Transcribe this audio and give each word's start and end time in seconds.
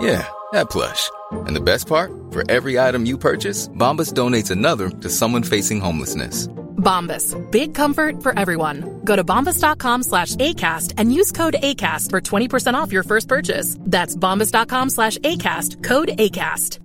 Yeah, 0.00 0.26
that 0.52 0.70
plush. 0.70 1.10
And 1.32 1.56
the 1.56 1.60
best 1.60 1.86
part? 1.86 2.12
For 2.30 2.48
every 2.50 2.78
item 2.78 3.04
you 3.04 3.18
purchase, 3.18 3.68
Bombas 3.68 4.12
donates 4.12 4.50
another 4.50 4.90
to 4.90 5.08
someone 5.10 5.42
facing 5.42 5.80
homelessness. 5.80 6.46
Bombas. 6.78 7.34
Big 7.50 7.74
comfort 7.74 8.22
for 8.22 8.38
everyone. 8.38 9.00
Go 9.04 9.16
to 9.16 9.24
bombas.com 9.24 10.04
slash 10.04 10.36
ACAST 10.36 10.94
and 10.96 11.12
use 11.12 11.32
code 11.32 11.56
ACAST 11.62 12.10
for 12.10 12.20
20% 12.20 12.74
off 12.74 12.92
your 12.92 13.02
first 13.02 13.28
purchase. 13.28 13.76
That's 13.80 14.14
bombas.com 14.14 14.90
slash 14.90 15.18
ACAST. 15.18 15.82
Code 15.82 16.08
ACAST. 16.08 16.78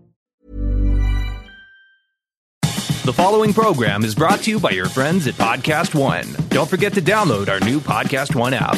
The 3.04 3.12
following 3.12 3.54
program 3.54 4.06
is 4.06 4.16
brought 4.16 4.40
to 4.44 4.52
you 4.52 4.62
by 4.62 4.70
your 4.70 4.88
friends 4.88 5.28
at 5.28 5.34
Podcast 5.34 5.94
One. 5.94 6.26
Don't 6.48 6.70
forget 6.70 6.94
to 6.94 7.02
download 7.02 7.50
our 7.50 7.60
new 7.60 7.82
Podcast 7.82 8.34
One 8.34 8.54
app. 8.54 8.78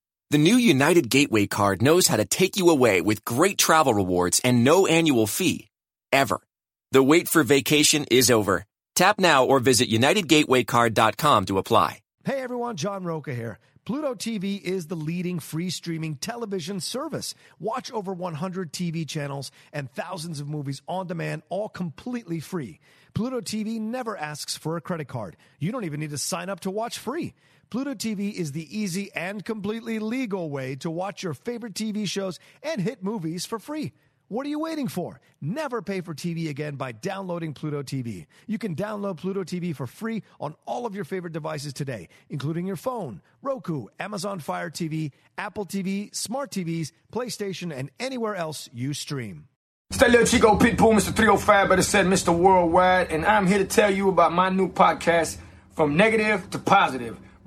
The 0.31 0.37
new 0.37 0.55
United 0.55 1.09
Gateway 1.09 1.45
card 1.45 1.81
knows 1.81 2.07
how 2.07 2.15
to 2.15 2.23
take 2.23 2.55
you 2.55 2.69
away 2.69 3.01
with 3.01 3.25
great 3.25 3.57
travel 3.57 3.93
rewards 3.93 4.39
and 4.45 4.63
no 4.63 4.87
annual 4.87 5.27
fee. 5.27 5.67
Ever. 6.13 6.39
The 6.93 7.03
wait 7.03 7.27
for 7.27 7.43
vacation 7.43 8.05
is 8.09 8.31
over. 8.31 8.63
Tap 8.95 9.19
now 9.19 9.43
or 9.43 9.59
visit 9.59 9.89
UnitedGatewayCard.com 9.89 11.45
to 11.47 11.57
apply. 11.57 11.99
Hey 12.23 12.39
everyone, 12.39 12.77
John 12.77 13.03
Roca 13.03 13.33
here. 13.33 13.59
Pluto 13.83 14.13
TV 14.13 14.61
is 14.61 14.87
the 14.87 14.95
leading 14.95 15.39
free 15.39 15.69
streaming 15.69 16.15
television 16.15 16.79
service. 16.79 17.35
Watch 17.59 17.91
over 17.91 18.13
100 18.13 18.71
TV 18.71 19.05
channels 19.05 19.51
and 19.73 19.91
thousands 19.91 20.39
of 20.39 20.47
movies 20.47 20.81
on 20.87 21.07
demand, 21.07 21.41
all 21.49 21.67
completely 21.67 22.39
free. 22.39 22.79
Pluto 23.13 23.41
TV 23.41 23.81
never 23.81 24.15
asks 24.15 24.55
for 24.55 24.77
a 24.77 24.81
credit 24.81 25.09
card. 25.09 25.35
You 25.59 25.73
don't 25.73 25.83
even 25.83 25.99
need 25.99 26.11
to 26.11 26.17
sign 26.17 26.47
up 26.47 26.61
to 26.61 26.71
watch 26.71 26.99
free. 26.99 27.33
Pluto 27.71 27.93
TV 27.93 28.33
is 28.33 28.51
the 28.51 28.67
easy 28.77 29.13
and 29.15 29.45
completely 29.45 29.97
legal 29.97 30.49
way 30.49 30.75
to 30.75 30.91
watch 30.91 31.23
your 31.23 31.33
favorite 31.33 31.73
TV 31.73 32.05
shows 32.05 32.37
and 32.61 32.81
hit 32.81 33.01
movies 33.01 33.45
for 33.45 33.59
free. 33.59 33.93
What 34.27 34.45
are 34.45 34.49
you 34.49 34.59
waiting 34.59 34.89
for? 34.89 35.21
Never 35.39 35.81
pay 35.81 36.01
for 36.01 36.13
TV 36.13 36.49
again 36.49 36.75
by 36.75 36.91
downloading 36.91 37.53
Pluto 37.53 37.81
TV. 37.81 38.25
You 38.45 38.57
can 38.57 38.75
download 38.75 39.17
Pluto 39.17 39.45
TV 39.45 39.73
for 39.73 39.87
free 39.87 40.21
on 40.41 40.53
all 40.65 40.85
of 40.85 40.95
your 40.95 41.05
favorite 41.05 41.31
devices 41.31 41.71
today, 41.71 42.09
including 42.29 42.67
your 42.67 42.75
phone, 42.75 43.21
Roku, 43.41 43.85
Amazon 44.01 44.39
Fire 44.39 44.69
TV, 44.69 45.13
Apple 45.37 45.65
TV, 45.65 46.13
smart 46.13 46.51
TVs, 46.51 46.91
PlayStation, 47.13 47.73
and 47.73 47.89
anywhere 48.01 48.35
else 48.35 48.69
you 48.73 48.93
stream. 48.93 49.47
Little 49.97 50.25
Chico 50.25 50.57
Pitbull, 50.57 50.93
Mr. 50.93 51.15
305, 51.15 51.69
better 51.69 51.81
said 51.81 52.05
Mr. 52.05 52.37
Worldwide, 52.37 53.11
and 53.11 53.25
I'm 53.25 53.47
here 53.47 53.59
to 53.59 53.65
tell 53.65 53.89
you 53.89 54.09
about 54.09 54.33
my 54.33 54.49
new 54.49 54.69
podcast, 54.69 55.37
From 55.73 55.95
Negative 55.95 56.49
to 56.49 56.59
Positive, 56.59 57.17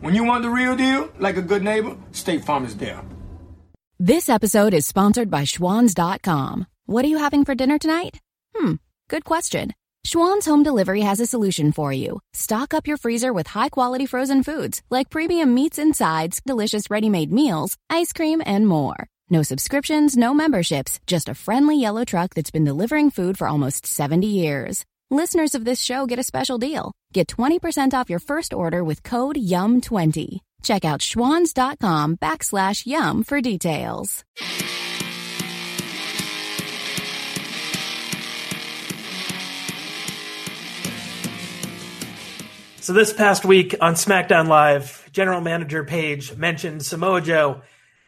When 0.00 0.14
you 0.14 0.22
want 0.22 0.42
the 0.42 0.50
real 0.50 0.76
deal, 0.76 1.10
like 1.18 1.36
a 1.36 1.42
good 1.42 1.64
neighbor, 1.64 1.96
State 2.12 2.44
Farm 2.44 2.64
is 2.64 2.76
there. 2.76 3.02
This 3.98 4.28
episode 4.28 4.72
is 4.74 4.86
sponsored 4.86 5.28
by 5.28 5.42
Schwans.com. 5.42 6.66
What 6.86 7.04
are 7.04 7.08
you 7.08 7.18
having 7.18 7.44
for 7.44 7.56
dinner 7.56 7.78
tonight? 7.78 8.20
Hmm, 8.54 8.74
good 9.08 9.24
question. 9.24 9.72
Schwan's 10.06 10.46
Home 10.46 10.62
Delivery 10.62 11.00
has 11.00 11.18
a 11.18 11.26
solution 11.26 11.72
for 11.72 11.92
you. 11.92 12.20
Stock 12.32 12.74
up 12.74 12.86
your 12.86 12.96
freezer 12.96 13.32
with 13.32 13.48
high 13.48 13.68
quality 13.70 14.06
frozen 14.06 14.44
foods 14.44 14.82
like 14.88 15.10
premium 15.10 15.52
meats 15.52 15.78
and 15.78 15.96
sides, 15.96 16.40
delicious 16.46 16.90
ready 16.90 17.08
made 17.08 17.32
meals, 17.32 17.76
ice 17.90 18.12
cream, 18.12 18.40
and 18.46 18.68
more. 18.68 19.08
No 19.28 19.42
subscriptions, 19.42 20.16
no 20.16 20.32
memberships, 20.32 21.00
just 21.08 21.28
a 21.28 21.34
friendly 21.34 21.80
yellow 21.80 22.04
truck 22.04 22.34
that's 22.34 22.52
been 22.52 22.64
delivering 22.64 23.10
food 23.10 23.36
for 23.36 23.48
almost 23.48 23.84
70 23.84 24.28
years. 24.28 24.84
Listeners 25.10 25.56
of 25.56 25.64
this 25.64 25.82
show 25.82 26.06
get 26.06 26.20
a 26.20 26.22
special 26.22 26.56
deal. 26.56 26.92
Get 27.12 27.28
20% 27.28 27.94
off 27.94 28.10
your 28.10 28.18
first 28.18 28.54
order 28.54 28.84
with 28.84 29.02
code 29.02 29.36
YUM20. 29.36 30.40
Check 30.62 30.84
out 30.84 31.00
schwans.com 31.00 32.16
backslash 32.16 32.86
YUM 32.86 33.22
for 33.22 33.40
details. 33.40 34.24
So 42.80 42.94
this 42.94 43.12
past 43.12 43.44
week 43.44 43.74
on 43.80 43.94
SmackDown 43.94 44.48
Live, 44.48 45.08
general 45.12 45.42
manager 45.42 45.84
Paige 45.84 46.36
mentioned 46.36 46.84
Samoa 46.84 47.20
Joe 47.20 47.60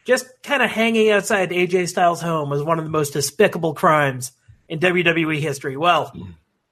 just 0.05 0.25
kind 0.41 0.63
of 0.63 0.71
hanging 0.71 1.11
outside 1.11 1.51
AJ 1.51 1.89
Styles' 1.89 2.21
home 2.21 2.49
was 2.49 2.63
one 2.63 2.79
of 2.79 2.85
the 2.85 2.89
most 2.89 3.13
despicable 3.13 3.75
crimes 3.75 4.31
in 4.67 4.79
WWE 4.79 5.39
history. 5.39 5.77
Well, 5.77 6.07
mm-hmm. 6.07 6.31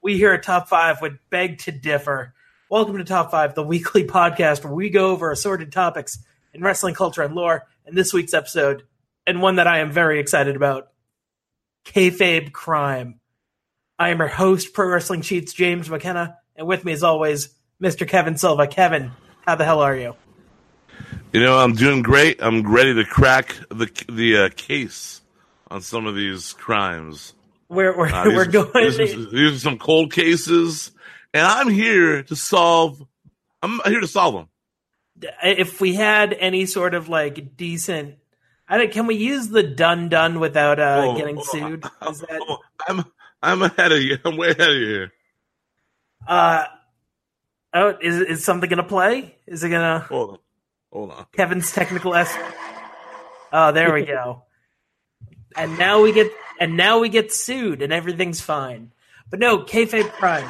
We 0.10 0.18
here 0.18 0.34
at 0.34 0.42
Top 0.42 0.68
5 0.68 1.04
would 1.04 1.20
beg 1.30 1.60
to 1.60 1.72
differ. 1.72 2.34
Welcome 2.68 2.98
to 2.98 3.04
Top 3.04 3.30
5, 3.30 3.54
the 3.54 3.62
weekly 3.62 4.04
podcast 4.08 4.64
where 4.64 4.74
we 4.74 4.90
go 4.90 5.12
over 5.12 5.30
assorted 5.30 5.72
topics 5.72 6.18
in 6.52 6.64
wrestling 6.64 6.96
culture 6.96 7.22
and 7.22 7.36
lore. 7.36 7.68
And 7.86 7.96
this 7.96 8.12
week's 8.12 8.34
episode, 8.34 8.88
and 9.28 9.40
one 9.40 9.58
that 9.58 9.68
I 9.68 9.82
am 9.82 9.92
very 9.92 10.20
excited 10.20 10.56
about, 10.56 10.88
Kayfabe 11.86 12.52
Crime. 12.52 13.20
I 14.00 14.10
am 14.10 14.18
your 14.18 14.30
host, 14.30 14.74
Pro 14.74 14.88
Wrestling 14.88 15.22
Sheets, 15.22 15.54
James 15.54 15.88
McKenna, 15.92 16.40
and 16.56 16.66
with 16.66 16.84
me 16.84 16.92
as 16.94 17.04
always, 17.04 17.50
Mr. 17.80 18.08
Kevin 18.08 18.36
Silva. 18.36 18.66
Kevin, 18.66 19.12
how 19.46 19.54
the 19.58 19.66
hell 19.66 19.82
are 19.82 19.96
you? 19.96 20.16
You 21.34 21.42
know, 21.42 21.56
I'm 21.60 21.74
doing 21.74 22.02
great. 22.02 22.42
I'm 22.42 22.64
ready 22.68 22.96
to 22.96 23.06
crack 23.06 23.56
the 23.70 23.88
the 24.12 24.38
uh, 24.38 24.50
case 24.56 25.22
on 25.70 25.82
some 25.82 26.08
of 26.08 26.16
these 26.16 26.54
crimes. 26.54 27.36
We're 27.76 27.96
we're, 27.98 28.08
Uh, 28.08 28.26
we're 28.26 28.42
are- 28.42 28.46
going. 28.46 28.72
These 28.74 29.00
are, 29.00 29.26
these 29.30 29.52
are 29.56 29.60
some 29.60 29.78
cold 29.78 30.12
cases, 30.12 30.92
and 31.34 31.46
I'm 31.46 31.70
here 31.70 32.24
to 32.24 32.36
solve. 32.36 33.06
I'm 33.62 33.80
here 33.86 34.00
to 34.02 34.08
solve 34.08 34.34
them. 34.34 35.32
if 35.44 35.80
we 35.80 35.94
had 35.94 36.34
any 36.34 36.66
sort 36.66 36.94
of 36.96 37.10
like 37.10 37.56
decent, 37.56 38.16
I 38.68 38.78
don't. 38.80 38.92
Can 38.92 39.06
we 39.06 39.16
use 39.16 39.50
the 39.50 39.62
done 39.62 40.10
done 40.10 40.40
without 40.40 40.80
uh, 40.80 41.04
Oh, 41.06 41.18
getting 41.18 41.38
oh, 41.38 41.44
sued? 41.44 41.86
Is 42.10 42.22
that 42.22 42.42
Oh, 42.48 42.58
I'm 42.88 43.06
I'm 43.44 43.62
ahead 43.62 43.92
of 43.92 44.02
you. 44.02 44.18
I'm 44.26 44.36
way 44.38 44.50
ahead 44.50 44.72
of 44.72 44.76
you. 44.78 44.88
here. 44.88 45.12
uh? 46.28 46.66
Oh, 47.72 47.96
is 48.02 48.20
is 48.20 48.44
something 48.44 48.68
gonna 48.68 48.82
play? 48.84 49.36
Is 49.46 49.64
it 49.64 49.70
gonna? 49.70 50.00
Hold 50.10 50.30
on, 50.32 50.38
hold 50.92 51.12
on. 51.12 51.26
Kevin's 51.34 51.72
technical 51.72 52.16
s. 52.16 52.34
Oh, 53.54 53.72
there 53.72 53.94
we 53.94 54.06
go. 54.06 54.42
and 55.56 55.78
now 55.78 56.02
we 56.02 56.12
get 56.14 56.32
and 56.60 56.78
now 56.78 57.00
we 57.00 57.10
get 57.10 57.34
sued, 57.34 57.82
and 57.82 57.92
everything's 57.94 58.42
fine. 58.42 58.92
But 59.30 59.40
no, 59.40 59.60
kayfabe 59.60 60.12
crime. 60.12 60.50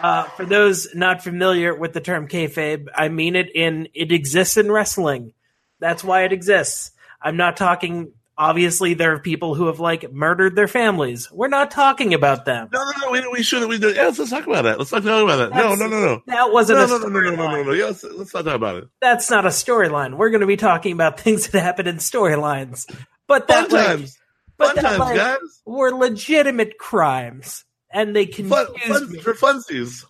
Uh, 0.00 0.24
for 0.24 0.44
those 0.44 0.88
not 0.94 1.22
familiar 1.24 1.74
with 1.74 1.92
the 1.94 2.00
term 2.00 2.28
kayfabe, 2.28 2.88
I 2.94 3.08
mean 3.08 3.34
it 3.34 3.50
in 3.54 3.88
it 3.94 4.12
exists 4.12 4.56
in 4.56 4.70
wrestling. 4.70 5.32
That's 5.80 6.04
why 6.04 6.24
it 6.24 6.32
exists. 6.32 6.90
I'm 7.20 7.36
not 7.36 7.56
talking. 7.56 8.12
Obviously, 8.38 8.92
there 8.92 9.14
are 9.14 9.18
people 9.18 9.54
who 9.54 9.66
have 9.68 9.80
like 9.80 10.12
murdered 10.12 10.54
their 10.54 10.68
families. 10.68 11.32
We're 11.32 11.48
not 11.48 11.70
talking 11.70 12.12
about 12.12 12.44
them. 12.44 12.68
No, 12.70 12.84
no, 12.84 13.06
no. 13.06 13.10
We, 13.10 13.26
we 13.32 13.42
should. 13.42 13.66
We 13.66 13.78
do. 13.78 13.94
Yeah, 13.94 14.12
let's, 14.14 14.28
talk 14.28 14.46
about 14.46 14.64
that. 14.64 14.78
Let's 14.78 14.92
not 14.92 15.02
talk 15.02 15.24
about 15.24 15.36
that. 15.36 15.50
No, 15.56 15.70
That's- 15.70 15.78
no, 15.78 15.86
no, 15.86 16.00
no. 16.00 16.22
That 16.26 16.52
wasn't 16.52 16.80
No, 16.80 16.84
a 16.84 16.88
no, 16.88 16.98
no, 16.98 17.08
no, 17.08 17.20
no, 17.20 17.30
no, 17.30 17.50
no, 17.50 17.62
no. 17.62 17.72
Yeah, 17.72 17.86
let's, 17.86 18.34
not 18.34 18.44
talk 18.44 18.54
about 18.54 18.76
it. 18.76 18.88
That's 19.00 19.30
not 19.30 19.46
a 19.46 19.48
storyline. 19.48 20.18
We're 20.18 20.28
going 20.28 20.42
to 20.42 20.46
be 20.46 20.58
talking 20.58 20.92
about 20.92 21.18
things 21.26 21.48
that 21.48 21.60
happen 21.62 21.86
in 21.86 21.96
storylines. 21.96 22.84
But 23.26 23.48
that 23.48 23.70
Fun 23.70 23.78
like, 23.78 23.86
times. 23.86 24.18
But 24.56 24.76
that, 24.76 24.82
times, 24.82 24.98
like, 24.98 25.40
were 25.64 25.90
legitimate 25.90 26.78
crimes, 26.78 27.64
and 27.90 28.14
they 28.14 28.26
confused 28.26 28.68
Fun, 28.68 28.78
fun 28.88 29.12
me. 29.12 29.20
for 29.20 29.34
funsies. 29.34 30.04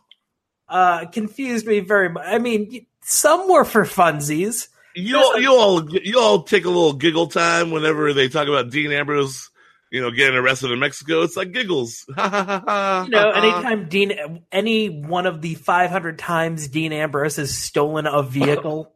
Uh, 0.68 1.06
confused 1.06 1.66
me 1.66 1.80
very 1.80 2.08
much. 2.08 2.24
I 2.26 2.38
mean, 2.38 2.86
some 3.02 3.48
were 3.48 3.64
for 3.64 3.84
funsies. 3.84 4.68
You 4.94 5.18
all, 5.18 5.38
you 5.38 5.52
all, 5.52 5.90
you 5.90 6.18
all 6.18 6.42
take 6.42 6.64
a 6.64 6.68
little 6.68 6.94
giggle 6.94 7.28
time 7.28 7.70
whenever 7.70 8.12
they 8.12 8.28
talk 8.28 8.48
about 8.48 8.70
Dean 8.70 8.90
Ambrose, 8.92 9.50
you 9.90 10.00
know, 10.00 10.10
getting 10.10 10.36
arrested 10.36 10.70
in 10.70 10.78
Mexico. 10.78 11.22
It's 11.22 11.36
like 11.36 11.52
giggles. 11.52 12.04
You 12.16 13.10
know, 13.10 13.30
anytime 13.30 13.88
Dean, 13.88 14.42
any 14.50 14.88
one 14.88 15.26
of 15.26 15.42
the 15.42 15.54
500 15.54 16.18
times 16.18 16.68
Dean 16.68 16.92
Ambrose 16.92 17.36
has 17.36 17.56
stolen 17.56 18.06
a 18.06 18.22
vehicle 18.22 18.92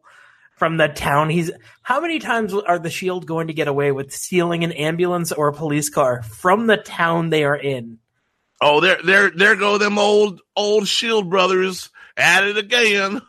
from 0.61 0.77
the 0.77 0.87
town 0.87 1.31
he's. 1.31 1.49
How 1.81 2.01
many 2.01 2.19
times 2.19 2.53
are 2.53 2.77
the 2.77 2.91
Shield 2.91 3.25
going 3.25 3.47
to 3.47 3.53
get 3.53 3.67
away 3.67 3.91
with 3.91 4.13
stealing 4.13 4.63
an 4.63 4.71
ambulance 4.73 5.31
or 5.31 5.47
a 5.47 5.53
police 5.53 5.89
car 5.89 6.21
from 6.21 6.67
the 6.67 6.77
town 6.77 7.31
they 7.31 7.43
are 7.45 7.55
in? 7.55 7.97
Oh, 8.61 8.79
there, 8.79 8.99
there, 9.03 9.31
there 9.31 9.55
go 9.55 9.79
them 9.79 9.97
old, 9.97 10.39
old 10.55 10.87
Shield 10.87 11.31
brothers 11.31 11.89
at 12.15 12.43
it 12.43 12.59
again. 12.59 13.23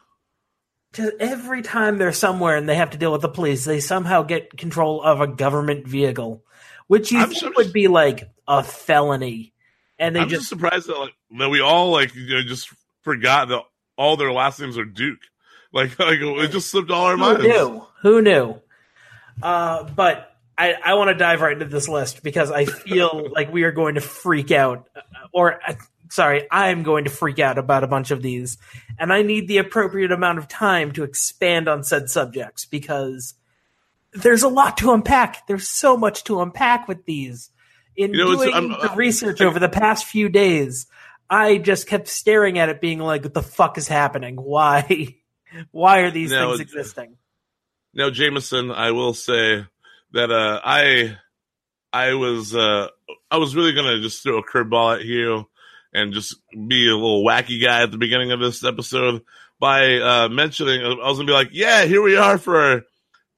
Just 0.93 1.15
every 1.21 1.63
time 1.63 1.97
they're 1.97 2.13
somewhere 2.13 2.59
and 2.59 2.69
they 2.69 2.75
have 2.75 2.91
to 2.91 2.99
deal 2.99 3.13
with 3.13 3.23
the 3.23 3.31
police, 3.31 3.65
they 3.65 3.81
somehow 3.81 4.25
get 4.25 4.59
control 4.59 5.01
of 5.03 5.23
a 5.23 5.27
government 5.27 5.87
vehicle, 5.89 6.45
which 6.87 7.13
you 7.13 7.19
I'm 7.19 7.29
think 7.31 7.41
sure- 7.41 7.53
would 7.57 7.73
be 7.73 7.89
like 7.89 8.31
a 8.47 8.63
felony. 8.63 9.55
And 9.99 10.15
they 10.15 10.21
I'm 10.21 10.29
just, 10.29 10.41
just 10.41 10.49
surprised 10.51 10.87
that 10.89 10.99
like 10.99 11.15
that 11.39 11.49
we 11.49 11.63
all 11.63 11.93
like 11.93 12.15
you 12.15 12.29
know, 12.29 12.43
just 12.43 12.69
forgot 13.01 13.49
that 13.49 13.63
all 13.97 14.19
their 14.19 14.33
last 14.33 14.61
names 14.61 14.77
are 14.77 14.85
Duke. 14.85 15.21
Like, 15.73 15.99
like 15.99 16.19
it 16.21 16.51
just 16.51 16.71
slipped 16.71 16.91
all 16.91 17.07
our 17.07 17.13
who 17.13 17.19
minds. 17.19 17.43
knew? 17.45 17.87
Who 18.03 18.21
knew? 18.23 18.61
Uh, 19.43 19.85
but 19.85 20.37
I, 20.59 20.75
I 20.85 20.95
want 20.95 21.09
to 21.09 21.15
dive 21.15 21.41
right 21.41 21.53
into 21.55 21.65
this 21.65 21.89
list 21.89 22.23
because 22.23 22.51
I 22.51 22.67
feel 22.67 23.29
like 23.33 23.53
we 23.53 23.63
are 23.65 23.73
going 23.73 23.95
to 23.95 24.01
freak 24.01 24.51
out, 24.51 24.89
uh, 24.95 25.01
or 25.33 25.59
uh, 25.67 25.75
sorry, 26.11 26.47
I'm 26.51 26.83
going 26.83 27.05
to 27.05 27.11
freak 27.11 27.39
out 27.39 27.57
about 27.59 27.85
a 27.85 27.87
bunch 27.87 28.11
of 28.11 28.21
these, 28.23 28.59
and 28.99 29.13
I 29.13 29.23
need 29.23 29.49
the 29.49 29.59
appropriate 29.59 30.13
amount 30.13 30.39
of 30.39 30.49
time 30.49 30.93
to 30.93 31.05
expand 31.05 31.69
on 31.69 31.85
said 31.85 32.11
subjects 32.11 32.67
because 32.67 33.35
there's 34.13 34.43
a 34.43 34.49
lot 34.49 34.77
to 34.79 34.93
unpack. 34.93 35.47
There's 35.47 35.67
so 35.67 35.97
much 35.97 36.25
to 36.25 36.43
unpack 36.43 36.87
with 36.87 37.07
these. 37.07 37.51
In 37.97 38.13
You 38.13 38.19
know, 38.19 38.37
doing 38.37 38.53
I'm- 38.55 38.69
the 38.69 38.93
research 38.95 39.41
over 39.41 39.59
the 39.59 39.69
past 39.71 40.05
few 40.05 40.29
days, 40.29 40.87
I 41.31 41.57
just 41.59 41.87
kept 41.87 42.09
staring 42.09 42.59
at 42.59 42.69
it, 42.69 42.81
being 42.81 42.99
like, 42.99 43.23
"What 43.23 43.33
the 43.35 43.43
fuck 43.43 43.79
is 43.79 43.89
happening? 43.89 44.37
Why? 44.37 45.17
Why 45.71 46.01
are 46.01 46.11
these 46.11 46.31
No, 46.31 46.57
things 46.57 46.61
existing?" 46.61 47.17
Now, 47.95 48.11
Jameson, 48.11 48.71
I 48.71 48.93
will 48.93 49.15
say 49.15 49.67
that 50.13 50.31
uh, 50.31 50.61
I 50.65 51.17
I 51.93 52.15
was 52.15 52.55
uh, 52.55 52.89
I 53.31 53.37
was 53.37 53.55
really 53.55 53.73
gonna 53.73 54.01
just 54.01 54.23
throw 54.23 54.39
a 54.39 54.45
curveball 54.45 54.97
at 54.97 55.05
you 55.05 55.49
and 55.93 56.15
just 56.15 56.37
be 56.53 56.89
a 56.89 56.95
little 56.95 57.25
wacky 57.25 57.63
guy 57.63 57.83
at 57.83 57.91
the 57.91 57.99
beginning 57.99 58.33
of 58.33 58.41
this 58.41 58.65
episode 58.65 59.23
by 59.61 59.99
uh, 59.99 60.29
mentioning 60.29 60.83
I 60.83 60.89
was 60.89 61.19
gonna 61.19 61.27
be 61.27 61.33
like, 61.33 61.51
yeah, 61.53 61.85
here 61.85 62.03
we 62.03 62.17
are 62.17 62.39
for 62.39 62.57
our 62.59 62.83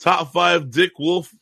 top 0.01 0.33
five 0.33 0.71
Dick 0.71 0.93
Wolf 0.99 1.33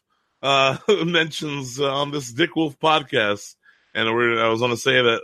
uh, 0.43 0.79
mentions 1.05 1.79
on 1.81 2.11
this 2.11 2.33
Dick 2.33 2.57
Wolf 2.57 2.79
podcast, 2.79 3.55
and 3.95 4.13
we're 4.13 4.43
I 4.43 4.49
was 4.49 4.61
gonna 4.61 4.77
say 4.77 5.03
that 5.03 5.21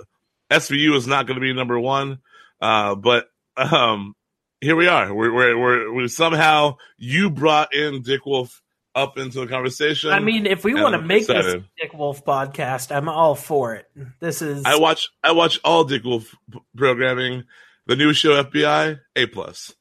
SVU 0.50 0.94
is 0.94 1.06
not 1.06 1.26
gonna 1.26 1.40
be 1.40 1.52
number 1.54 1.78
one, 1.78 2.18
uh, 2.60 2.94
but 2.94 3.28
um, 3.56 4.14
here 4.60 4.76
we 4.76 4.88
are. 4.88 5.12
We're, 5.14 5.32
we're, 5.32 5.58
we're, 5.58 5.92
we 5.92 6.08
somehow 6.08 6.76
you 6.96 7.30
brought 7.30 7.74
in 7.74 8.02
Dick 8.02 8.26
Wolf 8.26 8.62
up 8.94 9.16
into 9.18 9.40
the 9.40 9.46
conversation. 9.46 10.10
I 10.10 10.18
mean, 10.20 10.46
if 10.46 10.64
we 10.64 10.74
want 10.74 10.94
to 10.94 11.02
make 11.02 11.26
this. 11.26 11.62
Dick 11.80 11.94
Wolf 11.94 12.24
podcast, 12.24 12.94
I'm 12.94 13.08
all 13.08 13.34
for 13.34 13.74
it. 13.74 13.86
This 14.20 14.42
is 14.42 14.64
I 14.64 14.76
watch 14.78 15.08
I 15.22 15.32
watch 15.32 15.60
all 15.64 15.84
Dick 15.84 16.02
Wolf 16.04 16.34
programming. 16.76 17.44
The 17.86 17.96
new 17.96 18.12
show 18.12 18.42
FBI 18.42 18.98
A 19.16 19.26
plus. 19.26 19.72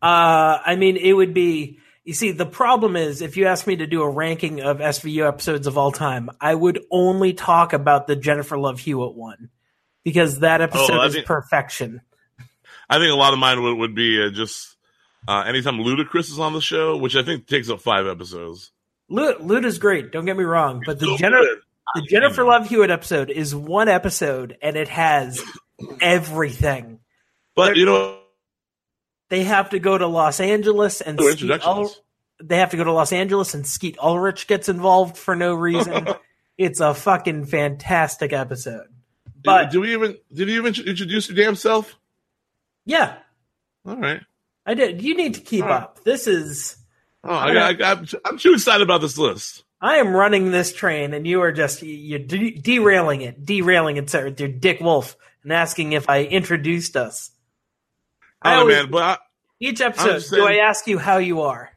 Uh, 0.00 0.58
I 0.64 0.76
mean, 0.76 0.96
it 0.96 1.12
would 1.12 1.34
be. 1.34 1.78
You 2.04 2.14
see, 2.14 2.32
the 2.32 2.46
problem 2.46 2.96
is, 2.96 3.20
if 3.20 3.36
you 3.36 3.46
ask 3.46 3.66
me 3.66 3.76
to 3.76 3.86
do 3.86 4.02
a 4.02 4.08
ranking 4.08 4.62
of 4.62 4.78
SVU 4.78 5.28
episodes 5.28 5.66
of 5.66 5.76
all 5.76 5.92
time, 5.92 6.30
I 6.40 6.54
would 6.54 6.80
only 6.90 7.34
talk 7.34 7.74
about 7.74 8.06
the 8.06 8.16
Jennifer 8.16 8.56
Love 8.58 8.80
Hewitt 8.80 9.14
one 9.14 9.50
because 10.02 10.38
that 10.40 10.62
episode 10.62 10.90
Oh, 10.92 11.02
is 11.04 11.14
think- 11.14 11.26
perfection. 11.26 12.00
I 12.90 12.98
think 12.98 13.12
a 13.12 13.16
lot 13.16 13.32
of 13.32 13.38
mine 13.38 13.62
would, 13.62 13.78
would 13.78 13.94
be 13.94 14.22
uh, 14.22 14.30
just 14.30 14.76
uh, 15.28 15.44
anytime 15.46 15.78
Ludacris 15.78 16.28
is 16.30 16.38
on 16.40 16.52
the 16.52 16.60
show, 16.60 16.96
which 16.96 17.14
I 17.16 17.22
think 17.22 17.46
takes 17.46 17.70
up 17.70 17.80
five 17.80 18.06
episodes. 18.06 18.72
Lu- 19.08 19.38
Luda's 19.38 19.78
great. 19.78 20.10
Don't 20.12 20.24
get 20.26 20.36
me 20.36 20.44
wrong, 20.44 20.82
but 20.84 20.98
the 20.98 21.16
Jennifer 21.16 21.60
the 21.94 22.02
Jennifer 22.02 22.44
Love 22.44 22.68
Hewitt 22.68 22.90
episode 22.90 23.30
is 23.30 23.54
one 23.54 23.88
episode, 23.88 24.56
and 24.60 24.76
it 24.76 24.88
has 24.88 25.42
everything. 26.00 27.00
But 27.56 27.76
you 27.76 27.86
know, 27.86 28.18
They 29.28 29.44
have 29.44 29.70
to 29.70 29.78
go 29.78 29.96
to 29.96 30.06
Los 30.06 30.40
Angeles 30.40 31.00
and 31.00 31.20
Oh, 31.20 31.30
Skeet. 31.30 31.64
Ul- 31.64 31.90
they 32.42 32.58
have 32.58 32.70
to 32.70 32.76
go 32.76 32.84
to 32.84 32.92
Los 32.92 33.12
Angeles 33.12 33.54
and 33.54 33.66
Skeet 33.66 33.98
Ulrich 33.98 34.46
gets 34.46 34.68
involved 34.68 35.16
for 35.18 35.36
no 35.36 35.54
reason. 35.54 36.08
it's 36.58 36.80
a 36.80 36.94
fucking 36.94 37.46
fantastic 37.46 38.32
episode. 38.32 38.86
But 39.44 39.70
do 39.70 39.80
we 39.80 39.92
even 39.92 40.16
did 40.32 40.48
you 40.48 40.56
even 40.60 40.74
introduce 40.86 41.28
your 41.28 41.36
damn 41.36 41.54
self? 41.54 41.96
Yeah, 42.84 43.16
All 43.86 43.96
right. 43.96 44.20
I 44.66 44.74
did. 44.74 45.02
You 45.02 45.16
need 45.16 45.34
to 45.34 45.40
keep 45.40 45.64
right. 45.64 45.82
up. 45.82 46.04
This 46.04 46.26
is 46.26 46.76
Oh, 47.22 47.30
I, 47.34 47.70
I, 47.70 47.76
I'm, 47.92 48.06
I'm 48.24 48.38
too 48.38 48.54
excited 48.54 48.82
about 48.82 49.00
this 49.02 49.18
list. 49.18 49.64
I 49.80 49.96
am 49.96 50.14
running 50.14 50.50
this 50.50 50.72
train, 50.74 51.12
and 51.14 51.26
you 51.26 51.42
are 51.42 51.52
just 51.52 51.82
you're 51.82 52.18
de- 52.18 52.52
derailing 52.58 53.22
it, 53.22 53.44
derailing 53.44 53.96
it, 53.96 54.08
sir, 54.10 54.26
with 54.26 54.40
your 54.40 54.48
Dick 54.48 54.80
Wolf, 54.80 55.16
and 55.42 55.52
asking 55.52 55.92
if 55.92 56.08
I 56.08 56.24
introduced 56.24 56.96
us. 56.96 57.30
I 58.42 58.54
Oh 58.56 58.60
always- 58.60 58.76
man, 58.76 58.90
but 58.90 59.02
I, 59.02 59.18
Each 59.58 59.80
episode, 59.80 60.12
just 60.14 60.30
do 60.30 60.46
I 60.46 60.56
ask 60.56 60.86
you 60.86 60.98
how 60.98 61.18
you 61.18 61.42
are, 61.42 61.70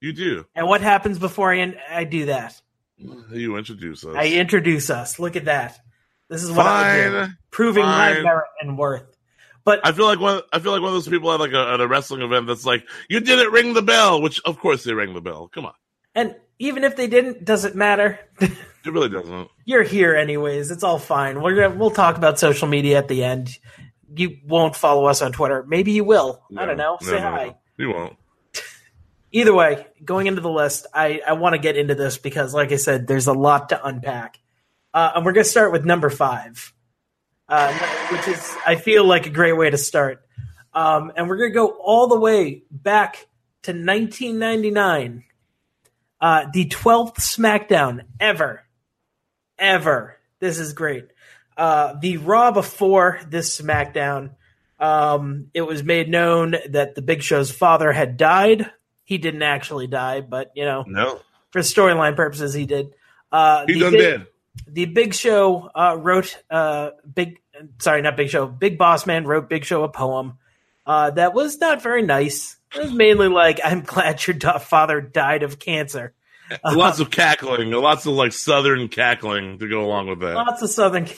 you 0.00 0.12
do. 0.12 0.46
and 0.54 0.66
what 0.68 0.80
happens 0.80 1.18
before 1.18 1.52
I 1.52 1.74
I 1.90 2.04
do 2.04 2.26
that? 2.26 2.60
You 2.96 3.56
introduce 3.56 4.04
us. 4.04 4.14
I 4.16 4.26
introduce 4.28 4.90
us. 4.90 5.18
Look 5.20 5.36
at 5.36 5.44
that. 5.46 5.78
This 6.28 6.42
is 6.42 6.50
what 6.52 6.66
I 6.66 7.04
do, 7.04 7.10
Fine. 7.12 7.38
proving 7.50 7.84
my 7.84 8.20
merit 8.20 8.46
and 8.60 8.76
worth. 8.78 9.16
But 9.68 9.86
I 9.86 9.92
feel 9.92 10.06
like 10.06 10.18
one. 10.18 10.40
I 10.50 10.60
feel 10.60 10.72
like 10.72 10.80
one 10.80 10.88
of 10.88 10.94
those 10.94 11.08
people 11.08 11.30
at 11.30 11.40
like 11.40 11.52
a, 11.52 11.72
at 11.74 11.80
a 11.82 11.86
wrestling 11.86 12.22
event 12.22 12.46
that's 12.46 12.64
like, 12.64 12.88
"You 13.10 13.20
didn't 13.20 13.52
ring 13.52 13.74
the 13.74 13.82
bell," 13.82 14.22
which 14.22 14.40
of 14.46 14.58
course 14.58 14.82
they 14.82 14.94
rang 14.94 15.12
the 15.12 15.20
bell. 15.20 15.48
Come 15.48 15.66
on, 15.66 15.74
and 16.14 16.34
even 16.58 16.84
if 16.84 16.96
they 16.96 17.06
didn't, 17.06 17.44
does 17.44 17.66
it 17.66 17.74
matter? 17.74 18.18
it 18.40 18.50
really 18.86 19.10
doesn't. 19.10 19.50
You're 19.66 19.82
here 19.82 20.16
anyways. 20.16 20.70
It's 20.70 20.82
all 20.82 20.98
fine. 20.98 21.42
We're 21.42 21.54
gonna, 21.54 21.78
we'll 21.78 21.90
talk 21.90 22.16
about 22.16 22.38
social 22.38 22.66
media 22.66 22.96
at 22.96 23.08
the 23.08 23.22
end. 23.22 23.58
You 24.16 24.38
won't 24.46 24.74
follow 24.74 25.04
us 25.04 25.20
on 25.20 25.32
Twitter. 25.32 25.62
Maybe 25.68 25.92
you 25.92 26.02
will. 26.02 26.42
I 26.56 26.64
don't 26.64 26.78
know. 26.78 26.96
No, 27.02 27.06
Say 27.06 27.16
no, 27.16 27.20
hi. 27.20 27.44
no. 27.48 27.54
You 27.76 27.90
won't. 27.90 28.16
Either 29.32 29.52
way, 29.52 29.86
going 30.02 30.28
into 30.28 30.40
the 30.40 30.48
list, 30.48 30.86
I, 30.94 31.20
I 31.26 31.34
want 31.34 31.52
to 31.52 31.58
get 31.58 31.76
into 31.76 31.94
this 31.94 32.16
because, 32.16 32.54
like 32.54 32.72
I 32.72 32.76
said, 32.76 33.06
there's 33.06 33.26
a 33.26 33.34
lot 33.34 33.68
to 33.68 33.86
unpack. 33.86 34.38
Uh, 34.94 35.12
and 35.16 35.26
we're 35.26 35.32
going 35.32 35.44
to 35.44 35.50
start 35.50 35.72
with 35.72 35.84
number 35.84 36.08
five, 36.08 36.72
uh, 37.48 37.72
which 38.10 38.28
is, 38.28 38.56
I 38.66 38.76
feel 38.76 39.04
like, 39.04 39.26
a 39.26 39.30
great 39.30 39.54
way 39.56 39.70
to 39.70 39.78
start. 39.78 40.22
Um, 40.74 41.12
and 41.16 41.28
we're 41.28 41.38
going 41.38 41.50
to 41.50 41.54
go 41.54 41.68
all 41.68 42.08
the 42.08 42.18
way 42.18 42.62
back 42.70 43.26
to 43.62 43.72
1999, 43.72 45.24
uh, 46.20 46.46
the 46.52 46.66
12th 46.66 47.16
SmackDown 47.16 48.02
ever. 48.20 48.62
Ever. 49.58 50.16
This 50.40 50.58
is 50.58 50.72
great. 50.72 51.06
Uh, 51.56 51.94
the 52.00 52.18
Raw 52.18 52.52
before 52.52 53.20
this 53.28 53.60
SmackDown, 53.60 54.30
um, 54.78 55.48
it 55.54 55.62
was 55.62 55.82
made 55.82 56.08
known 56.08 56.54
that 56.70 56.94
the 56.94 57.02
Big 57.02 57.22
Show's 57.22 57.50
father 57.50 57.90
had 57.90 58.16
died. 58.16 58.70
He 59.02 59.18
didn't 59.18 59.42
actually 59.42 59.88
die, 59.88 60.20
but 60.20 60.52
you 60.54 60.64
know, 60.64 60.84
No, 60.86 61.20
for 61.50 61.60
storyline 61.62 62.14
purposes, 62.14 62.54
he 62.54 62.66
did. 62.66 62.94
Uh, 63.32 63.64
he 63.66 63.80
done 63.80 63.92
Big- 63.92 64.00
did. 64.00 64.26
The 64.66 64.86
Big 64.86 65.14
Show 65.14 65.70
uh, 65.74 65.96
wrote 65.98 66.42
uh, 66.50 66.90
Big, 67.14 67.40
sorry, 67.78 68.02
not 68.02 68.16
Big 68.16 68.30
Show. 68.30 68.46
Big 68.46 68.78
Boss 68.78 69.06
Man 69.06 69.24
wrote 69.24 69.48
Big 69.48 69.64
Show 69.64 69.84
a 69.84 69.88
poem 69.88 70.38
uh, 70.88 71.10
that 71.10 71.34
was 71.34 71.58
not 71.58 71.82
very 71.82 72.02
nice. 72.02 72.56
It 72.74 72.82
was 72.82 72.92
mainly 72.92 73.28
like, 73.28 73.60
"I'm 73.62 73.82
glad 73.82 74.26
your 74.26 74.36
father 74.58 75.00
died 75.00 75.42
of 75.42 75.58
cancer." 75.58 76.14
lots 76.64 76.98
of 76.98 77.10
cackling, 77.10 77.70
lots 77.70 78.06
of 78.06 78.14
like 78.14 78.32
southern 78.32 78.88
cackling 78.88 79.58
to 79.58 79.68
go 79.68 79.84
along 79.84 80.08
with 80.08 80.20
that. 80.20 80.34
Lots 80.34 80.62
of 80.62 80.70
Southern. 80.70 81.06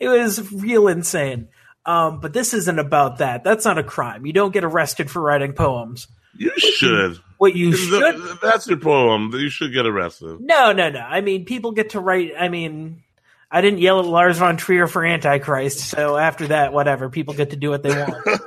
It 0.00 0.08
was 0.08 0.52
real 0.52 0.88
insane. 0.88 1.48
Um, 1.84 2.18
but 2.18 2.32
this 2.32 2.54
isn't 2.54 2.78
about 2.78 3.18
that. 3.18 3.44
That's 3.44 3.64
not 3.64 3.78
a 3.78 3.84
crime. 3.84 4.26
You 4.26 4.32
don't 4.32 4.52
get 4.52 4.64
arrested 4.64 5.10
for 5.10 5.20
writing 5.20 5.52
poems. 5.52 6.08
You 6.34 6.50
should. 6.56 7.20
What 7.38 7.54
you 7.54 7.74
should 7.76 8.38
that's 8.42 8.66
your 8.66 8.78
poem. 8.78 9.30
You 9.32 9.50
should 9.50 9.72
get 9.72 9.86
arrested. 9.86 10.40
No, 10.40 10.72
no, 10.72 10.88
no. 10.90 11.00
I 11.00 11.20
mean, 11.20 11.44
people 11.44 11.72
get 11.72 11.90
to 11.90 12.00
write. 12.00 12.32
I 12.38 12.48
mean, 12.48 13.02
I 13.50 13.60
didn't 13.60 13.80
yell 13.80 14.00
at 14.00 14.06
Lars 14.06 14.38
von 14.38 14.56
Trier 14.56 14.86
for 14.86 15.04
Antichrist, 15.04 15.78
so 15.78 16.16
after 16.16 16.48
that, 16.48 16.72
whatever. 16.72 17.10
People 17.10 17.34
get 17.34 17.50
to 17.50 17.56
do 17.56 17.70
what 17.70 17.82
they 17.82 17.90
want. 17.90 18.40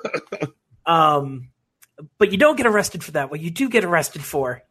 um, 0.85 1.49
but 2.17 2.31
you 2.31 2.37
don't 2.37 2.55
get 2.55 2.65
arrested 2.65 3.03
for 3.03 3.11
that. 3.11 3.29
What 3.29 3.39
you 3.39 3.51
do 3.51 3.69
get 3.69 3.83
arrested 3.83 4.23
for 4.23 4.63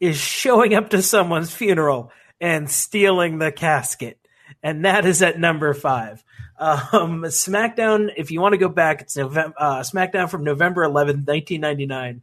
is 0.00 0.16
showing 0.16 0.74
up 0.74 0.90
to 0.90 1.02
someone's 1.02 1.52
funeral 1.52 2.10
and 2.40 2.70
stealing 2.70 3.38
the 3.38 3.52
casket, 3.52 4.18
and 4.62 4.84
that 4.84 5.04
is 5.04 5.22
at 5.22 5.38
number 5.38 5.72
five. 5.74 6.24
Um, 6.58 7.22
SmackDown. 7.22 8.10
If 8.16 8.30
you 8.30 8.40
want 8.40 8.54
to 8.54 8.58
go 8.58 8.68
back, 8.68 9.02
it's 9.02 9.16
November. 9.16 9.54
Uh, 9.58 9.80
SmackDown 9.80 10.30
from 10.30 10.44
November 10.44 10.82
11th, 10.82 11.26
1999. 11.26 12.22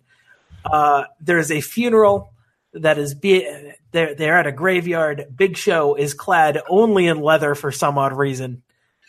Uh, 0.65 1.05
there 1.19 1.37
is 1.39 1.51
a 1.51 1.61
funeral 1.61 2.33
that 2.73 2.97
is 2.97 3.13
be 3.13 3.47
they're 3.91 4.15
they're 4.15 4.37
at 4.37 4.47
a 4.47 4.51
graveyard. 4.51 5.25
Big 5.35 5.57
Show 5.57 5.95
is 5.95 6.13
clad 6.13 6.61
only 6.69 7.07
in 7.07 7.19
leather 7.21 7.55
for 7.55 7.71
some 7.71 7.97
odd 7.97 8.13
reason. 8.13 8.63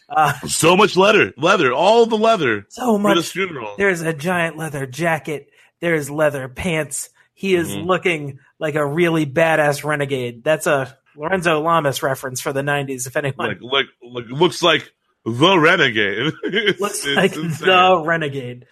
Uh, 0.08 0.32
So 0.46 0.76
much 0.76 0.96
leather, 0.96 1.32
leather, 1.36 1.72
all 1.72 2.06
the 2.06 2.16
leather. 2.18 2.66
so 2.68 2.94
for 2.96 2.98
much. 2.98 3.16
this 3.16 3.32
funeral. 3.32 3.74
There's 3.78 4.02
a 4.02 4.12
giant 4.12 4.56
leather 4.58 4.86
jacket. 4.86 5.48
There's 5.80 6.10
leather 6.10 6.48
pants. 6.48 7.08
He 7.34 7.54
is 7.54 7.70
Mhm. 7.70 7.86
looking 7.86 8.38
like 8.58 8.74
a 8.74 8.84
really 8.86 9.26
badass 9.26 9.84
renegade. 9.84 10.44
That's 10.44 10.66
a 10.66 10.96
Lorenzo 11.16 11.60
Lamas 11.60 12.02
reference 12.02 12.40
for 12.40 12.52
the 12.52 12.62
'90s. 12.62 13.06
If 13.06 13.16
anyone 13.16 13.48
Like, 13.48 13.58
like, 13.60 13.86
like, 14.02 14.24
looks 14.28 14.62
like 14.62 14.92
the 15.24 15.56
renegade. 15.58 16.32
Looks 16.80 17.06
like 17.06 17.34
insane. 17.36 17.66
the 17.68 18.02
renegade. 18.04 18.66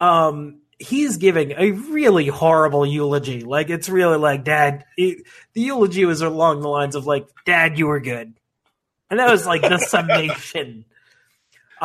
Um, 0.00 0.60
he's 0.80 1.18
giving 1.18 1.52
a 1.52 1.70
really 1.70 2.26
horrible 2.26 2.84
eulogy. 2.84 3.42
Like 3.42 3.70
it's 3.70 3.88
really 3.88 4.16
like, 4.18 4.42
Dad. 4.44 4.84
It, 4.96 5.24
the 5.52 5.60
eulogy 5.60 6.04
was 6.04 6.22
along 6.22 6.62
the 6.62 6.68
lines 6.68 6.96
of 6.96 7.06
like, 7.06 7.28
Dad, 7.44 7.78
you 7.78 7.86
were 7.86 8.00
good, 8.00 8.34
and 9.10 9.20
that 9.20 9.30
was 9.30 9.46
like 9.46 9.62
the 9.62 9.78
summation. 9.94 10.86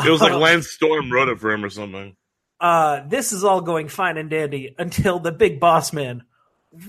It 0.04 0.10
was 0.10 0.22
like 0.22 0.34
Um, 0.34 0.42
Lance 0.42 0.70
Storm 0.70 1.12
wrote 1.12 1.30
it 1.30 1.40
for 1.40 1.52
him 1.52 1.64
or 1.64 1.70
something. 1.70 2.16
uh, 2.60 3.02
this 3.08 3.32
is 3.32 3.44
all 3.44 3.62
going 3.62 3.88
fine 3.90 4.18
and 4.18 4.30
dandy 4.30 4.74
until 4.78 5.20
the 5.20 5.32
big 5.32 5.60
boss 5.60 5.94
man 5.94 6.24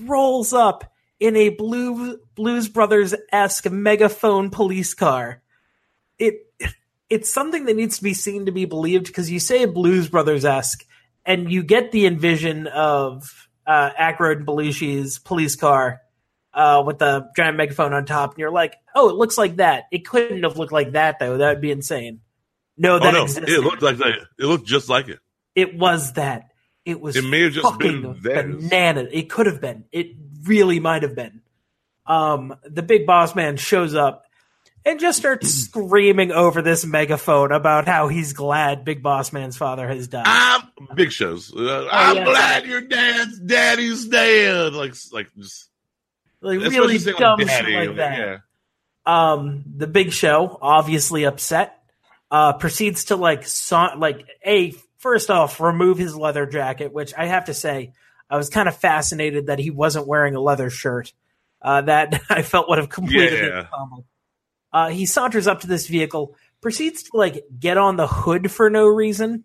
rolls 0.01 0.53
up 0.53 0.91
in 1.19 1.35
a 1.35 1.49
blue 1.49 2.19
Blues 2.35 2.69
Brothers 2.69 3.15
esque 3.31 3.69
megaphone 3.71 4.49
police 4.49 4.93
car. 4.93 5.41
It 6.19 6.51
it's 7.09 7.33
something 7.33 7.65
that 7.65 7.75
needs 7.75 7.97
to 7.97 8.03
be 8.03 8.13
seen 8.13 8.45
to 8.45 8.51
be 8.51 8.65
believed 8.65 9.07
because 9.07 9.31
you 9.31 9.39
say 9.39 9.65
Blues 9.65 10.09
Brothers 10.09 10.45
esque, 10.45 10.85
and 11.27 11.51
you 11.51 11.61
get 11.61 11.91
the 11.91 12.07
envision 12.07 12.65
of 12.65 13.47
uh, 13.67 13.91
Aykroyd 13.99 14.37
and 14.37 14.47
Belushi's 14.47 15.19
police 15.19 15.55
car 15.55 16.01
uh, 16.53 16.81
with 16.85 16.97
the 16.97 17.29
giant 17.35 17.57
megaphone 17.57 17.93
on 17.93 18.05
top, 18.05 18.31
and 18.31 18.39
you're 18.39 18.49
like, 18.49 18.75
oh, 18.95 19.09
it 19.09 19.15
looks 19.15 19.37
like 19.37 19.57
that. 19.57 19.83
It 19.91 20.07
couldn't 20.07 20.41
have 20.43 20.57
looked 20.57 20.71
like 20.71 20.93
that 20.93 21.19
though. 21.19 21.37
That 21.37 21.49
would 21.49 21.61
be 21.61 21.71
insane. 21.71 22.21
No, 22.77 22.95
Oh 22.95 22.99
that 22.99 23.13
no, 23.13 23.23
existed. 23.23 23.49
it 23.49 23.61
looked 23.61 23.81
like 23.81 23.97
that. 23.97 24.13
It 24.39 24.45
looked 24.45 24.65
just 24.65 24.87
like 24.89 25.09
it. 25.09 25.19
It 25.53 25.77
was 25.77 26.13
that. 26.13 26.49
It 26.85 27.01
was. 27.01 27.15
It 27.15 27.25
may 27.25 27.41
have 27.41 27.53
just 27.53 27.77
been 27.77 28.15
theirs. 28.21 29.09
It 29.11 29.29
could 29.29 29.47
have 29.47 29.59
been. 29.59 29.83
It 29.91 30.11
really 30.43 30.79
might 30.79 31.03
have 31.03 31.15
been. 31.15 31.41
Um, 32.05 32.55
the 32.63 32.83
big 32.83 33.05
boss 33.05 33.35
man 33.35 33.57
shows 33.57 33.93
up 33.93 34.23
and 34.85 34.99
just 34.99 35.17
starts 35.17 35.49
screaming 35.65 36.31
over 36.31 36.61
this 36.61 36.85
megaphone 36.85 37.51
about 37.51 37.87
how 37.87 38.07
he's 38.07 38.33
glad 38.33 38.85
Big 38.85 39.03
Boss 39.03 39.33
Man's 39.33 39.57
father 39.57 39.87
has 39.87 40.07
died. 40.07 40.25
I'm 40.27 40.95
big 40.95 41.11
shows. 41.11 41.53
Uh, 41.55 41.87
I'm 41.91 42.17
yeah. 42.17 42.25
glad 42.25 42.65
your 42.65 42.81
dad's 42.81 43.39
daddy's 43.39 44.05
dead. 44.07 44.73
Like, 44.73 44.93
like 45.11 45.27
just 45.35 45.69
like 46.41 46.59
really 46.59 46.97
saying, 46.99 47.17
dumb 47.19 47.39
daddy, 47.39 47.73
shit 47.73 47.87
like 47.89 47.97
that. 47.97 48.17
Yeah. 48.17 48.37
Um, 49.05 49.63
the 49.75 49.87
Big 49.87 50.11
Show, 50.11 50.57
obviously 50.61 51.23
upset, 51.25 51.77
uh, 52.29 52.53
proceeds 52.53 53.05
to 53.05 53.15
like 53.15 53.45
sa- 53.47 53.95
like 53.97 54.27
a 54.45 54.73
first 54.97 55.29
off 55.29 55.59
remove 55.61 55.97
his 55.97 56.15
leather 56.15 56.45
jacket, 56.45 56.91
which 56.91 57.13
I 57.17 57.25
have 57.27 57.45
to 57.45 57.53
say 57.53 57.93
I 58.29 58.35
was 58.37 58.49
kind 58.49 58.67
of 58.67 58.75
fascinated 58.75 59.47
that 59.47 59.59
he 59.59 59.69
wasn't 59.71 60.07
wearing 60.07 60.35
a 60.35 60.41
leather 60.41 60.69
shirt. 60.69 61.13
Uh, 61.61 61.81
that 61.81 62.21
I 62.29 62.41
felt 62.41 62.67
would 62.69 62.77
have 62.79 62.89
completed 62.89 63.33
Yeah. 63.33 63.39
the 63.39 63.57
ensemble. 63.73 64.05
Uh, 64.71 64.89
he 64.89 65.05
saunters 65.05 65.47
up 65.47 65.61
to 65.61 65.67
this 65.67 65.87
vehicle, 65.87 66.35
proceeds 66.61 67.03
to 67.03 67.17
like 67.17 67.45
get 67.59 67.77
on 67.77 67.95
the 67.95 68.07
hood 68.07 68.51
for 68.51 68.69
no 68.69 68.85
reason. 68.85 69.43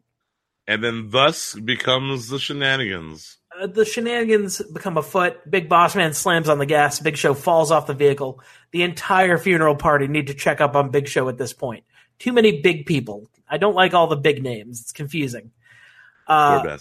And 0.66 0.82
then 0.82 1.10
thus 1.10 1.54
becomes 1.54 2.28
the 2.28 2.38
shenanigans. 2.38 3.38
Uh, 3.60 3.66
the 3.66 3.84
shenanigans 3.84 4.62
become 4.72 4.96
afoot. 4.96 5.38
Big 5.50 5.68
Boss 5.68 5.96
Man 5.96 6.12
slams 6.14 6.48
on 6.48 6.58
the 6.58 6.66
gas. 6.66 7.00
Big 7.00 7.16
Show 7.16 7.34
falls 7.34 7.70
off 7.70 7.86
the 7.86 7.94
vehicle. 7.94 8.40
The 8.70 8.82
entire 8.82 9.38
funeral 9.38 9.76
party 9.76 10.06
need 10.06 10.28
to 10.28 10.34
check 10.34 10.60
up 10.60 10.76
on 10.76 10.90
Big 10.90 11.08
Show 11.08 11.28
at 11.28 11.38
this 11.38 11.52
point. 11.52 11.84
Too 12.18 12.32
many 12.32 12.60
big 12.60 12.86
people. 12.86 13.28
I 13.48 13.58
don't 13.58 13.74
like 13.74 13.94
all 13.94 14.06
the 14.06 14.16
big 14.16 14.42
names. 14.42 14.80
It's 14.80 14.92
confusing. 14.92 15.50
Uh, 16.26 16.78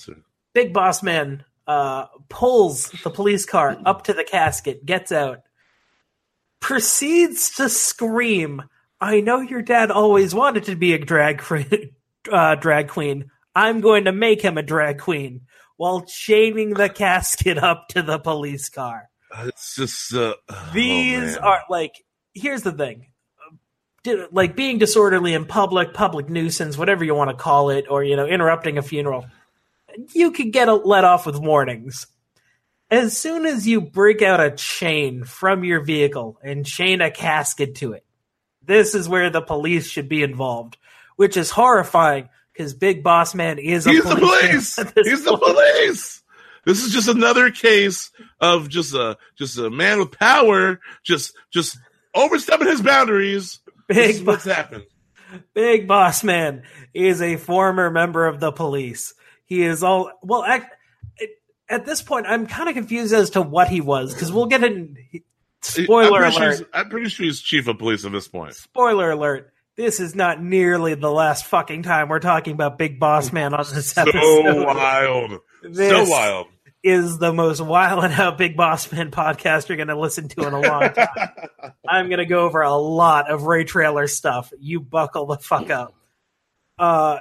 Big 0.53 0.73
Boss 0.73 1.01
Man 1.01 1.43
uh, 1.67 2.05
pulls 2.29 2.91
the 3.03 3.09
police 3.09 3.45
car 3.45 3.77
up 3.85 4.03
to 4.03 4.13
the 4.13 4.23
casket, 4.23 4.85
gets 4.85 5.11
out, 5.11 5.39
proceeds 6.61 7.49
to 7.57 7.67
scream, 7.67 8.63
I 9.01 9.19
know 9.19 9.41
your 9.41 9.61
dad 9.61 9.91
always 9.91 10.33
wanted 10.33 10.63
to 10.65 10.75
be 10.77 10.93
a 10.93 10.99
drag, 10.99 11.41
queen, 11.43 11.95
uh, 12.31 12.55
drag 12.55 12.87
queen. 12.87 13.29
I'm 13.53 13.81
going 13.81 14.05
to 14.05 14.13
make 14.13 14.41
him 14.41 14.57
a 14.57 14.63
drag 14.63 14.99
queen 14.99 15.41
while 15.75 16.01
chaining 16.01 16.75
the 16.75 16.87
casket 16.87 17.57
up 17.61 17.89
to 17.89 18.01
the 18.01 18.19
police 18.19 18.69
car. 18.69 19.09
It's 19.43 19.75
just 19.75 20.13
uh, 20.13 20.35
oh, 20.49 20.71
These 20.73 21.35
man. 21.35 21.37
are 21.39 21.61
like, 21.69 22.05
here's 22.33 22.61
the 22.61 22.71
thing. 22.71 23.07
Like 24.31 24.55
being 24.55 24.79
disorderly 24.79 25.33
in 25.33 25.45
public, 25.45 25.93
public 25.93 26.27
nuisance, 26.29 26.77
whatever 26.77 27.03
you 27.03 27.13
want 27.13 27.29
to 27.29 27.35
call 27.35 27.69
it, 27.69 27.85
or, 27.89 28.03
you 28.03 28.15
know, 28.15 28.25
interrupting 28.25 28.77
a 28.77 28.81
funeral, 28.81 29.25
you 30.13 30.31
could 30.31 30.51
get 30.51 30.69
a, 30.69 30.73
let 30.73 31.03
off 31.03 31.25
with 31.25 31.37
warnings. 31.37 32.07
As 32.91 33.17
soon 33.17 33.45
as 33.45 33.65
you 33.65 33.79
break 33.79 34.21
out 34.21 34.41
a 34.41 34.51
chain 34.51 35.23
from 35.23 35.63
your 35.63 35.79
vehicle 35.79 36.37
and 36.43 36.65
chain 36.65 36.99
a 36.99 37.09
casket 37.09 37.75
to 37.75 37.93
it, 37.93 38.05
this 38.61 38.93
is 38.93 39.07
where 39.07 39.29
the 39.29 39.41
police 39.41 39.89
should 39.89 40.09
be 40.09 40.21
involved, 40.21 40.77
which 41.15 41.37
is 41.37 41.49
horrifying 41.49 42.27
because 42.51 42.73
Big 42.73 43.01
Boss 43.01 43.33
Man 43.33 43.59
is 43.59 43.87
a 43.87 43.91
He's 43.91 44.03
the 44.03 44.15
police. 44.15 44.75
He's 45.05 45.23
the 45.23 45.37
police. 45.37 46.21
This 46.65 46.83
is 46.83 46.91
just 46.91 47.07
another 47.07 47.49
case 47.49 48.11
of 48.39 48.69
just 48.69 48.93
a 48.93 49.17
just 49.37 49.57
a 49.57 49.69
man 49.69 49.99
with 49.99 50.11
power 50.11 50.79
just 51.03 51.33
just 51.49 51.77
overstepping 52.13 52.67
his 52.67 52.81
boundaries. 52.81 53.59
This 53.87 53.97
Big 53.97 54.15
is 54.15 54.23
what's 54.23 54.45
happened. 54.45 54.83
Big 55.53 55.87
Boss 55.87 56.23
Man 56.23 56.63
is 56.93 57.21
a 57.21 57.37
former 57.37 57.89
member 57.89 58.27
of 58.27 58.39
the 58.39 58.51
police. 58.51 59.13
He 59.45 59.63
is 59.63 59.81
all 59.81 60.11
well. 60.21 60.43
At, 60.43 60.69
at 61.71 61.85
this 61.85 62.01
point, 62.01 62.25
I'm 62.27 62.45
kind 62.47 62.69
of 62.69 62.75
confused 62.75 63.13
as 63.13 63.31
to 63.31 63.41
what 63.41 63.67
he 63.69 63.81
was 63.81 64.13
because 64.13 64.31
we'll 64.31 64.45
get 64.47 64.63
in. 64.63 64.97
Spoiler 65.61 66.23
I'm 66.25 66.33
alert! 66.33 66.57
sure 66.57 66.67
I'm 66.73 66.89
pretty 66.89 67.09
sure 67.09 67.25
he's 67.25 67.39
chief 67.41 67.67
of 67.67 67.77
police 67.77 68.03
at 68.05 68.11
this 68.11 68.27
point. 68.27 68.53
Spoiler 68.55 69.11
alert! 69.11 69.53
This 69.77 69.99
is 69.99 70.15
not 70.15 70.41
nearly 70.41 70.95
the 70.95 71.11
last 71.11 71.45
fucking 71.45 71.83
time 71.83 72.09
we're 72.09 72.19
talking 72.19 72.53
about 72.53 72.77
Big 72.77 72.99
Boss 72.99 73.31
Man 73.33 73.53
on 73.53 73.65
this 73.73 73.97
episode. 73.97 74.13
So 74.45 74.63
wild, 74.65 75.39
This 75.63 75.89
so 75.89 76.09
wild. 76.09 76.47
is 76.83 77.19
the 77.19 77.31
most 77.31 77.61
wild 77.61 78.03
and 78.03 78.13
out 78.13 78.37
Big 78.37 78.57
Boss 78.57 78.91
Man 78.91 79.11
podcast 79.11 79.69
you're 79.69 79.77
going 79.77 79.87
to 79.87 79.99
listen 79.99 80.27
to 80.29 80.47
in 80.47 80.53
a 80.53 80.59
long 80.61 80.89
time. 80.93 81.29
I'm 81.87 82.07
going 82.07 82.17
to 82.19 82.25
go 82.25 82.41
over 82.45 82.61
a 82.61 82.73
lot 82.75 83.29
of 83.31 83.43
Ray 83.43 83.63
Traylor 83.63 84.07
stuff. 84.07 84.51
You 84.59 84.79
buckle 84.79 85.27
the 85.27 85.37
fuck 85.37 85.69
up. 85.69 85.93
Uh, 86.77 87.19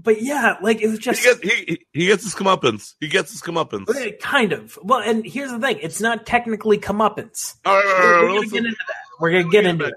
but 0.00 0.22
yeah, 0.22 0.56
like 0.62 0.80
it 0.80 0.88
was 0.88 1.00
just 1.00 1.20
He 1.20 1.26
gets, 1.26 1.40
he, 1.40 1.86
he 1.92 2.06
gets 2.06 2.22
his 2.22 2.34
comeuppance. 2.34 2.94
He 3.00 3.08
gets 3.08 3.32
his 3.32 3.42
comeuppance. 3.42 3.86
Kind 4.20 4.52
of. 4.52 4.78
Well, 4.80 5.00
and 5.00 5.26
here's 5.26 5.50
the 5.50 5.58
thing: 5.58 5.80
it's 5.82 6.00
not 6.00 6.24
technically 6.24 6.78
comeuppance. 6.78 7.56
All 7.64 7.76
right, 7.76 7.84
all 7.84 7.92
right, 7.92 8.22
We're, 8.22 8.34
we're 8.34 8.40
gonna 8.42 8.48
get 8.48 8.64
into 8.64 8.84
that. 8.86 8.96
We're 9.20 9.30
gonna 9.32 9.50
get 9.50 9.66
into 9.66 9.84
it. 9.86 9.94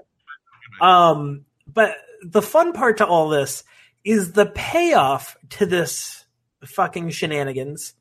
Um, 0.80 1.44
but 1.72 1.94
the 2.24 2.42
fun 2.42 2.72
part 2.72 2.98
to 2.98 3.06
all 3.06 3.28
this 3.28 3.62
is 4.04 4.32
the 4.32 4.46
payoff 4.46 5.36
to 5.50 5.66
this 5.66 6.24
fucking 6.64 7.10
shenanigans 7.10 7.94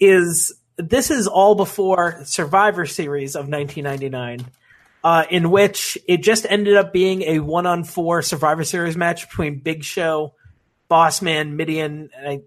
is 0.00 0.52
this 0.76 1.10
is 1.10 1.26
all 1.26 1.54
before 1.54 2.24
Survivor 2.24 2.86
Series 2.86 3.36
of 3.36 3.48
1999, 3.48 4.46
uh, 5.04 5.24
in 5.30 5.50
which 5.50 5.98
it 6.08 6.22
just 6.22 6.46
ended 6.48 6.76
up 6.76 6.92
being 6.92 7.22
a 7.22 7.40
one 7.40 7.66
on 7.66 7.84
four 7.84 8.22
Survivor 8.22 8.64
Series 8.64 8.96
match 8.96 9.28
between 9.28 9.58
Big 9.58 9.84
Show, 9.84 10.34
Boss 10.88 11.22
Man, 11.22 11.56
Mideon, 11.56 12.10
and 12.16 12.28
I, 12.28 12.40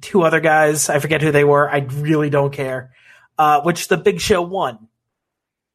two 0.00 0.22
other 0.22 0.40
guys. 0.40 0.88
I 0.88 0.98
forget 0.98 1.22
who 1.22 1.32
they 1.32 1.44
were. 1.44 1.68
I 1.68 1.78
really 1.78 2.30
don't 2.30 2.52
care. 2.52 2.92
Uh, 3.38 3.62
which 3.62 3.88
the 3.88 3.96
Big 3.96 4.20
Show 4.20 4.42
won. 4.42 4.88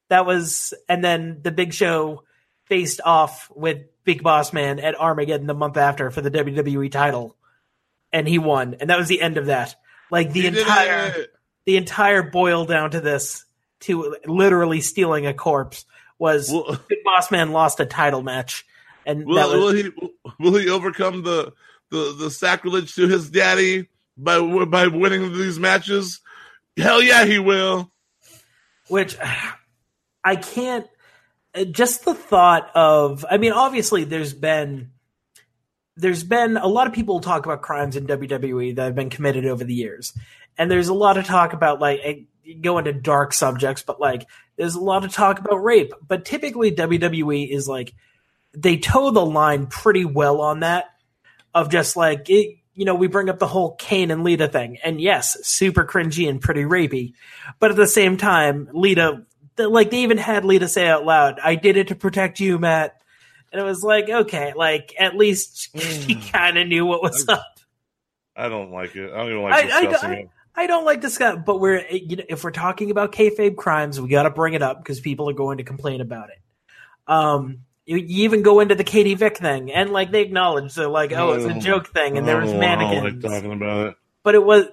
That 0.10 0.26
was, 0.26 0.74
and 0.88 1.04
then 1.04 1.40
the 1.42 1.52
Big 1.52 1.74
Show 1.74 2.24
faced 2.66 3.02
off 3.04 3.52
with 3.56 3.86
Big 4.04 4.22
Boss 4.24 4.54
Man 4.54 4.80
at 4.80 5.00
Armageddon 5.00 5.48
the 5.48 5.54
month 5.54 5.78
after 5.78 6.12
for 6.12 6.22
the 6.22 6.32
WWE 6.32 6.92
title, 6.92 7.36
and 8.14 8.28
he 8.28 8.38
won. 8.38 8.76
And 8.80 8.90
that 8.90 9.00
was 9.00 9.08
the 9.08 9.22
end 9.22 9.38
of 9.38 9.48
that. 9.48 9.76
Like 10.12 10.32
the 10.32 10.42
He 10.42 10.48
entire 10.48 11.28
the 11.66 11.78
entire 11.78 12.24
boil 12.24 12.66
down 12.66 12.92
to 12.92 13.02
this 13.02 13.46
to 13.82 14.18
literally 14.26 14.82
stealing 14.82 15.26
a 15.26 15.34
corpse 15.34 15.86
was 16.18 16.50
Will, 16.52 16.78
Big 16.88 17.04
Boss 17.04 17.32
Man 17.32 17.52
lost 17.52 17.80
a 17.80 17.86
title 17.86 18.22
match, 18.22 18.66
and 19.06 19.26
will, 19.26 19.36
that 19.36 19.48
was 19.48 19.58
will 19.58 19.72
he 19.72 19.92
will 20.40 20.56
he 20.56 20.70
overcome 20.70 21.24
the, 21.24 21.54
the 21.92 22.16
the 22.18 22.32
sacrilege 22.32 22.96
to 22.96 23.08
his 23.08 23.30
daddy 23.30 23.88
by 24.18 24.40
by 24.66 24.88
winning 24.88 25.34
these 25.34 25.60
matches? 25.60 26.22
Hell 26.78 27.02
yeah, 27.02 27.26
he 27.26 27.40
will. 27.40 27.92
which 28.88 29.18
I 30.24 30.36
can't. 30.36 30.88
Just 31.72 32.04
the 32.04 32.14
thought 32.14 32.70
of, 32.76 33.26
I 33.30 33.38
mean, 33.38 33.54
obviously, 33.54 34.04
there's 34.04 34.34
been 34.34 34.92
there's 35.96 36.24
been 36.24 36.58
a 36.58 36.68
lot 36.68 36.88
of 36.88 36.94
people 36.94 37.22
talk 37.22 37.46
about 37.46 37.62
crimes 37.62 37.96
in 37.96 38.08
WWE 38.08 38.76
that 38.76 38.84
have 38.84 38.96
been 38.96 39.10
committed 39.10 39.46
over 39.46 39.64
the 39.64 39.74
years, 39.74 40.14
and 40.58 40.70
there's 40.70 40.90
a 40.90 40.94
lot 40.94 41.18
of 41.18 41.26
talk 41.26 41.54
about 41.54 41.80
like 41.80 42.26
go 42.62 42.78
into 42.78 42.92
dark 42.92 43.34
subjects, 43.34 43.84
but 43.84 44.02
like 44.02 44.28
there's 44.58 44.76
a 44.76 44.82
lot 44.82 45.06
of 45.06 45.14
talk 45.14 45.40
about 45.40 45.64
rape. 45.64 45.94
But 46.06 46.26
typically, 46.26 46.72
WWE 46.72 47.50
is 47.50 47.68
like 47.68 47.94
they 48.54 48.78
toe 48.78 49.12
the 49.12 49.26
line 49.26 49.68
pretty 49.68 50.04
well 50.04 50.42
on 50.42 50.60
that 50.62 50.95
of 51.56 51.70
just 51.70 51.96
like 51.96 52.30
it, 52.30 52.58
you 52.76 52.86
know 52.86 52.94
we 52.94 53.08
bring 53.08 53.30
up 53.30 53.40
the 53.40 53.48
whole 53.48 53.74
Kane 53.76 54.12
and 54.12 54.24
Lita 54.24 54.48
thing, 54.48 54.78
and 54.84 55.02
yes, 55.02 55.38
super 55.48 55.86
cringy 55.86 56.30
and 56.30 56.40
pretty 56.40 56.64
rapey, 56.64 57.14
but 57.60 57.72
at 57.72 57.78
the 57.78 57.88
same 57.88 58.18
time, 58.18 58.70
Lita 58.74 59.26
like 59.58 59.90
they 59.90 60.04
even 60.04 60.18
had 60.18 60.46
Lita 60.46 60.68
say 60.68 60.88
out 60.88 61.06
loud, 61.06 61.40
"I 61.42 61.56
did 61.56 61.78
it 61.78 61.88
to 61.88 61.96
protect 61.96 62.40
you, 62.40 62.60
Matt," 62.60 63.02
and 63.52 63.62
it 63.62 63.64
was 63.64 63.84
like 63.84 64.10
okay, 64.10 64.54
like 64.56 64.94
at 65.00 65.16
least 65.16 65.70
she 65.80 66.16
kind 66.16 66.58
of 66.58 66.68
knew 66.68 66.86
what 66.86 67.02
was 67.02 67.28
up. 67.28 67.60
I 68.36 68.50
don't 68.50 68.72
like 68.72 68.96
it. 68.96 69.12
I 69.12 69.18
don't 69.18 69.28
even 69.32 69.42
like 69.42 69.54
I, 69.54 69.78
I, 69.78 69.86
discussing 69.86 70.10
I, 70.10 70.16
it. 70.16 70.30
I 70.58 70.68
don't 70.68 70.86
like 70.86 71.02
this 71.02 71.14
discuss, 71.14 71.40
but 71.46 71.60
we're 71.60 71.86
you 71.90 72.18
know 72.18 72.24
if 72.28 72.44
we're 72.44 72.52
talking 72.52 72.92
about 72.92 73.14
kayfabe 73.14 73.56
crimes, 73.56 74.00
we 74.00 74.10
got 74.10 74.24
to 74.24 74.30
bring 74.30 74.54
it 74.54 74.62
up 74.62 74.80
because 74.80 75.00
people 75.00 75.30
are 75.30 75.34
going 75.34 75.58
to 75.60 75.64
complain 75.64 76.02
about 76.02 76.30
it. 76.30 76.40
Um, 77.08 77.60
you, 77.86 77.98
you 77.98 78.24
even 78.24 78.42
go 78.42 78.60
into 78.60 78.76
the 78.76 78.84
Katie 78.84 79.14
Vick 79.16 79.38
thing, 79.38 79.72
and 79.72 79.92
like 79.92 80.12
they 80.12 80.22
acknowledge 80.22 80.74
they're 80.74 80.88
like, 80.88 81.12
oh, 81.14 81.34
it's 81.34 81.46
a 81.46 81.56
Oh. 81.56 81.60
joke 81.60 81.88
thing, 81.90 82.18
and 82.18 82.28
there 82.28 82.38
was 82.38 82.52
Oh, 82.52 82.58
I 82.58 82.62
don't 82.76 82.80
like 82.80 82.92
mannequins, 82.92 83.24
talking 83.24 83.52
about 83.54 83.88
it. 83.88 83.96
but 84.24 84.36
it 84.36 84.44
was 84.44 84.66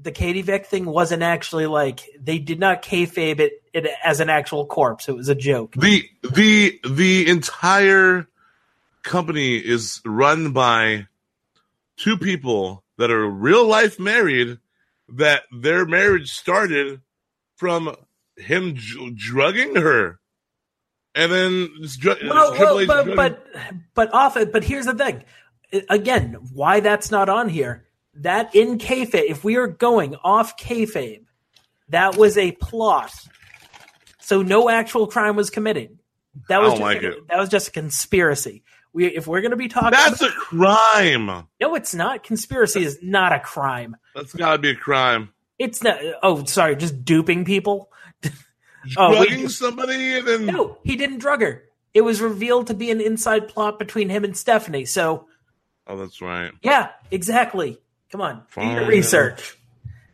the 0.00 0.12
Katie 0.12 0.42
Vick 0.42 0.66
thing 0.66 0.84
wasn't 0.84 1.22
actually 1.22 1.66
like 1.66 2.00
they 2.20 2.38
did 2.38 2.58
not 2.60 2.82
kayfabe 2.82 3.40
it, 3.40 3.62
it 3.72 3.86
as 4.04 4.20
an 4.20 4.28
actual 4.28 4.66
corpse. 4.66 5.08
It 5.08 5.16
was 5.16 5.28
a 5.28 5.34
joke. 5.34 5.72
the 5.72 6.04
the 6.34 6.78
the 6.88 7.28
entire 7.28 8.26
company 9.02 9.56
is 9.56 10.00
run 10.04 10.52
by 10.52 11.06
two 11.96 12.18
people 12.18 12.82
that 12.98 13.10
are 13.10 13.26
real 13.28 13.64
life 13.66 13.98
married 14.00 14.58
that 15.08 15.44
their 15.52 15.86
marriage 15.86 16.32
started 16.32 17.00
from 17.56 17.94
him 18.36 18.74
dr- 18.74 19.14
drugging 19.16 19.76
her 19.76 20.18
and 21.16 21.32
then 21.32 21.70
dr- 21.98 22.22
uh, 22.22 22.28
Well, 22.28 22.54
Triple 22.54 22.86
well, 22.86 23.04
but, 23.16 23.46
but 23.94 24.12
but 24.12 24.36
it. 24.36 24.52
But 24.52 24.62
here's 24.62 24.86
the 24.86 24.94
thing. 24.94 25.24
Again, 25.88 26.36
why 26.52 26.80
that's 26.80 27.10
not 27.10 27.28
on 27.28 27.48
here? 27.48 27.86
That 28.20 28.54
in 28.54 28.78
kayfabe, 28.78 29.24
if 29.28 29.42
we 29.42 29.56
are 29.56 29.66
going 29.66 30.14
off 30.16 30.56
kayfabe, 30.56 31.24
that 31.88 32.16
was 32.16 32.38
a 32.38 32.52
plot. 32.52 33.12
So 34.20 34.42
no 34.42 34.68
actual 34.68 35.06
crime 35.06 35.36
was 35.36 35.50
committed. 35.50 35.98
That 36.48 36.60
was 36.60 36.72
just 36.72 36.82
like 36.82 37.02
a, 37.02 37.12
it. 37.12 37.28
that 37.28 37.38
was 37.38 37.48
just 37.48 37.68
a 37.68 37.72
conspiracy. 37.72 38.62
We 38.92 39.06
if 39.06 39.26
we're 39.26 39.40
going 39.40 39.52
to 39.52 39.56
be 39.56 39.68
talking, 39.68 39.90
that's 39.90 40.22
a 40.22 40.30
crime 40.30 41.26
no, 41.60 41.74
it's 41.74 41.94
not. 41.94 42.24
Conspiracy 42.24 42.84
is 42.84 42.98
not 43.02 43.32
a 43.32 43.40
crime. 43.40 43.96
that's 44.14 44.34
gotta 44.34 44.58
be 44.58 44.70
a 44.70 44.76
crime 44.76 45.30
It's 45.58 45.82
not. 45.82 45.98
Oh, 46.22 46.44
sorry, 46.44 46.76
just 46.76 47.04
duping 47.04 47.44
people. 47.44 47.90
Oh, 48.96 49.10
we- 49.20 49.26
drugging 49.28 49.48
somebody 49.48 50.18
and 50.18 50.26
then 50.26 50.46
No, 50.46 50.78
he 50.84 50.96
didn't 50.96 51.18
drug 51.18 51.40
her. 51.42 51.64
It 51.94 52.02
was 52.02 52.20
revealed 52.20 52.66
to 52.66 52.74
be 52.74 52.90
an 52.90 53.00
inside 53.00 53.48
plot 53.48 53.78
between 53.78 54.08
him 54.10 54.22
and 54.24 54.36
Stephanie. 54.36 54.84
So 54.84 55.26
oh 55.86 55.96
that's 55.96 56.20
right 56.20 56.52
Yeah, 56.62 56.90
exactly. 57.10 57.78
Come 58.12 58.20
on, 58.20 58.42
do 58.54 58.62
your 58.64 58.86
research. 58.86 59.56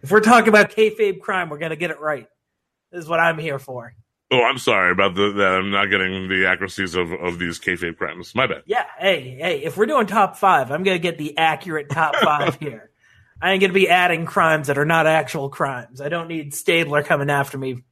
If 0.02 0.10
we're 0.10 0.20
talking 0.20 0.48
about 0.48 0.70
kayfabe 0.70 1.20
crime, 1.20 1.48
we're 1.48 1.58
gonna 1.58 1.76
get 1.76 1.90
it 1.90 2.00
right. 2.00 2.26
This 2.90 3.04
is 3.04 3.08
what 3.08 3.20
I'm 3.20 3.38
here 3.38 3.58
for. 3.58 3.94
oh 4.30 4.42
i'm 4.44 4.58
sorry 4.58 4.92
about 4.92 5.14
the, 5.14 5.32
that 5.32 5.52
i'm 5.54 5.70
not 5.70 5.86
getting 5.90 6.28
the 6.28 6.46
accuracies 6.46 6.94
of, 6.94 7.12
of 7.12 7.38
these 7.38 7.58
kayfabe 7.60 7.96
crimes 7.98 8.34
my 8.34 8.46
bad 8.46 8.62
Yeah, 8.66 8.84
hey, 8.98 9.36
hey, 9.38 9.62
if 9.62 9.76
we're 9.76 9.86
doing 9.86 10.06
top 10.06 10.36
five, 10.36 10.70
I'm 10.70 10.82
gonna 10.84 10.98
get 10.98 11.18
the 11.18 11.36
accurate 11.36 11.90
top 11.90 12.16
five 12.22 12.56
here. 12.60 12.90
I 13.42 13.52
ain't 13.52 13.60
gonna 13.60 13.72
be 13.72 13.88
adding 13.88 14.24
crimes 14.24 14.68
that 14.68 14.78
are 14.78 14.84
not 14.86 15.06
actual 15.06 15.48
crimes. 15.50 16.00
I 16.00 16.08
don't 16.08 16.28
need 16.28 16.54
Stabler 16.54 17.02
coming 17.02 17.28
after 17.28 17.58
me, 17.58 17.82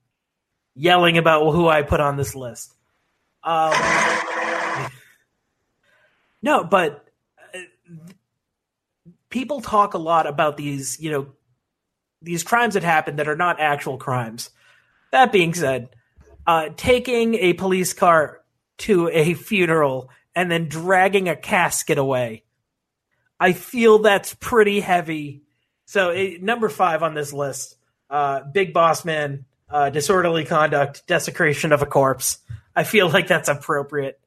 yelling 0.81 1.19
about 1.19 1.53
who 1.53 1.69
I 1.69 1.83
put 1.83 2.01
on 2.01 2.17
this 2.17 2.35
list. 2.35 2.75
Um, 3.43 3.75
no, 6.43 6.65
but 6.65 7.07
uh, 7.55 7.59
people 9.29 9.61
talk 9.61 9.93
a 9.93 9.99
lot 9.99 10.27
about 10.27 10.57
these, 10.57 10.99
you 10.99 11.11
know, 11.11 11.27
these 12.23 12.43
crimes 12.43 12.75
that 12.75 12.83
happen 12.83 13.17
that 13.17 13.29
are 13.29 13.37
not 13.37 13.61
actual 13.61 13.99
crimes. 13.99 14.51
That 15.13 15.33
being 15.33 15.53
said, 15.53 15.91
uh, 16.47 16.71
taking 16.77 17.35
a 17.35 17.53
police 17.53 17.93
car 17.93 18.41
to 18.79 19.09
a 19.11 19.35
funeral 19.35 20.09
and 20.35 20.51
then 20.51 20.69
dragging 20.69 21.29
a 21.29 21.37
casket 21.37 21.99
away, 21.99 22.45
I 23.39 23.53
feel 23.53 23.99
that's 23.99 24.35
pretty 24.35 24.81
heavy. 24.81 25.43
So, 25.85 26.11
it, 26.11 26.43
number 26.43 26.69
five 26.69 27.03
on 27.03 27.15
this 27.15 27.33
list 27.33 27.77
uh, 28.09 28.41
Big 28.53 28.73
Boss 28.73 29.05
Man, 29.05 29.45
uh, 29.71 29.91
disorderly 29.91 30.45
conduct, 30.45 31.07
desecration 31.07 31.73
of 31.73 31.83
a 31.83 31.87
corpse. 31.87 32.39
I 32.75 32.85
feel 32.85 33.09
like 33.09 33.27
that's 33.27 33.49
appropriate. 33.49 34.21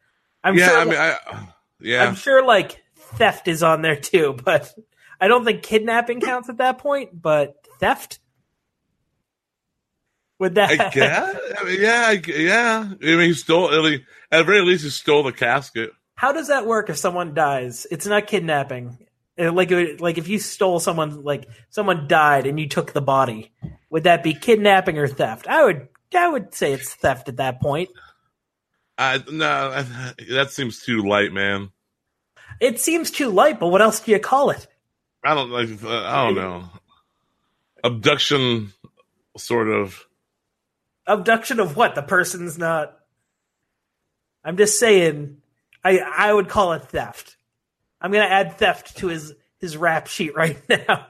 I'm 0.43 0.57
yeah 0.57 0.67
sure, 0.67 0.77
i 0.77 0.85
mean 0.85 0.95
i 0.95 1.47
yeah 1.79 2.03
I'm 2.03 2.15
sure 2.15 2.45
like 2.45 2.83
theft 2.95 3.47
is 3.47 3.63
on 3.63 3.81
there 3.81 3.95
too, 3.95 4.37
but 4.43 4.73
I 5.19 5.27
don't 5.27 5.45
think 5.45 5.63
kidnapping 5.63 6.21
counts 6.21 6.49
at 6.49 6.57
that 6.57 6.79
point. 6.79 7.21
But 7.21 7.55
theft 7.79 8.19
would 10.39 10.55
that? 10.55 10.71
I 10.71 10.89
guess. 10.93 11.37
I 11.59 11.63
mean, 11.63 11.81
yeah, 11.81 12.03
I, 12.07 12.21
yeah. 12.27 12.89
I 13.01 13.05
mean, 13.05 13.19
he 13.21 13.33
stole. 13.33 13.69
I 13.69 13.81
mean, 13.81 14.05
at 14.31 14.39
the 14.39 14.43
very 14.43 14.61
least, 14.61 14.83
he 14.83 14.89
stole 14.89 15.23
the 15.23 15.31
casket. 15.31 15.91
How 16.15 16.31
does 16.31 16.49
that 16.49 16.65
work 16.65 16.89
if 16.89 16.97
someone 16.97 17.33
dies? 17.33 17.87
It's 17.89 18.05
not 18.05 18.27
kidnapping. 18.27 18.97
Uh, 19.39 19.51
Like, 19.51 19.71
like 19.99 20.17
if 20.17 20.27
you 20.27 20.39
stole 20.39 20.79
someone, 20.79 21.23
like 21.23 21.47
someone 21.69 22.07
died 22.07 22.45
and 22.45 22.59
you 22.59 22.67
took 22.67 22.93
the 22.93 23.01
body, 23.01 23.51
would 23.89 24.03
that 24.03 24.23
be 24.23 24.33
kidnapping 24.33 24.97
or 24.97 25.07
theft? 25.07 25.47
I 25.47 25.63
would, 25.63 25.87
I 26.15 26.27
would 26.27 26.53
say 26.53 26.73
it's 26.73 26.93
theft 26.93 27.29
at 27.29 27.37
that 27.37 27.61
point. 27.61 27.89
No, 28.99 29.45
I, 29.45 29.85
that 30.29 30.51
seems 30.51 30.83
too 30.83 31.01
light, 31.01 31.33
man. 31.33 31.69
It 32.59 32.79
seems 32.79 33.11
too 33.11 33.29
light, 33.29 33.59
but 33.59 33.67
what 33.67 33.81
else 33.81 33.99
do 33.99 34.11
you 34.11 34.19
call 34.19 34.51
it? 34.51 34.67
I 35.23 35.33
don't 35.33 35.49
like. 35.49 35.69
Uh, 35.83 36.03
I 36.03 36.25
don't 36.25 36.35
know. 36.35 36.69
Abduction, 37.83 38.73
sort 39.37 39.69
of. 39.69 40.05
Abduction 41.07 41.59
of 41.59 41.75
what? 41.75 41.95
The 41.95 42.01
person's 42.01 42.57
not. 42.57 42.97
I'm 44.43 44.57
just 44.57 44.79
saying. 44.79 45.37
I 45.83 45.99
I 45.99 46.33
would 46.33 46.49
call 46.49 46.73
it 46.73 46.83
theft. 46.83 47.37
I'm 48.03 48.11
gonna 48.11 48.25
add 48.25 48.57
theft 48.57 48.97
to 48.97 49.07
his 49.07 49.33
his 49.59 49.77
rap 49.77 50.07
sheet 50.07 50.35
right 50.35 50.57
now. 50.69 51.07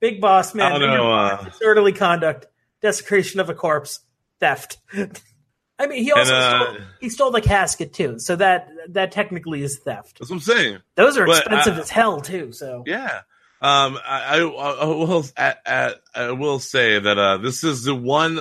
Big 0.00 0.20
boss 0.20 0.54
man. 0.54 0.72
I 0.72 0.78
know, 0.78 1.12
uh, 1.12 1.44
disorderly 1.44 1.92
conduct, 1.92 2.46
desecration 2.82 3.40
of 3.40 3.48
a 3.48 3.54
corpse, 3.54 4.00
theft. 4.38 4.78
I 5.78 5.86
mean, 5.86 6.02
he 6.04 6.12
also 6.12 6.34
And, 6.34 6.42
uh, 6.42 6.64
stole, 6.64 6.86
he 7.00 7.08
stole 7.10 7.30
the 7.30 7.40
casket 7.40 7.92
too, 7.92 8.18
so 8.18 8.36
that 8.36 8.68
that 8.90 9.12
technically 9.12 9.62
is 9.62 9.78
theft. 9.78 10.18
That's 10.18 10.30
what 10.30 10.36
I'm 10.36 10.40
saying. 10.40 10.78
Those 10.94 11.18
are 11.18 11.26
But, 11.26 11.38
expensive 11.38 11.76
uh, 11.76 11.80
as 11.80 11.90
hell 11.90 12.20
too. 12.20 12.52
So 12.52 12.84
Yeah. 12.86 13.22
Um, 13.62 13.98
I, 14.06 14.36
I, 14.36 14.38
I 14.38 14.84
will, 14.84 15.24
I, 15.36 15.54
I, 15.64 15.94
I 16.14 16.30
will 16.32 16.58
say 16.58 16.98
that, 16.98 17.18
uh, 17.18 17.38
this 17.38 17.64
is 17.64 17.84
the 17.84 17.94
one, 17.94 18.40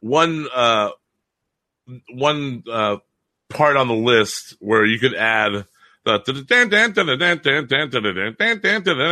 one, 0.00 0.48
uh, 0.54 0.90
one, 2.10 2.62
uh, 2.70 2.96
part 3.50 3.76
on 3.76 3.88
the 3.88 3.94
list 3.94 4.56
where 4.58 4.86
you 4.86 4.98
could 4.98 5.14
add 5.14 5.66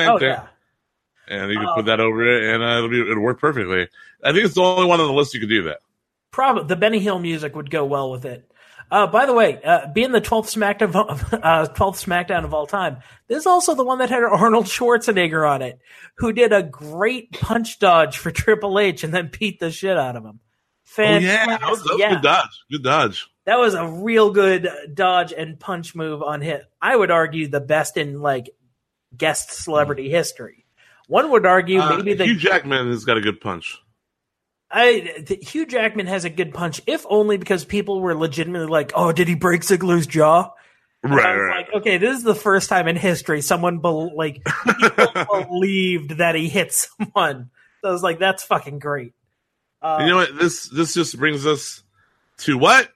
oh 0.09 0.18
yeah. 0.20 0.46
and 1.29 1.50
you 1.53 1.59
can 1.59 1.68
put 1.74 1.87
that 1.87 2.00
over 2.00 2.26
it 2.26 2.55
and 2.55 2.62
uh, 2.62 2.79
it'll 2.79 2.88
be, 2.88 3.00
it'll 3.00 3.22
work 3.22 3.40
perfectly. 3.40 3.88
I 4.22 4.33
think 4.33 4.44
it's 4.44 4.55
the 4.55 4.62
only 4.62 4.87
one 4.87 5.00
on 5.00 5.07
the 5.07 5.12
list 5.12 5.35
you 5.35 5.40
could 5.40 5.48
do 5.48 5.64
that. 5.64 5.79
Probably 6.31 6.64
the 6.64 6.76
Benny 6.76 6.98
Hill 6.98 7.18
music 7.18 7.55
would 7.57 7.70
go 7.70 7.85
well 7.85 8.11
with 8.11 8.24
it. 8.24 8.50
Uh, 8.90 9.07
by 9.07 9.24
the 9.24 9.33
way, 9.33 9.61
uh, 9.62 9.87
being 9.92 10.11
the 10.11 10.20
twelfth 10.20 10.53
SmackDown, 10.53 11.38
uh, 11.44 11.66
twelfth 11.68 12.05
SmackDown 12.05 12.44
of 12.44 12.53
all 12.53 12.66
time, 12.66 12.98
this 13.29 13.38
is 13.38 13.46
also 13.46 13.74
the 13.74 13.85
one 13.85 13.98
that 13.98 14.11
had 14.11 14.24
Arnold 14.24 14.66
Schwarzenegger 14.66 15.48
on 15.48 15.62
it, 15.62 15.79
who 16.16 16.33
did 16.33 16.53
a 16.53 16.62
great 16.62 17.33
punch 17.33 17.79
dodge 17.79 18.18
for 18.18 18.33
Triple 18.33 18.81
H 18.81 19.05
and 19.05 19.14
then 19.14 19.31
beat 19.38 19.61
the 19.61 19.70
shit 19.70 19.96
out 19.96 20.16
of 20.16 20.24
him. 20.24 20.40
Oh 20.98 21.03
yeah, 21.03 21.46
that 21.46 21.70
was, 21.70 21.83
that 21.85 21.92
was 21.92 22.00
yeah. 22.00 22.14
good 22.14 22.22
dodge. 22.22 22.64
Good 22.70 22.83
dodge. 22.83 23.29
That 23.46 23.59
was 23.59 23.74
a 23.74 23.87
real 23.87 24.31
good 24.31 24.68
dodge 24.92 25.33
and 25.33 25.59
punch 25.59 25.94
move 25.94 26.22
on 26.22 26.40
hit. 26.40 26.64
I 26.81 26.94
would 26.94 27.11
argue 27.11 27.48
the 27.48 27.61
best 27.61 27.96
in 27.96 28.20
like 28.20 28.50
guest 29.16 29.53
celebrity 29.53 30.11
history. 30.11 30.66
One 31.09 31.31
would 31.31 31.46
argue 31.46 31.81
Uh, 31.81 31.96
maybe 31.96 32.14
the 32.14 32.24
Hugh 32.24 32.37
Jackman 32.37 32.88
has 32.88 33.05
got 33.05 33.16
a 33.16 33.20
good 33.20 33.40
punch. 33.40 33.79
I 34.70 35.22
th- 35.26 35.50
Hugh 35.50 35.66
Jackman 35.66 36.07
has 36.07 36.24
a 36.24 36.31
good 36.31 36.55
punch, 36.55 36.81
if 36.87 37.05
only 37.09 37.37
because 37.37 37.64
people 37.64 38.00
were 38.00 38.14
legitimately 38.14 38.68
like, 38.68 38.92
"Oh, 38.94 39.11
did 39.11 39.26
he 39.26 39.35
break 39.35 39.62
Ziggler's 39.62 40.07
jaw?" 40.07 40.53
And 41.03 41.12
Right, 41.12 41.35
right. 41.35 41.57
Like, 41.57 41.74
okay, 41.81 41.98
this 41.98 42.18
is 42.18 42.22
the 42.22 42.35
first 42.37 42.68
time 42.68 42.87
in 42.87 42.94
history 42.94 43.40
someone 43.40 43.79
bel 43.79 44.14
like 44.14 44.44
believed 45.33 46.18
that 46.18 46.37
he 46.37 46.48
hit 46.48 46.72
someone. 46.72 47.50
So 47.83 47.88
I 47.88 47.92
was 47.92 48.03
like, 48.03 48.20
"That's 48.20 48.44
fucking 48.44 48.79
great." 48.79 49.14
Uh, 49.83 49.98
you 50.03 50.07
know 50.11 50.16
what? 50.16 50.38
This 50.38 50.68
this 50.68 50.94
just 50.94 51.18
brings 51.18 51.46
us 51.46 51.83
to 52.38 52.57
what? 52.57 52.90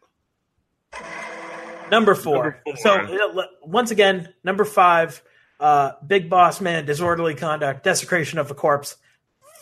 Number 1.91 2.15
four. 2.15 2.35
Number 2.35 2.59
four. 2.65 2.77
So 2.77 2.93
uh, 3.41 3.47
once 3.63 3.91
again, 3.91 4.33
number 4.43 4.65
five, 4.65 5.23
uh, 5.61 5.93
Big 6.07 6.29
Boss 6.31 6.61
Man, 6.61 6.87
disorderly 6.87 7.35
conduct, 7.35 7.85
desecration 7.85 8.39
of 8.39 8.51
a 8.51 8.55
corpse, 8.55 8.97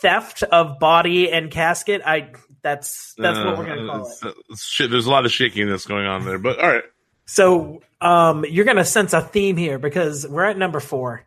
theft 0.01 0.43
of 0.43 0.79
body 0.79 1.31
and 1.31 1.51
casket. 1.51 2.01
I 2.05 2.31
that's 2.61 3.13
that's 3.17 3.37
what 3.39 3.57
we're 3.57 3.65
gonna 3.65 3.85
Uh, 3.91 3.97
call 3.99 4.07
it. 4.29 4.35
it's 4.49 4.65
shit, 4.65 4.89
there's 4.89 5.05
a 5.05 5.11
lot 5.11 5.25
of 5.25 5.31
shakiness 5.31 5.85
going 5.85 6.05
on 6.05 6.25
there, 6.25 6.39
but 6.39 6.59
all 6.59 6.69
right. 6.69 6.83
So 7.25 7.81
um, 8.01 8.45
you're 8.49 8.65
gonna 8.65 8.85
sense 8.85 9.13
a 9.13 9.21
theme 9.21 9.57
here 9.57 9.77
because 9.79 10.25
we're 10.27 10.45
at 10.45 10.57
number 10.57 10.79
four, 10.79 11.25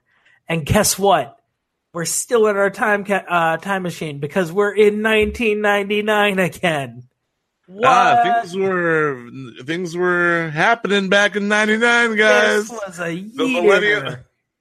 and 0.48 0.64
guess 0.64 0.98
what? 0.98 1.38
We're 1.92 2.04
still 2.06 2.46
in 2.48 2.56
our 2.56 2.70
time 2.70 3.04
ca- 3.04 3.24
uh, 3.28 3.56
time 3.58 3.82
machine 3.82 4.18
because 4.18 4.50
we're 4.52 4.74
in 4.74 5.02
1999 5.02 6.38
again. 6.38 7.04
Ah, 7.84 8.40
things 8.42 8.56
were 8.56 9.30
things 9.64 9.96
were 9.96 10.50
happening 10.50 11.08
back 11.08 11.34
in 11.34 11.48
'99, 11.48 12.16
guys. 12.16 12.68
This 12.68 12.70
was 12.70 13.00
a 13.00 13.20
the 13.22 13.48
millennium, 13.48 14.16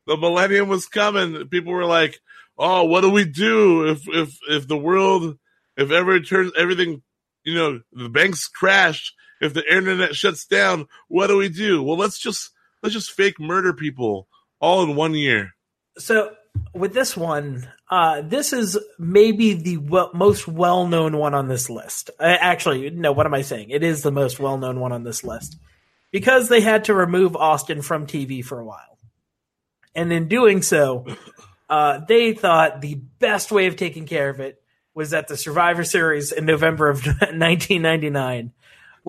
the 0.08 0.18
millennium 0.18 0.70
was 0.70 0.88
coming. 0.88 1.48
People 1.50 1.74
were 1.74 1.86
like, 1.86 2.20
"Oh, 2.58 2.86
what 2.86 3.02
do 3.02 3.12
we 3.12 3.26
do 3.26 3.88
if 3.88 4.08
if 4.08 4.38
if 4.50 4.68
the 4.68 4.78
world, 4.78 5.38
if 5.78 5.91
ever 5.91 6.20
turns 6.20 6.52
everything, 6.58 7.04
you 7.44 7.54
know, 7.54 7.82
the 7.91 8.10
banks 8.10 8.48
crash, 8.48 9.13
if 9.39 9.54
the 9.54 9.63
internet 9.72 10.15
shuts 10.15 10.46
down, 10.46 10.88
what 11.08 11.28
do 11.28 11.38
we 11.38 11.50
do? 11.50 11.84
Well, 11.84 11.98
let's 11.98 12.18
just 12.18 12.50
let's 12.82 12.96
just 12.96 13.12
fake 13.12 13.39
murder 13.39 13.72
people 13.74 14.28
all 14.60 14.82
in 14.82 14.96
one 14.96 15.13
year." 15.13 15.54
So 16.00 16.36
with 16.74 16.94
this 16.94 17.15
one, 17.15 17.68
uh, 17.89 18.22
this 18.22 18.54
is 18.54 18.78
maybe 19.00 19.54
the 19.54 19.78
w- 19.78 20.10
most 20.13 20.48
well-known 20.48 21.18
one 21.18 21.34
on 21.34 21.48
this 21.48 21.70
list. 21.70 22.10
Uh, 22.20 22.36
actually, 22.39 22.89
no. 22.89 23.12
What 23.12 23.26
am 23.26 23.34
I 23.34 23.41
saying? 23.41 23.70
It 23.70 23.84
is 23.84 24.02
the 24.02 24.12
most 24.12 24.39
well-known 24.39 24.80
one 24.80 24.91
on 24.91 25.04
this 25.04 25.24
list 25.24 25.58
because 26.12 26.50
they 26.50 26.62
had 26.62 26.86
to 26.86 26.94
remove 26.94 27.36
Austin 27.36 27.82
from 27.82 28.08
TV 28.08 28.44
for 28.44 28.60
a 28.60 28.65
while, 28.65 28.98
and 29.94 30.12
in 30.12 30.28
doing 30.28 30.62
so, 30.62 31.06
uh, 31.70 32.00
they 32.08 32.34
thought 32.34 32.82
the 32.82 32.96
best 32.96 33.52
way 33.52 33.68
of 33.68 33.76
taking 33.76 34.06
care 34.06 34.30
of 34.30 34.39
it 34.39 34.62
was 34.94 35.13
at 35.13 35.28
the 35.28 35.38
Survivor 35.38 35.84
Series 35.84 36.32
in 36.32 36.46
November 36.46 36.89
of 36.89 37.06
1999. 37.06 38.54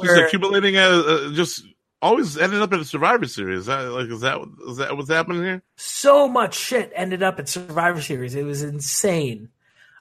Just 0.02 0.20
accumulating, 0.20 0.76
uh, 0.76 1.30
just 1.32 1.64
always 2.06 2.38
ended 2.38 2.62
up 2.62 2.72
in 2.72 2.84
Survivor 2.84 3.26
Series. 3.26 3.60
Is 3.60 3.66
that, 3.66 3.82
like, 3.90 4.08
is 4.08 4.20
that 4.22 4.38
is 4.68 4.76
that 4.78 4.96
what's 4.96 5.10
happening 5.10 5.42
here? 5.42 5.62
so 5.76 6.28
much 6.28 6.54
shit 6.56 6.92
ended 6.94 7.22
up 7.22 7.38
at 7.38 7.48
Survivor 7.48 8.00
Series. 8.00 8.34
It 8.34 8.44
was 8.44 8.62
insane. 8.62 9.48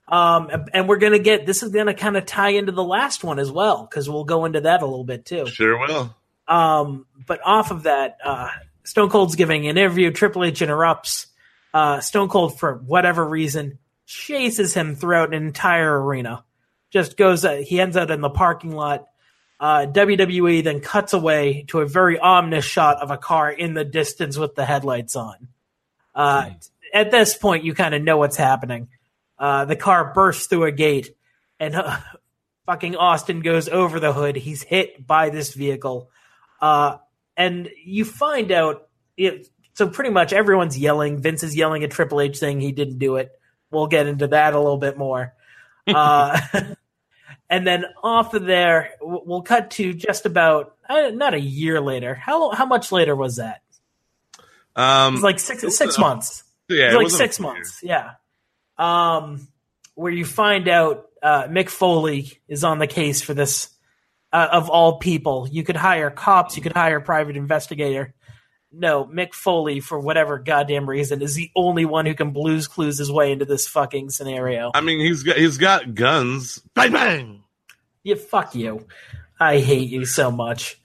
Um, 0.07 0.49
and- 0.51 0.69
and 0.73 0.87
we're 0.89 0.97
gonna 0.97 1.19
get 1.19 1.45
this 1.45 1.63
is 1.63 1.71
gonna 1.71 1.93
kind 1.95 2.15
of 2.15 2.25
tie 2.25 2.49
into 2.49 2.71
the 2.71 2.83
last 2.83 3.23
one 3.23 3.39
as 3.39 3.51
well 3.51 3.87
because 3.89 4.07
we'll 4.09 4.23
go 4.23 4.45
into 4.45 4.61
that 4.61 4.81
a 4.81 4.85
little 4.85 5.03
bit 5.03 5.25
too. 5.25 5.47
Sure 5.47 5.77
will. 5.79 6.15
Um, 6.47 7.05
but 7.25 7.39
off 7.43 7.71
of 7.71 7.83
that, 7.83 8.17
uh, 8.23 8.49
Stone 8.83 9.09
Cold's 9.09 9.35
giving 9.35 9.67
an 9.67 9.77
interview. 9.77 10.11
Triple 10.11 10.43
H 10.43 10.61
interrupts. 10.61 11.27
Uh, 11.73 11.99
Stone 12.01 12.29
Cold 12.29 12.59
for 12.59 12.75
whatever 12.75 13.25
reason 13.27 13.79
chases 14.05 14.75
him 14.75 14.95
throughout 14.95 15.33
an 15.33 15.43
entire 15.43 15.99
arena. 15.99 16.43
Just 16.91 17.17
goes. 17.17 17.43
Uh, 17.43 17.63
he 17.65 17.81
ends 17.81 17.97
up 17.97 18.11
in 18.11 18.21
the 18.21 18.29
parking 18.29 18.71
lot. 18.75 19.07
Uh, 19.59 19.85
WWE 19.87 20.63
then 20.63 20.81
cuts 20.81 21.13
away 21.13 21.63
to 21.69 21.79
a 21.79 21.85
very 21.85 22.19
ominous 22.19 22.65
shot 22.65 23.01
of 23.01 23.09
a 23.09 23.17
car 23.17 23.49
in 23.49 23.73
the 23.73 23.85
distance 23.85 24.37
with 24.37 24.55
the 24.55 24.65
headlights 24.65 25.15
on. 25.15 25.47
Uh, 26.13 26.51
At 26.93 27.11
this 27.11 27.37
point, 27.37 27.63
you 27.63 27.73
kind 27.73 27.95
of 27.95 28.01
know 28.01 28.17
what's 28.17 28.37
happening. 28.37 28.89
Uh, 29.37 29.65
the 29.65 29.75
car 29.75 30.13
bursts 30.13 30.47
through 30.47 30.65
a 30.65 30.71
gate, 30.71 31.15
and 31.59 31.75
uh, 31.75 31.97
fucking 32.65 32.95
Austin 32.95 33.41
goes 33.41 33.67
over 33.67 33.99
the 33.99 34.13
hood. 34.13 34.35
He's 34.35 34.63
hit 34.63 35.05
by 35.05 35.29
this 35.29 35.53
vehicle, 35.53 36.09
uh, 36.61 36.97
and 37.35 37.69
you 37.83 38.05
find 38.05 38.51
out. 38.51 38.87
It, 39.17 39.47
so 39.73 39.89
pretty 39.89 40.09
much 40.09 40.31
everyone's 40.31 40.77
yelling. 40.79 41.21
Vince 41.21 41.43
is 41.43 41.53
yelling 41.53 41.83
at 41.83 41.91
Triple 41.91 42.21
H, 42.21 42.37
saying 42.37 42.61
he 42.61 42.71
didn't 42.71 42.97
do 42.97 43.17
it. 43.17 43.29
We'll 43.71 43.87
get 43.87 44.07
into 44.07 44.27
that 44.27 44.53
a 44.53 44.59
little 44.59 44.77
bit 44.77 44.97
more. 44.97 45.33
And 47.49 47.65
then 47.65 47.85
off 48.03 48.33
of 48.33 48.45
there, 48.45 48.91
we'll 49.01 49.43
cut 49.43 49.71
to 49.71 49.93
just 49.93 50.25
about 50.25 50.75
uh, 50.89 51.11
not 51.13 51.33
a 51.33 51.39
year 51.39 51.79
later. 51.79 52.15
How 52.15 52.51
how 52.51 52.65
much 52.65 52.91
later 52.91 53.15
was 53.15 53.35
that? 53.35 53.61
Um, 54.75 55.13
It 55.13 55.17
was 55.17 55.23
like 55.23 55.39
six 55.39 55.77
six 55.77 55.97
uh, 55.97 56.01
months. 56.01 56.43
Yeah, 56.67 56.93
it 56.93 56.97
was 56.97 57.13
it 57.13 57.17
like 57.17 57.27
six 57.27 57.39
months. 57.39 57.81
Yeah. 57.83 58.13
Um, 58.77 59.47
where 59.93 60.11
you 60.11 60.25
find 60.25 60.67
out 60.67 61.05
uh, 61.21 61.43
Mick 61.43 61.69
Foley 61.69 62.39
is 62.47 62.63
on 62.63 62.79
the 62.79 62.87
case 62.87 63.21
for 63.21 63.33
this. 63.33 63.69
Uh, 64.33 64.49
of 64.51 64.69
all 64.69 64.97
people, 64.97 65.47
you 65.49 65.63
could 65.63 65.77
hire 65.77 66.09
cops, 66.09 66.57
you 66.57 66.63
could 66.63 66.73
hire 66.73 66.97
a 66.97 67.01
private 67.01 67.37
investigator. 67.37 68.13
No, 68.77 69.05
Mick 69.05 69.33
Foley, 69.33 69.79
for 69.79 69.99
whatever 69.99 70.37
goddamn 70.37 70.89
reason, 70.89 71.21
is 71.21 71.35
the 71.35 71.49
only 71.55 71.85
one 71.85 72.05
who 72.05 72.13
can 72.13 72.31
blues 72.31 72.67
clues 72.67 72.97
his 72.97 73.11
way 73.11 73.31
into 73.31 73.45
this 73.45 73.67
fucking 73.67 74.09
scenario. 74.09 74.71
I 74.73 74.81
mean, 74.81 74.99
he's 74.99 75.23
got 75.23 75.37
he's 75.37 75.57
got 75.57 75.95
guns. 75.95 76.59
Bang 76.73 76.91
bang. 76.91 77.43
Yeah, 78.03 78.15
fuck 78.15 78.53
you. 78.55 78.85
I 79.39 79.59
hate 79.59 79.89
you 79.89 80.05
so 80.05 80.29
much. 80.31 80.79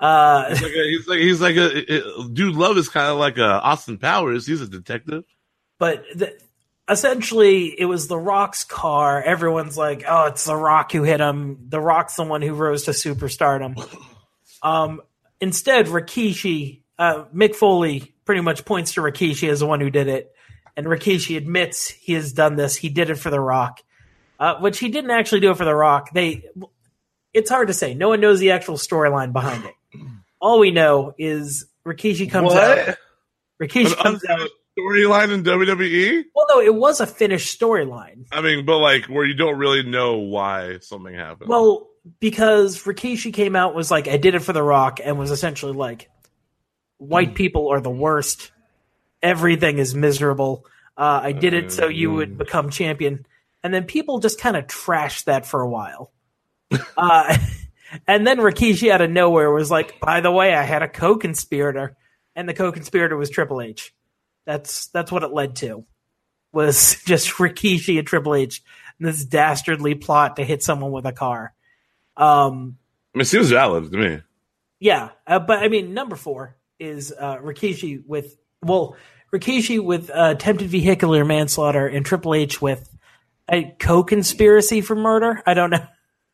Uh, 0.00 0.48
He's 0.50 0.62
like 0.62 0.72
a, 0.72 0.84
he's 0.88 1.08
like 1.08 1.18
he's 1.20 1.40
like 1.40 1.56
a, 1.56 2.28
dude. 2.32 2.56
Love 2.56 2.76
is 2.76 2.88
kind 2.88 3.06
of 3.08 3.18
like 3.18 3.38
a 3.38 3.44
Austin 3.62 3.98
Powers. 3.98 4.46
He's 4.46 4.60
a 4.60 4.68
detective. 4.68 5.24
but 5.78 6.04
the, 6.14 6.36
essentially 6.88 7.66
it 7.80 7.84
was 7.84 8.08
the 8.08 8.18
rock's 8.18 8.64
car 8.64 9.22
everyone's 9.22 9.78
like 9.78 10.02
oh 10.06 10.26
it's 10.26 10.44
the 10.44 10.56
rock 10.56 10.90
who 10.90 11.04
hit 11.04 11.20
him 11.20 11.56
the 11.68 11.80
rock's 11.80 12.16
the 12.16 12.24
one 12.24 12.42
who 12.42 12.52
rose 12.52 12.82
to 12.84 12.90
superstardom 12.90 13.76
um, 14.62 15.00
instead 15.40 15.86
rikishi 15.86 16.81
uh, 17.02 17.24
mick 17.34 17.54
foley 17.54 18.14
pretty 18.24 18.40
much 18.40 18.64
points 18.64 18.94
to 18.94 19.00
rikishi 19.00 19.48
as 19.48 19.60
the 19.60 19.66
one 19.66 19.80
who 19.80 19.90
did 19.90 20.08
it 20.08 20.32
and 20.76 20.86
rikishi 20.86 21.36
admits 21.36 21.88
he 21.88 22.12
has 22.12 22.32
done 22.32 22.56
this 22.56 22.76
he 22.76 22.88
did 22.88 23.10
it 23.10 23.16
for 23.16 23.30
the 23.30 23.40
rock 23.40 23.80
uh, 24.40 24.56
which 24.60 24.78
he 24.78 24.88
didn't 24.88 25.10
actually 25.10 25.40
do 25.40 25.50
it 25.50 25.56
for 25.56 25.64
the 25.64 25.74
rock 25.74 26.12
they 26.12 26.44
it's 27.34 27.50
hard 27.50 27.68
to 27.68 27.74
say 27.74 27.94
no 27.94 28.08
one 28.10 28.20
knows 28.20 28.38
the 28.40 28.50
actual 28.52 28.76
storyline 28.76 29.32
behind 29.32 29.64
it 29.64 29.74
all 30.40 30.58
we 30.58 30.70
know 30.70 31.14
is 31.18 31.66
rikishi 31.86 32.30
comes 32.30 32.52
What? 32.52 32.78
out 32.78 32.96
Rikishi 33.60 33.96
comes 33.96 34.24
out. 34.28 34.48
storyline 34.76 35.30
in 35.32 35.44
WWE. 35.44 36.24
Well, 36.34 36.46
no, 36.50 36.60
it 36.60 36.74
was 36.74 36.98
a 37.00 37.06
finished 37.06 37.60
storyline. 37.60 38.24
I 38.32 38.40
mean, 38.40 38.64
but 38.66 38.78
like 38.78 39.04
where 39.04 39.24
you 39.24 39.34
don't 39.34 39.56
really 39.56 39.84
know 39.84 40.16
why 40.18 40.78
something 40.80 41.14
happened. 41.14 41.48
Well, 41.48 41.86
because 42.18 42.82
Rikishi 42.82 43.32
came 43.32 43.54
out 43.54 43.72
was 43.76 43.88
like, 43.88 44.08
I 44.08 44.16
did 44.16 44.34
it 44.34 44.40
for 44.40 44.52
The 44.52 44.64
Rock, 44.64 44.98
and 45.04 45.16
was 45.16 45.30
essentially 45.30 45.74
like, 45.74 46.10
white 47.02 47.34
people 47.34 47.68
are 47.72 47.80
the 47.80 47.90
worst. 47.90 48.52
Everything 49.22 49.78
is 49.78 49.94
miserable. 49.94 50.66
Uh, 50.96 51.20
I 51.22 51.32
did 51.32 51.54
it 51.54 51.72
so 51.72 51.88
you 51.88 52.12
would 52.12 52.38
become 52.38 52.70
champion. 52.70 53.26
And 53.62 53.72
then 53.72 53.84
people 53.84 54.18
just 54.18 54.40
kind 54.40 54.56
of 54.56 54.66
trashed 54.66 55.24
that 55.24 55.46
for 55.46 55.60
a 55.60 55.68
while. 55.68 56.12
uh, 56.96 57.36
and 58.06 58.26
then 58.26 58.38
Rikishi 58.38 58.90
out 58.90 59.00
of 59.00 59.10
nowhere 59.10 59.50
was 59.50 59.70
like, 59.70 60.00
by 60.00 60.20
the 60.20 60.30
way, 60.30 60.54
I 60.54 60.62
had 60.62 60.82
a 60.82 60.88
co-conspirator, 60.88 61.96
and 62.34 62.48
the 62.48 62.54
co-conspirator 62.54 63.16
was 63.16 63.30
Triple 63.30 63.60
H. 63.60 63.94
That's 64.46 64.86
that's 64.88 65.12
what 65.12 65.22
it 65.22 65.32
led 65.32 65.56
to. 65.56 65.84
Was 66.52 67.00
just 67.06 67.30
Rikishi 67.34 67.98
and 67.98 68.06
Triple 68.06 68.34
H 68.34 68.62
and 68.98 69.08
this 69.08 69.24
dastardly 69.24 69.94
plot 69.94 70.36
to 70.36 70.44
hit 70.44 70.62
someone 70.62 70.92
with 70.92 71.06
a 71.06 71.12
car. 71.12 71.52
Um, 72.16 72.78
I 73.14 73.18
mean, 73.18 73.22
it 73.22 73.26
seems 73.26 73.50
valid 73.50 73.90
to 73.92 73.98
me. 73.98 74.20
yeah, 74.80 75.10
uh, 75.26 75.38
but 75.38 75.58
I 75.58 75.68
mean, 75.68 75.94
number 75.94 76.16
four 76.16 76.56
is 76.82 77.12
uh, 77.18 77.36
Rikishi 77.38 78.04
with 78.06 78.36
well, 78.62 78.96
Rikishi 79.32 79.82
with 79.82 80.10
uh, 80.10 80.34
attempted 80.36 80.68
vehicular 80.68 81.24
manslaughter 81.24 81.86
and 81.86 82.04
Triple 82.04 82.34
H 82.34 82.60
with 82.60 82.88
a 83.48 83.74
co-conspiracy 83.78 84.80
for 84.80 84.96
murder. 84.96 85.42
I 85.46 85.54
don't 85.54 85.70
know. 85.70 85.86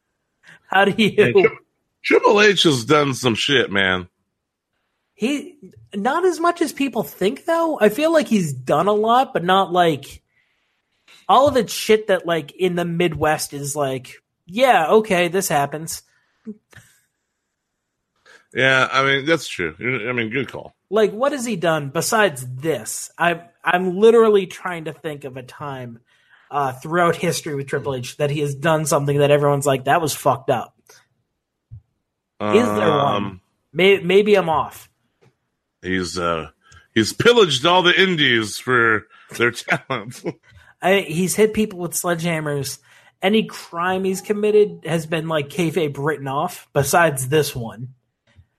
How 0.66 0.84
do 0.84 1.02
you? 1.02 1.10
Hey, 1.10 1.32
Tri- 1.32 1.56
Triple 2.02 2.40
H 2.40 2.64
has 2.64 2.84
done 2.84 3.14
some 3.14 3.34
shit, 3.34 3.70
man. 3.70 4.08
He 5.14 5.58
not 5.94 6.24
as 6.24 6.38
much 6.38 6.60
as 6.60 6.72
people 6.72 7.02
think 7.02 7.44
though. 7.44 7.78
I 7.80 7.88
feel 7.88 8.12
like 8.12 8.28
he's 8.28 8.52
done 8.52 8.88
a 8.88 8.92
lot, 8.92 9.32
but 9.32 9.44
not 9.44 9.72
like 9.72 10.22
all 11.28 11.48
of 11.48 11.54
the 11.54 11.66
shit 11.66 12.06
that 12.08 12.26
like 12.26 12.52
in 12.52 12.74
the 12.74 12.84
Midwest 12.84 13.52
is 13.52 13.74
like, 13.74 14.14
yeah, 14.46 14.88
okay, 14.88 15.28
this 15.28 15.48
happens. 15.48 16.02
Yeah, 18.54 18.88
I 18.90 19.04
mean 19.04 19.26
that's 19.26 19.46
true. 19.46 19.74
I 19.78 20.12
mean, 20.12 20.30
good 20.30 20.48
call. 20.48 20.74
Like 20.90 21.12
what 21.12 21.32
has 21.32 21.44
he 21.44 21.56
done 21.56 21.90
besides 21.90 22.46
this? 22.46 23.10
I'm 23.18 23.42
I'm 23.62 23.96
literally 23.98 24.46
trying 24.46 24.86
to 24.86 24.92
think 24.92 25.24
of 25.24 25.36
a 25.36 25.42
time 25.42 26.00
uh, 26.50 26.72
throughout 26.72 27.16
history 27.16 27.54
with 27.54 27.66
Triple 27.66 27.94
H 27.94 28.16
that 28.16 28.30
he 28.30 28.40
has 28.40 28.54
done 28.54 28.86
something 28.86 29.18
that 29.18 29.30
everyone's 29.30 29.66
like 29.66 29.84
that 29.84 30.00
was 30.00 30.14
fucked 30.14 30.48
up. 30.50 30.74
Is 32.40 32.66
there 32.66 32.88
one? 32.88 33.14
Um, 33.14 33.40
Maybe, 33.72 34.02
maybe 34.02 34.34
I'm 34.34 34.48
off. 34.48 34.88
He's 35.82 36.18
uh 36.18 36.48
he's 36.94 37.12
pillaged 37.12 37.66
all 37.66 37.82
the 37.82 38.00
indies 38.00 38.58
for 38.58 39.06
their 39.36 39.50
talent. 39.52 40.22
I, 40.80 41.00
he's 41.00 41.34
hit 41.36 41.52
people 41.52 41.78
with 41.80 41.92
sledgehammers. 41.92 42.78
Any 43.20 43.44
crime 43.44 44.04
he's 44.04 44.20
committed 44.20 44.80
has 44.84 45.06
been 45.06 45.28
like 45.28 45.48
kayfabe 45.48 45.96
written 45.98 46.28
off. 46.28 46.68
Besides 46.72 47.28
this 47.28 47.54
one, 47.54 47.94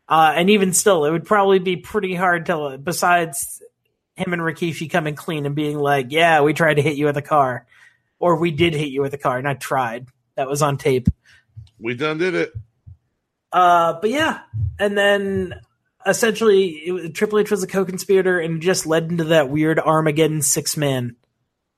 uh, 0.09 0.33
and 0.35 0.49
even 0.49 0.73
still, 0.73 1.05
it 1.05 1.11
would 1.11 1.25
probably 1.25 1.59
be 1.59 1.77
pretty 1.77 2.15
hard 2.15 2.47
to. 2.47 2.77
Besides 2.77 3.61
him 4.15 4.33
and 4.33 4.41
Rikishi 4.41 4.89
coming 4.89 5.15
clean 5.15 5.45
and 5.45 5.55
being 5.55 5.77
like, 5.77 6.07
"Yeah, 6.09 6.41
we 6.41 6.53
tried 6.53 6.73
to 6.75 6.81
hit 6.81 6.97
you 6.97 7.05
with 7.05 7.17
a 7.17 7.21
car, 7.21 7.67
or 8.19 8.37
we 8.37 8.51
did 8.51 8.73
hit 8.73 8.89
you 8.89 9.01
with 9.01 9.13
a 9.13 9.17
car, 9.19 9.41
not 9.41 9.61
tried. 9.61 10.07
That 10.35 10.49
was 10.49 10.61
on 10.61 10.77
tape." 10.77 11.07
we 11.79 11.93
done 11.93 12.17
did 12.17 12.35
it. 12.35 12.51
Uh, 13.51 13.93
but 14.01 14.09
yeah, 14.09 14.41
and 14.77 14.97
then 14.97 15.55
essentially 16.05 16.67
it, 16.67 17.13
Triple 17.15 17.39
H 17.39 17.51
was 17.51 17.63
a 17.63 17.67
co-conspirator 17.67 18.39
and 18.39 18.61
just 18.61 18.85
led 18.85 19.11
into 19.11 19.25
that 19.25 19.49
weird 19.49 19.79
Armageddon 19.79 20.41
six-man 20.41 21.15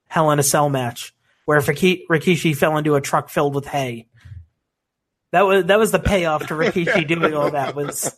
Hell 0.07 0.31
in 0.31 0.39
a 0.39 0.43
Cell 0.43 0.69
match 0.69 1.13
where 1.45 1.61
Riki- 1.61 2.05
Rikishi 2.09 2.55
fell 2.55 2.77
into 2.77 2.95
a 2.95 3.01
truck 3.01 3.29
filled 3.29 3.55
with 3.55 3.65
hay. 3.65 4.07
That 5.31 5.41
was 5.41 5.65
that 5.65 5.79
was 5.79 5.91
the 5.91 5.99
payoff 5.99 6.47
to 6.47 6.53
Rikishi 6.55 7.07
doing 7.07 7.33
all 7.33 7.51
that 7.51 7.75
was 7.75 8.15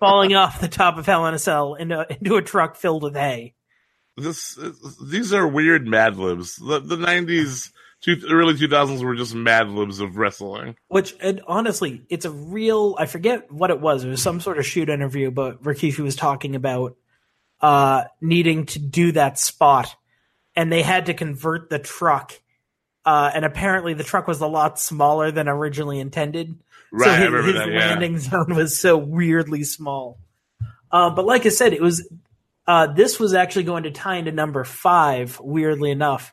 falling 0.00 0.34
off 0.34 0.60
the 0.60 0.68
top 0.68 0.96
of 0.96 1.06
Hell 1.06 1.26
in 1.26 1.34
a 1.34 1.38
Cell 1.38 1.74
into 1.74 2.06
into 2.10 2.36
a 2.36 2.42
truck 2.42 2.76
filled 2.76 3.02
with 3.02 3.14
hay. 3.14 3.54
This 4.16 4.58
these 5.02 5.32
are 5.32 5.46
weird 5.46 5.86
Mad 5.86 6.16
Libs. 6.16 6.56
The 6.56 6.80
the 6.80 6.96
nineties, 6.96 7.72
early 8.30 8.56
two 8.56 8.68
thousands 8.68 9.02
were 9.02 9.14
just 9.14 9.34
Mad 9.34 9.68
Libs 9.68 10.00
of 10.00 10.16
wrestling. 10.16 10.76
Which, 10.88 11.14
and 11.20 11.42
honestly, 11.46 12.02
it's 12.08 12.24
a 12.24 12.30
real. 12.30 12.94
I 12.98 13.06
forget 13.06 13.50
what 13.52 13.70
it 13.70 13.80
was. 13.80 14.04
It 14.04 14.08
was 14.08 14.22
some 14.22 14.40
sort 14.40 14.58
of 14.58 14.64
shoot 14.64 14.88
interview, 14.88 15.30
but 15.30 15.62
Rikishi 15.62 15.98
was 15.98 16.16
talking 16.16 16.54
about 16.54 16.96
uh, 17.60 18.04
needing 18.20 18.66
to 18.66 18.78
do 18.78 19.12
that 19.12 19.38
spot, 19.38 19.94
and 20.54 20.72
they 20.72 20.82
had 20.82 21.06
to 21.06 21.14
convert 21.14 21.68
the 21.68 21.78
truck. 21.78 22.40
Uh, 23.04 23.30
and 23.34 23.44
apparently, 23.44 23.94
the 23.94 24.04
truck 24.04 24.26
was 24.26 24.40
a 24.40 24.46
lot 24.46 24.78
smaller 24.78 25.30
than 25.30 25.48
originally 25.48 26.00
intended. 26.00 26.58
Right, 26.90 27.06
so 27.06 27.12
his, 27.12 27.20
remember 27.26 27.42
his 27.46 27.54
that, 27.54 27.68
yeah. 27.70 27.78
landing 27.88 28.18
zone 28.18 28.54
was 28.54 28.78
so 28.80 28.96
weirdly 28.96 29.64
small. 29.64 30.18
Uh, 30.90 31.10
but 31.10 31.26
like 31.26 31.44
I 31.46 31.50
said, 31.50 31.72
it 31.72 31.82
was. 31.82 32.08
Uh, 32.66 32.86
this 32.86 33.20
was 33.20 33.34
actually 33.34 33.64
going 33.64 33.82
to 33.82 33.90
tie 33.90 34.16
into 34.16 34.32
number 34.32 34.64
five. 34.64 35.38
Weirdly 35.40 35.90
enough, 35.90 36.32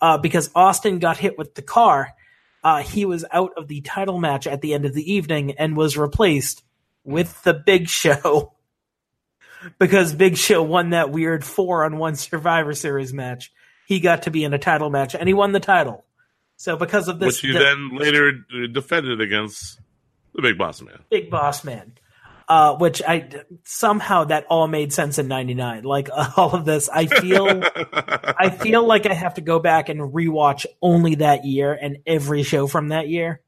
uh, 0.00 0.18
because 0.18 0.50
Austin 0.54 0.98
got 0.98 1.16
hit 1.16 1.38
with 1.38 1.54
the 1.54 1.62
car, 1.62 2.14
uh, 2.62 2.82
he 2.82 3.04
was 3.04 3.24
out 3.32 3.52
of 3.56 3.68
the 3.68 3.80
title 3.80 4.18
match 4.18 4.46
at 4.46 4.60
the 4.60 4.74
end 4.74 4.84
of 4.84 4.94
the 4.94 5.12
evening 5.12 5.52
and 5.52 5.76
was 5.76 5.96
replaced 5.96 6.62
with 7.04 7.42
the 7.42 7.54
Big 7.54 7.88
Show 7.88 8.52
because 9.78 10.14
Big 10.14 10.36
Show 10.36 10.62
won 10.62 10.90
that 10.90 11.10
weird 11.10 11.44
four 11.44 11.84
on 11.84 11.96
one 11.96 12.16
Survivor 12.16 12.74
Series 12.74 13.12
match. 13.12 13.52
He 13.86 14.00
got 14.00 14.22
to 14.22 14.30
be 14.30 14.44
in 14.44 14.52
a 14.54 14.58
title 14.58 14.90
match 14.90 15.14
and 15.14 15.26
he 15.26 15.34
won 15.34 15.52
the 15.52 15.60
title. 15.60 16.04
So 16.60 16.76
because 16.76 17.08
of 17.08 17.18
this, 17.18 17.36
which 17.36 17.44
you 17.44 17.54
the 17.54 17.58
then 17.60 17.96
later 17.96 18.32
defended 18.70 19.22
against 19.22 19.80
the 20.34 20.42
Big 20.42 20.58
Boss 20.58 20.82
Man. 20.82 20.98
Big 21.08 21.30
Boss 21.30 21.64
Man, 21.64 21.94
uh, 22.50 22.76
which 22.76 23.00
I 23.00 23.30
somehow 23.64 24.24
that 24.24 24.44
all 24.50 24.66
made 24.68 24.92
sense 24.92 25.18
in 25.18 25.26
'99. 25.26 25.84
Like 25.84 26.10
all 26.36 26.54
of 26.54 26.66
this, 26.66 26.90
I 26.90 27.06
feel, 27.06 27.62
I 27.94 28.50
feel 28.50 28.86
like 28.86 29.06
I 29.06 29.14
have 29.14 29.34
to 29.36 29.40
go 29.40 29.58
back 29.58 29.88
and 29.88 30.00
rewatch 30.12 30.66
only 30.82 31.14
that 31.14 31.46
year 31.46 31.72
and 31.72 32.00
every 32.06 32.42
show 32.42 32.66
from 32.66 32.88
that 32.88 33.08
year 33.08 33.40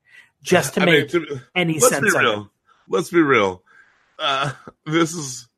just 0.42 0.72
to 0.74 0.80
I 0.80 0.86
mean, 0.86 0.94
make 0.94 1.08
to- 1.10 1.42
any 1.54 1.74
let's 1.74 1.90
sense 1.90 2.00
be 2.00 2.08
of 2.08 2.14
it. 2.14 2.18
real. 2.18 2.50
Let's 2.88 3.10
be 3.10 3.20
real. 3.20 3.62
Uh, 4.18 4.52
this 4.86 5.12
is 5.12 5.48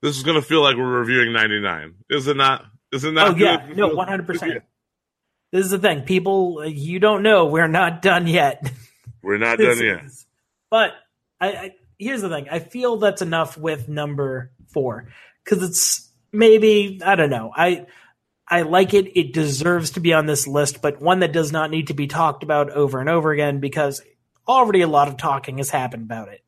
this 0.00 0.16
is 0.16 0.22
gonna 0.22 0.40
feel 0.40 0.62
like 0.62 0.76
we're 0.76 1.00
reviewing 1.00 1.34
'99, 1.34 1.96
is 2.08 2.28
it 2.28 2.36
not? 2.38 2.64
Is 2.92 3.04
it 3.04 3.12
not? 3.12 3.34
Oh 3.34 3.36
yeah, 3.36 3.66
no, 3.76 3.88
one 3.88 4.08
hundred 4.08 4.26
percent. 4.26 4.62
This 5.54 5.66
is 5.66 5.70
the 5.70 5.78
thing, 5.78 6.02
people. 6.02 6.66
You 6.66 6.98
don't 6.98 7.22
know 7.22 7.46
we're 7.46 7.68
not 7.68 8.02
done 8.02 8.26
yet. 8.26 8.72
We're 9.22 9.38
not 9.38 9.56
done 9.60 9.78
yet. 9.80 10.04
is- 10.04 10.26
But 10.68 10.90
I, 11.40 11.48
I 11.52 11.70
here's 11.96 12.22
the 12.22 12.28
thing. 12.28 12.48
I 12.50 12.58
feel 12.58 12.96
that's 12.96 13.22
enough 13.22 13.56
with 13.56 13.88
number 13.88 14.50
four 14.72 15.06
because 15.44 15.62
it's 15.62 16.10
maybe 16.32 17.00
I 17.04 17.14
don't 17.14 17.30
know. 17.30 17.52
I 17.54 17.86
I 18.48 18.62
like 18.62 18.94
it. 18.94 19.16
It 19.16 19.32
deserves 19.32 19.92
to 19.92 20.00
be 20.00 20.12
on 20.12 20.26
this 20.26 20.48
list, 20.48 20.82
but 20.82 21.00
one 21.00 21.20
that 21.20 21.30
does 21.30 21.52
not 21.52 21.70
need 21.70 21.86
to 21.86 21.94
be 21.94 22.08
talked 22.08 22.42
about 22.42 22.70
over 22.70 22.98
and 22.98 23.08
over 23.08 23.30
again 23.30 23.60
because 23.60 24.02
already 24.48 24.80
a 24.80 24.88
lot 24.88 25.06
of 25.06 25.16
talking 25.16 25.58
has 25.58 25.70
happened 25.70 26.02
about 26.02 26.30
it. 26.30 26.42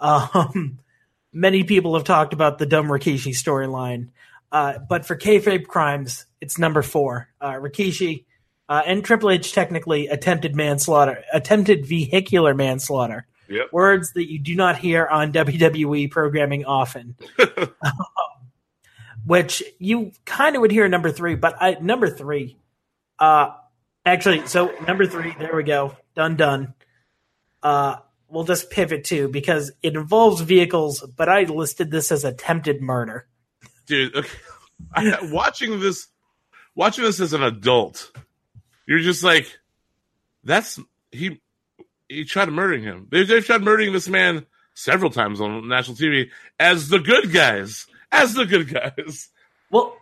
Um, 0.00 0.78
many 1.34 1.64
people 1.64 1.92
have 1.94 2.04
talked 2.04 2.32
about 2.32 2.56
the 2.56 2.64
dumb 2.64 2.86
Rikishi 2.86 3.32
storyline, 3.34 4.08
uh, 4.50 4.78
but 4.78 5.04
for 5.04 5.14
kayfabe 5.14 5.66
crimes, 5.66 6.24
it's 6.40 6.58
number 6.58 6.80
four. 6.80 7.28
Uh, 7.38 7.52
Rikishi 7.52 8.24
uh, 8.70 8.82
and 8.86 9.04
Triple 9.04 9.30
H 9.30 9.52
technically 9.52 10.06
attempted 10.06 10.54
manslaughter, 10.54 11.24
attempted 11.32 11.84
vehicular 11.84 12.54
manslaughter. 12.54 13.26
Yep. 13.48 13.72
Words 13.72 14.12
that 14.12 14.30
you 14.30 14.38
do 14.38 14.54
not 14.54 14.78
hear 14.78 15.08
on 15.08 15.32
WWE 15.32 16.08
programming 16.08 16.64
often. 16.64 17.16
Um, 17.38 17.72
which 19.24 19.62
you 19.80 20.12
kind 20.24 20.54
of 20.54 20.62
would 20.62 20.70
hear 20.70 20.88
number 20.88 21.10
three, 21.10 21.34
but 21.34 21.56
I 21.60 21.78
number 21.80 22.08
three, 22.08 22.58
uh, 23.18 23.50
actually, 24.06 24.46
so 24.46 24.72
number 24.86 25.04
three, 25.04 25.34
there 25.36 25.54
we 25.54 25.64
go, 25.64 25.96
done, 26.14 26.36
done. 26.36 26.74
Uh, 27.62 27.96
we'll 28.28 28.44
just 28.44 28.70
pivot 28.70 29.04
to 29.06 29.28
because 29.28 29.72
it 29.82 29.96
involves 29.96 30.42
vehicles, 30.42 31.04
but 31.16 31.28
I 31.28 31.42
listed 31.42 31.90
this 31.90 32.12
as 32.12 32.24
attempted 32.24 32.80
murder. 32.80 33.26
dude. 33.86 34.14
Okay. 34.14 34.28
I, 34.94 35.18
watching 35.32 35.80
this, 35.80 36.06
watching 36.76 37.04
this 37.04 37.18
as 37.18 37.32
an 37.32 37.42
adult, 37.42 38.12
you're 38.90 38.98
just 38.98 39.22
like, 39.22 39.56
that's 40.42 40.80
he. 41.12 41.40
He 42.08 42.24
tried 42.24 42.48
murdering 42.48 42.82
him. 42.82 43.06
They, 43.08 43.22
they've 43.22 43.44
tried 43.44 43.62
murdering 43.62 43.92
this 43.92 44.08
man 44.08 44.44
several 44.74 45.12
times 45.12 45.40
on 45.40 45.68
national 45.68 45.96
TV 45.96 46.30
as 46.58 46.88
the 46.88 46.98
good 46.98 47.32
guys, 47.32 47.86
as 48.10 48.34
the 48.34 48.46
good 48.46 48.68
guys. 48.68 49.28
Well, 49.70 49.96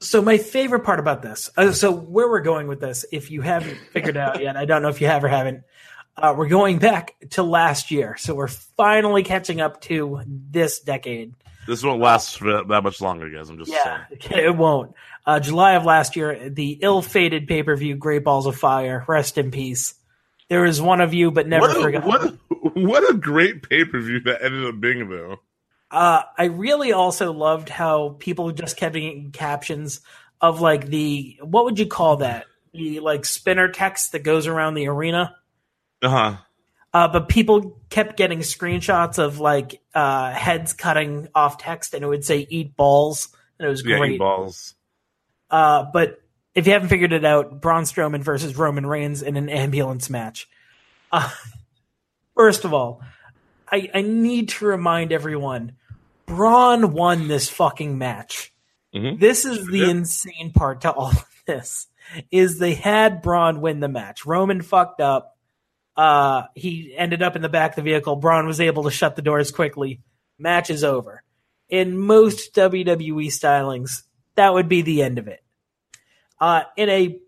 so 0.00 0.22
my 0.22 0.38
favorite 0.38 0.80
part 0.80 0.98
about 0.98 1.20
this, 1.20 1.50
uh, 1.58 1.72
so 1.72 1.92
where 1.92 2.26
we're 2.26 2.40
going 2.40 2.68
with 2.68 2.80
this, 2.80 3.04
if 3.12 3.30
you 3.30 3.42
haven't 3.42 3.76
figured 3.92 4.16
out 4.16 4.40
yet, 4.40 4.56
I 4.56 4.64
don't 4.64 4.80
know 4.80 4.88
if 4.88 5.02
you 5.02 5.06
have 5.08 5.22
or 5.22 5.28
haven't. 5.28 5.64
Uh, 6.16 6.34
we're 6.34 6.48
going 6.48 6.78
back 6.78 7.16
to 7.32 7.42
last 7.42 7.90
year, 7.90 8.16
so 8.16 8.34
we're 8.34 8.48
finally 8.48 9.24
catching 9.24 9.60
up 9.60 9.82
to 9.82 10.22
this 10.26 10.80
decade. 10.80 11.34
This 11.66 11.82
won't 11.82 12.00
last 12.00 12.38
for 12.38 12.64
that 12.64 12.82
much 12.82 13.00
longer, 13.00 13.28
guys. 13.30 13.48
I'm 13.48 13.58
just 13.58 13.70
Yeah, 13.70 14.04
saying. 14.20 14.44
it 14.46 14.56
won't. 14.56 14.94
Uh, 15.26 15.40
July 15.40 15.72
of 15.72 15.84
last 15.84 16.16
year, 16.16 16.50
the 16.50 16.78
ill-fated 16.82 17.46
pay-per-view 17.48 17.96
Great 17.96 18.24
Balls 18.24 18.46
of 18.46 18.56
Fire. 18.56 19.04
Rest 19.08 19.38
in 19.38 19.50
peace. 19.50 19.94
There 20.50 20.62
was 20.62 20.80
one 20.82 21.00
of 21.00 21.14
you, 21.14 21.30
but 21.30 21.48
never 21.48 21.66
What 21.68 21.76
a, 21.76 21.80
forgot. 21.80 22.04
what, 22.04 22.24
a, 22.24 22.38
what 22.78 23.10
a 23.10 23.14
great 23.14 23.68
pay 23.68 23.84
per 23.86 23.98
view 24.00 24.20
that 24.20 24.42
ended 24.44 24.66
up 24.66 24.78
being, 24.80 25.08
though. 25.08 25.40
Uh, 25.90 26.22
I 26.36 26.44
really 26.46 26.92
also 26.92 27.32
loved 27.32 27.68
how 27.68 28.16
people 28.18 28.50
just 28.52 28.76
kept 28.76 28.94
getting 28.94 29.30
captions 29.32 30.00
of 30.40 30.60
like 30.60 30.86
the 30.86 31.38
what 31.40 31.64
would 31.64 31.78
you 31.78 31.86
call 31.86 32.16
that? 32.18 32.46
The 32.72 33.00
like 33.00 33.24
spinner 33.24 33.68
text 33.68 34.12
that 34.12 34.24
goes 34.24 34.46
around 34.46 34.74
the 34.74 34.88
arena. 34.88 35.36
Uh 36.02 36.08
huh. 36.08 36.36
Uh, 36.94 37.08
but 37.08 37.28
people 37.28 37.76
kept 37.90 38.16
getting 38.16 38.38
screenshots 38.38 39.18
of 39.18 39.40
like 39.40 39.82
uh, 39.94 40.30
heads 40.30 40.72
cutting 40.72 41.26
off 41.34 41.58
text, 41.58 41.92
and 41.92 42.04
it 42.04 42.06
would 42.06 42.24
say 42.24 42.46
"eat 42.48 42.76
balls," 42.76 43.28
and 43.58 43.66
it 43.66 43.68
was 43.70 43.84
Yeah, 43.84 43.98
great. 43.98 44.12
eat 44.12 44.18
balls. 44.18 44.74
Uh, 45.50 45.86
but 45.92 46.20
if 46.54 46.66
you 46.68 46.72
haven't 46.72 46.88
figured 46.88 47.12
it 47.12 47.24
out, 47.24 47.60
Braun 47.60 47.82
Strowman 47.82 48.22
versus 48.22 48.56
Roman 48.56 48.86
Reigns 48.86 49.22
in 49.22 49.36
an 49.36 49.48
ambulance 49.48 50.08
match. 50.08 50.48
Uh, 51.10 51.28
first 52.36 52.64
of 52.64 52.72
all, 52.72 53.02
I, 53.70 53.90
I 53.92 54.02
need 54.02 54.50
to 54.50 54.66
remind 54.66 55.12
everyone 55.12 55.72
Braun 56.26 56.92
won 56.92 57.26
this 57.26 57.48
fucking 57.48 57.98
match. 57.98 58.52
Mhm. 58.94 59.18
This 59.18 59.44
is 59.44 59.66
the 59.66 59.90
insane 59.90 60.52
part 60.54 60.82
to 60.82 60.92
all 60.92 61.08
of 61.08 61.26
this 61.46 61.88
is 62.30 62.58
they 62.60 62.74
had 62.74 63.20
Braun 63.20 63.60
win 63.60 63.80
the 63.80 63.88
match. 63.88 64.24
Roman 64.24 64.62
fucked 64.62 65.00
up. 65.00 65.33
Uh, 65.96 66.44
he 66.54 66.94
ended 66.96 67.22
up 67.22 67.36
in 67.36 67.42
the 67.42 67.48
back 67.48 67.72
of 67.72 67.76
the 67.76 67.82
vehicle. 67.82 68.16
Braun 68.16 68.46
was 68.46 68.60
able 68.60 68.84
to 68.84 68.90
shut 68.90 69.16
the 69.16 69.22
doors 69.22 69.50
quickly. 69.50 70.00
Match 70.38 70.70
is 70.70 70.82
over. 70.82 71.22
In 71.68 71.96
most 71.96 72.54
WWE 72.54 73.26
stylings, 73.26 74.02
that 74.34 74.52
would 74.52 74.68
be 74.68 74.82
the 74.82 75.02
end 75.02 75.18
of 75.18 75.28
it. 75.28 75.42
Uh, 76.40 76.62
in 76.76 76.88
a 76.88 77.18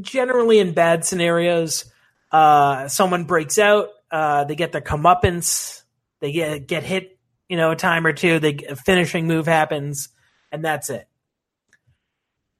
generally 0.00 0.58
in 0.58 0.72
bad 0.72 1.04
scenarios, 1.04 1.90
uh, 2.30 2.88
someone 2.88 3.24
breaks 3.24 3.58
out, 3.58 3.88
uh, 4.10 4.44
they 4.44 4.54
get 4.54 4.72
their 4.72 4.80
comeuppance, 4.80 5.82
they 6.20 6.32
get 6.32 6.66
get 6.66 6.82
hit, 6.82 7.18
you 7.48 7.56
know, 7.56 7.70
a 7.70 7.76
time 7.76 8.06
or 8.06 8.12
two, 8.12 8.38
they 8.38 8.58
a 8.68 8.76
finishing 8.76 9.26
move 9.26 9.46
happens, 9.46 10.08
and 10.52 10.64
that's 10.64 10.90
it. 10.90 11.08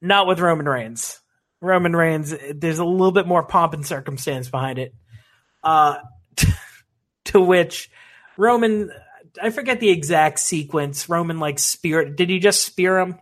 Not 0.01 0.27
with 0.27 0.41
Roman 0.41 0.69
Reigns. 0.69 1.21
Roman 1.61 1.95
Reigns, 1.95 2.35
there's 2.55 2.79
a 2.79 2.85
little 2.85 3.13
bit 3.13 3.27
more 3.27 3.43
pomp 3.43 3.75
and 3.75 3.85
circumstance 3.85 4.49
behind 4.49 4.79
it. 4.79 4.95
Uh, 5.63 5.99
to 7.25 7.41
which 7.41 7.91
Roman, 8.37 8.91
I 9.43 9.51
forget 9.51 9.81
the 9.81 9.91
exact 9.91 10.39
sequence. 10.41 11.09
Roman 11.09 11.39
like 11.39 11.59
spear. 11.59 12.05
Did 12.05 12.31
he 12.31 12.39
just 12.39 12.65
spear 12.65 12.99
him? 12.99 13.19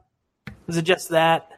Was 0.67 0.77
it 0.77 0.83
just 0.83 1.11
that? 1.11 1.51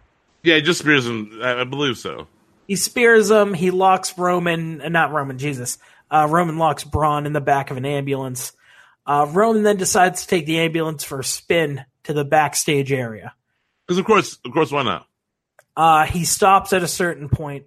Yeah, 0.42 0.56
he 0.56 0.62
just 0.62 0.80
spears 0.80 1.06
him. 1.06 1.40
I, 1.42 1.60
I 1.60 1.64
believe 1.64 1.98
so. 1.98 2.26
He 2.66 2.76
spears 2.76 3.30
him. 3.30 3.54
He 3.54 3.70
locks 3.70 4.16
Roman, 4.18 4.80
uh, 4.80 4.88
not 4.88 5.12
Roman, 5.12 5.38
Jesus. 5.38 5.78
Uh, 6.10 6.26
Roman 6.30 6.58
locks 6.58 6.84
Braun 6.84 7.26
in 7.26 7.32
the 7.32 7.40
back 7.40 7.70
of 7.70 7.76
an 7.76 7.86
ambulance. 7.86 8.52
Uh, 9.06 9.26
Roman 9.30 9.62
then 9.62 9.78
decides 9.78 10.22
to 10.22 10.28
take 10.28 10.46
the 10.46 10.60
ambulance 10.60 11.02
for 11.02 11.20
a 11.20 11.24
spin 11.24 11.84
to 12.04 12.12
the 12.12 12.24
backstage 12.24 12.92
area. 12.92 13.34
Because 13.86 13.98
of 13.98 14.04
course, 14.04 14.38
of 14.44 14.52
course, 14.52 14.70
why 14.70 14.82
not? 14.82 15.06
Uh, 15.76 16.04
he 16.04 16.24
stops 16.24 16.72
at 16.72 16.82
a 16.82 16.88
certain 16.88 17.28
point, 17.28 17.64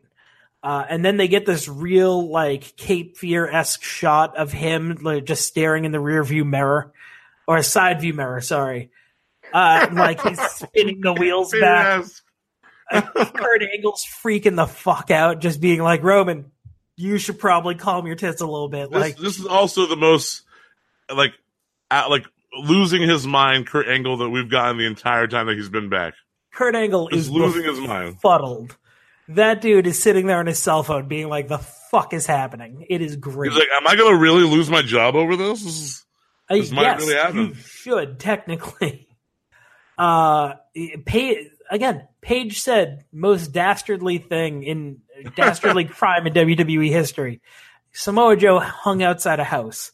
uh, 0.63 0.85
and 0.89 1.03
then 1.03 1.17
they 1.17 1.27
get 1.27 1.45
this 1.45 1.67
real 1.67 2.29
like 2.29 2.75
Cape 2.77 3.17
Fear 3.17 3.47
esque 3.47 3.83
shot 3.83 4.37
of 4.37 4.51
him 4.51 4.97
like, 5.01 5.25
just 5.25 5.45
staring 5.45 5.85
in 5.85 5.91
the 5.91 5.99
rear 5.99 6.23
view 6.23 6.45
mirror 6.45 6.91
or 7.47 7.57
a 7.57 7.63
side 7.63 8.01
view 8.01 8.13
mirror. 8.13 8.41
Sorry, 8.41 8.91
uh, 9.53 9.87
like 9.91 10.21
he's 10.21 10.41
spinning 10.51 11.01
the 11.01 11.13
wheels 11.13 11.51
back. 11.59 12.05
Kurt 12.91 13.63
Angle's 13.63 14.05
freaking 14.23 14.55
the 14.55 14.67
fuck 14.67 15.11
out, 15.11 15.39
just 15.39 15.61
being 15.61 15.81
like, 15.81 16.03
Roman, 16.03 16.51
you 16.97 17.17
should 17.17 17.39
probably 17.39 17.75
calm 17.75 18.05
your 18.05 18.15
tits 18.15 18.41
a 18.41 18.45
little 18.45 18.67
bit. 18.69 18.91
This, 18.91 18.99
Like, 18.99 19.17
this 19.17 19.39
is 19.39 19.45
also 19.45 19.85
the 19.87 19.95
most 19.95 20.43
like 21.13 21.33
uh, 21.89 22.05
like 22.09 22.25
losing 22.53 23.01
his 23.01 23.25
mind 23.25 23.67
Kurt 23.67 23.87
Angle 23.87 24.17
that 24.17 24.29
we've 24.29 24.49
gotten 24.49 24.77
the 24.77 24.85
entire 24.85 25.27
time 25.27 25.47
that 25.47 25.55
he's 25.55 25.69
been 25.69 25.89
back. 25.89 26.13
Kurt 26.53 26.75
Angle 26.75 27.07
He's 27.07 27.21
is 27.21 27.31
losing 27.31 27.63
his 27.63 27.79
mind. 27.79 28.15
befuddled. 28.15 28.75
That 29.29 29.61
dude 29.61 29.87
is 29.87 30.01
sitting 30.01 30.27
there 30.27 30.39
on 30.39 30.45
his 30.47 30.59
cell 30.59 30.83
phone, 30.83 31.07
being 31.07 31.29
like, 31.29 31.47
"The 31.47 31.59
fuck 31.59 32.13
is 32.13 32.25
happening?" 32.25 32.85
It 32.89 33.01
is 33.01 33.15
great. 33.15 33.51
He's 33.51 33.59
like, 33.59 33.69
"Am 33.75 33.87
I 33.87 33.95
going 33.95 34.11
to 34.13 34.17
really 34.19 34.43
lose 34.43 34.69
my 34.69 34.81
job 34.81 35.15
over 35.15 35.35
this? 35.35 35.63
This, 35.63 35.77
is, 35.79 36.05
Uh, 36.49 36.55
might 36.75 36.81
yes, 36.81 36.99
really 37.01 37.15
happen." 37.15 37.47
You 37.47 37.53
should 37.55 38.19
technically. 38.19 39.07
Uh, 39.97 40.55
pay 41.05 41.47
again. 41.69 42.07
Paige 42.21 42.59
said 42.61 43.05
most 43.11 43.51
dastardly 43.51 44.17
thing 44.17 44.63
in 44.63 45.01
dastardly 45.35 45.85
crime 45.85 46.25
in 46.25 46.33
WWE 46.33 46.89
history. 46.89 47.39
Samoa 47.91 48.35
Joe 48.35 48.57
hung 48.57 49.03
outside 49.03 49.39
a 49.39 49.43
house. 49.43 49.91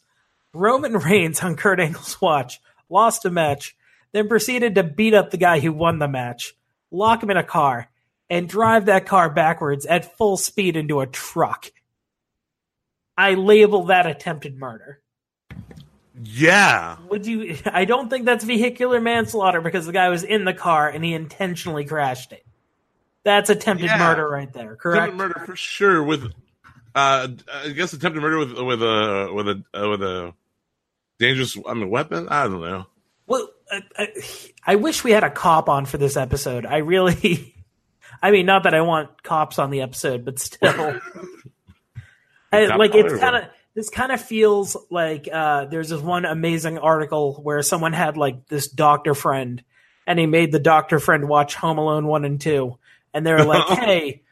Roman 0.54 0.92
Reigns 0.98 1.42
on 1.42 1.56
Kurt 1.56 1.78
Angle's 1.78 2.18
watch 2.22 2.58
lost 2.88 3.26
a 3.26 3.30
match, 3.30 3.76
then 4.12 4.28
proceeded 4.28 4.76
to 4.76 4.82
beat 4.82 5.12
up 5.12 5.30
the 5.30 5.36
guy 5.36 5.60
who 5.60 5.72
won 5.74 5.98
the 5.98 6.08
match, 6.08 6.54
lock 6.90 7.22
him 7.22 7.30
in 7.30 7.36
a 7.36 7.44
car, 7.44 7.90
and 8.30 8.48
drive 8.48 8.86
that 8.86 9.06
car 9.06 9.30
backwards 9.30 9.86
at 9.86 10.16
full 10.16 10.36
speed 10.36 10.76
into 10.76 11.00
a 11.00 11.06
truck. 11.06 11.70
I 13.16 13.34
label 13.34 13.84
that 13.84 14.06
attempted 14.06 14.58
murder. 14.58 15.00
Yeah. 16.22 16.96
Would 17.10 17.26
you? 17.26 17.56
I 17.66 17.84
don't 17.84 18.08
think 18.10 18.24
that's 18.24 18.44
vehicular 18.44 19.00
manslaughter 19.00 19.60
because 19.60 19.86
the 19.86 19.92
guy 19.92 20.08
was 20.08 20.24
in 20.24 20.44
the 20.44 20.54
car 20.54 20.88
and 20.88 21.04
he 21.04 21.14
intentionally 21.14 21.84
crashed 21.84 22.32
it. 22.32 22.44
That's 23.24 23.50
attempted 23.50 23.86
Yeah. 23.86 23.98
murder 23.98 24.28
right 24.28 24.52
there. 24.52 24.76
Correct. 24.76 25.04
Attempted 25.14 25.16
murder 25.18 25.46
for 25.46 25.56
sure. 25.56 26.02
With, 26.02 26.32
uh, 26.94 27.28
I 27.52 27.68
guess 27.70 27.92
attempted 27.92 28.20
murder 28.20 28.38
with 28.38 28.52
with 28.58 28.82
a 28.82 29.30
with 29.32 29.48
a 29.48 29.64
uh, 29.74 29.88
with 29.90 30.02
a 30.02 30.34
dangerous. 31.18 31.56
I 31.66 31.74
mean, 31.74 31.90
weapon. 31.90 32.28
I 32.28 32.44
don't 32.44 32.60
know. 32.60 32.86
Well, 33.26 33.48
I, 33.70 33.82
I, 33.98 34.08
I 34.66 34.74
wish 34.76 35.04
we 35.04 35.10
had 35.10 35.22
a 35.24 35.30
cop 35.30 35.68
on 35.68 35.84
for 35.84 35.98
this 35.98 36.16
episode. 36.16 36.64
I 36.64 36.78
really, 36.78 37.54
I 38.22 38.30
mean, 38.30 38.46
not 38.46 38.64
that 38.64 38.74
I 38.74 38.80
want 38.80 39.22
cops 39.22 39.58
on 39.58 39.70
the 39.70 39.82
episode, 39.82 40.24
but 40.24 40.38
still, 40.38 40.70
I, 42.52 42.76
like 42.76 42.94
it's 42.94 43.18
kind 43.20 43.36
of 43.36 43.44
this 43.74 43.90
kind 43.90 44.10
of 44.12 44.20
feels 44.20 44.76
like 44.90 45.28
uh, 45.32 45.66
there's 45.66 45.90
this 45.90 46.00
one 46.00 46.24
amazing 46.24 46.78
article 46.78 47.34
where 47.42 47.62
someone 47.62 47.92
had 47.92 48.16
like 48.16 48.46
this 48.48 48.68
doctor 48.68 49.14
friend, 49.14 49.62
and 50.06 50.18
he 50.18 50.26
made 50.26 50.50
the 50.52 50.58
doctor 50.58 50.98
friend 50.98 51.28
watch 51.28 51.54
Home 51.56 51.78
Alone 51.78 52.06
one 52.06 52.24
and 52.24 52.40
two, 52.40 52.78
and 53.14 53.26
they're 53.26 53.44
like, 53.44 53.66
hey. 53.78 54.22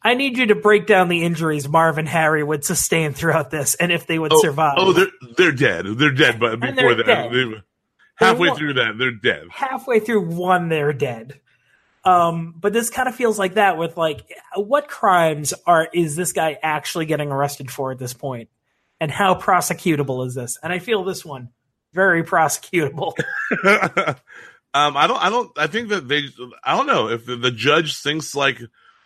I 0.00 0.14
need 0.14 0.38
you 0.38 0.46
to 0.46 0.54
break 0.54 0.86
down 0.86 1.08
the 1.08 1.24
injuries 1.24 1.68
Marv 1.68 1.98
and 1.98 2.08
Harry 2.08 2.44
would 2.44 2.64
sustain 2.64 3.14
throughout 3.14 3.50
this, 3.50 3.74
and 3.74 3.90
if 3.90 4.06
they 4.06 4.16
would 4.16 4.32
Oh, 4.32 4.40
survive. 4.40 4.74
oh, 4.78 4.92
they're 4.92 5.08
they're 5.36 5.52
dead. 5.52 5.86
They're 5.86 6.12
dead. 6.12 6.38
But 6.38 6.60
before 6.60 6.94
that, 6.94 7.62
halfway 8.14 8.54
through 8.54 8.74
that, 8.74 8.96
they're 8.96 9.10
dead. 9.10 9.48
halfway 9.50 9.98
through 9.98 10.28
one 10.28 10.68
they're 10.68 10.92
dead 10.92 11.40
um 12.08 12.54
but 12.56 12.72
this 12.72 12.90
kind 12.90 13.08
of 13.08 13.14
feels 13.14 13.38
like 13.38 13.54
that 13.54 13.76
with 13.76 13.96
like 13.96 14.32
what 14.56 14.88
crimes 14.88 15.52
are 15.66 15.88
is 15.92 16.16
this 16.16 16.32
guy 16.32 16.58
actually 16.62 17.06
getting 17.06 17.30
arrested 17.30 17.70
for 17.70 17.92
at 17.92 17.98
this 17.98 18.14
point 18.14 18.48
and 19.00 19.10
how 19.10 19.34
prosecutable 19.34 20.26
is 20.26 20.34
this 20.34 20.58
and 20.62 20.72
i 20.72 20.78
feel 20.78 21.04
this 21.04 21.24
one 21.24 21.50
very 21.92 22.22
prosecutable 22.22 23.12
um, 24.74 24.96
I 24.96 25.06
don't. 25.06 25.22
I 25.22 25.30
don't. 25.30 25.58
I 25.58 25.66
think 25.66 25.88
that 25.88 26.06
they. 26.06 26.24
I 26.62 26.76
don't 26.76 26.86
know 26.86 27.08
if 27.08 27.24
the, 27.24 27.36
the 27.36 27.50
judge 27.50 27.96
thinks 27.96 28.34
like 28.34 28.60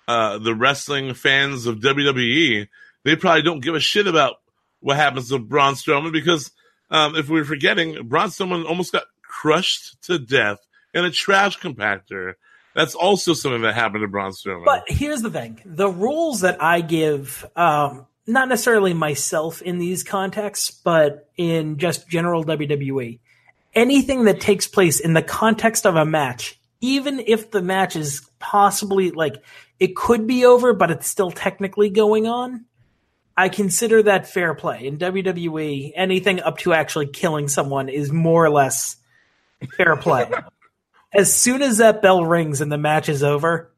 uh, 0.08 0.38
the 0.38 0.54
wrestling 0.54 1.14
fans 1.14 1.66
of 1.66 1.78
WWE. 1.78 2.68
They 3.04 3.16
probably 3.16 3.42
don't 3.42 3.60
give 3.60 3.74
a 3.74 3.80
shit 3.80 4.06
about 4.06 4.36
what 4.80 4.96
happens 4.96 5.28
to 5.28 5.38
Braun 5.38 5.74
Strowman 5.74 6.12
because 6.12 6.50
um, 6.90 7.14
if 7.14 7.28
we're 7.28 7.44
forgetting, 7.44 8.08
Braun 8.08 8.28
Strowman 8.28 8.66
almost 8.66 8.92
got 8.92 9.04
crushed 9.22 10.02
to 10.02 10.18
death 10.18 10.58
in 10.92 11.04
a 11.04 11.10
trash 11.10 11.58
compactor. 11.58 12.34
That's 12.74 12.94
also 12.94 13.34
something 13.34 13.62
that 13.62 13.74
happened 13.74 14.02
to 14.02 14.08
Braun 14.08 14.32
Strowman. 14.32 14.64
but 14.64 14.84
here's 14.86 15.22
the 15.22 15.30
thing 15.30 15.60
the 15.64 15.88
rules 15.88 16.40
that 16.40 16.62
i 16.62 16.80
give 16.80 17.44
um 17.56 18.06
not 18.26 18.48
necessarily 18.48 18.94
myself 18.94 19.60
in 19.62 19.78
these 19.78 20.04
contexts 20.04 20.70
but 20.70 21.28
in 21.36 21.78
just 21.78 22.08
general 22.08 22.44
wwe 22.44 23.18
anything 23.74 24.24
that 24.24 24.40
takes 24.40 24.66
place 24.66 25.00
in 25.00 25.14
the 25.14 25.22
context 25.22 25.86
of 25.86 25.96
a 25.96 26.04
match, 26.04 26.58
even 26.80 27.20
if 27.20 27.50
the 27.50 27.62
match 27.62 27.96
is 27.96 28.28
possibly 28.38 29.10
like 29.10 29.42
it 29.78 29.96
could 29.96 30.26
be 30.26 30.44
over, 30.44 30.72
but 30.72 30.90
it's 30.90 31.08
still 31.08 31.30
technically 31.30 31.90
going 31.90 32.26
on, 32.26 32.64
I 33.36 33.48
consider 33.48 34.02
that 34.04 34.28
fair 34.28 34.54
play. 34.54 34.86
In 34.86 34.98
WWE, 34.98 35.92
anything 35.94 36.40
up 36.40 36.58
to 36.58 36.72
actually 36.72 37.06
killing 37.06 37.48
someone 37.48 37.88
is 37.88 38.12
more 38.12 38.44
or 38.44 38.50
less 38.50 38.96
fair 39.76 39.96
play. 39.96 40.30
as 41.12 41.34
soon 41.34 41.62
as 41.62 41.78
that 41.78 42.02
bell 42.02 42.24
rings 42.24 42.60
and 42.60 42.70
the 42.72 42.78
match 42.78 43.08
is 43.08 43.22
over, 43.22 43.70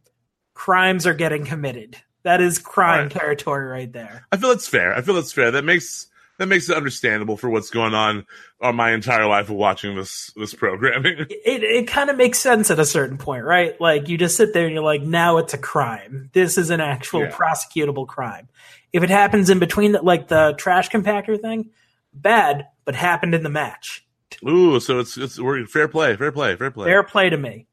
crimes 0.54 1.06
are 1.06 1.14
getting 1.14 1.44
committed. 1.44 1.96
That 2.22 2.40
is 2.40 2.58
crime 2.58 3.04
Right. 3.04 3.10
territory 3.10 3.66
right 3.66 3.92
there. 3.92 4.26
I 4.32 4.36
feel 4.36 4.48
that's 4.50 4.68
fair. 4.68 4.94
I 4.94 5.02
feel 5.02 5.14
that's 5.14 5.32
fair. 5.32 5.50
That 5.50 5.64
makes 5.64 6.06
that 6.38 6.46
makes 6.46 6.68
it 6.68 6.76
understandable 6.76 7.36
for 7.36 7.48
what's 7.48 7.70
going 7.70 7.94
on 7.94 8.26
on 8.60 8.74
my 8.74 8.90
entire 8.92 9.26
life 9.26 9.50
of 9.50 9.56
watching 9.56 9.94
this 9.94 10.32
this 10.36 10.54
programming. 10.54 11.18
It 11.30 11.62
it 11.62 11.86
kind 11.88 12.08
of 12.10 12.16
makes 12.16 12.38
sense 12.38 12.70
at 12.70 12.78
a 12.78 12.84
certain 12.86 13.18
point, 13.18 13.44
right? 13.44 13.78
Like 13.80 14.08
you 14.08 14.16
just 14.16 14.36
sit 14.36 14.52
there 14.54 14.64
and 14.64 14.74
you're 14.74 14.82
like, 14.82 15.02
now 15.02 15.36
it's 15.36 15.52
a 15.54 15.58
crime. 15.58 16.30
This 16.32 16.56
is 16.56 16.70
an 16.70 16.80
actual 16.80 17.20
Yeah. 17.24 17.30
prosecutable 17.30 18.06
crime. 18.08 18.48
If 18.92 19.02
it 19.02 19.10
happens 19.10 19.50
in 19.50 19.58
between, 19.58 19.92
the, 19.92 20.02
like 20.02 20.28
the 20.28 20.54
trash 20.56 20.88
compactor 20.88 21.38
thing, 21.40 21.70
bad, 22.14 22.68
but 22.84 22.94
happened 22.94 23.34
in 23.34 23.42
the 23.42 23.50
match. 23.50 24.06
Ooh, 24.48 24.80
so 24.80 24.98
it's 24.98 25.16
it's 25.16 25.38
we're 25.38 25.64
fair 25.66 25.88
play, 25.88 26.16
fair 26.16 26.32
play, 26.32 26.56
fair 26.56 26.70
play. 26.70 26.86
Fair 26.86 27.02
play 27.02 27.30
to 27.30 27.36
me. 27.36 27.66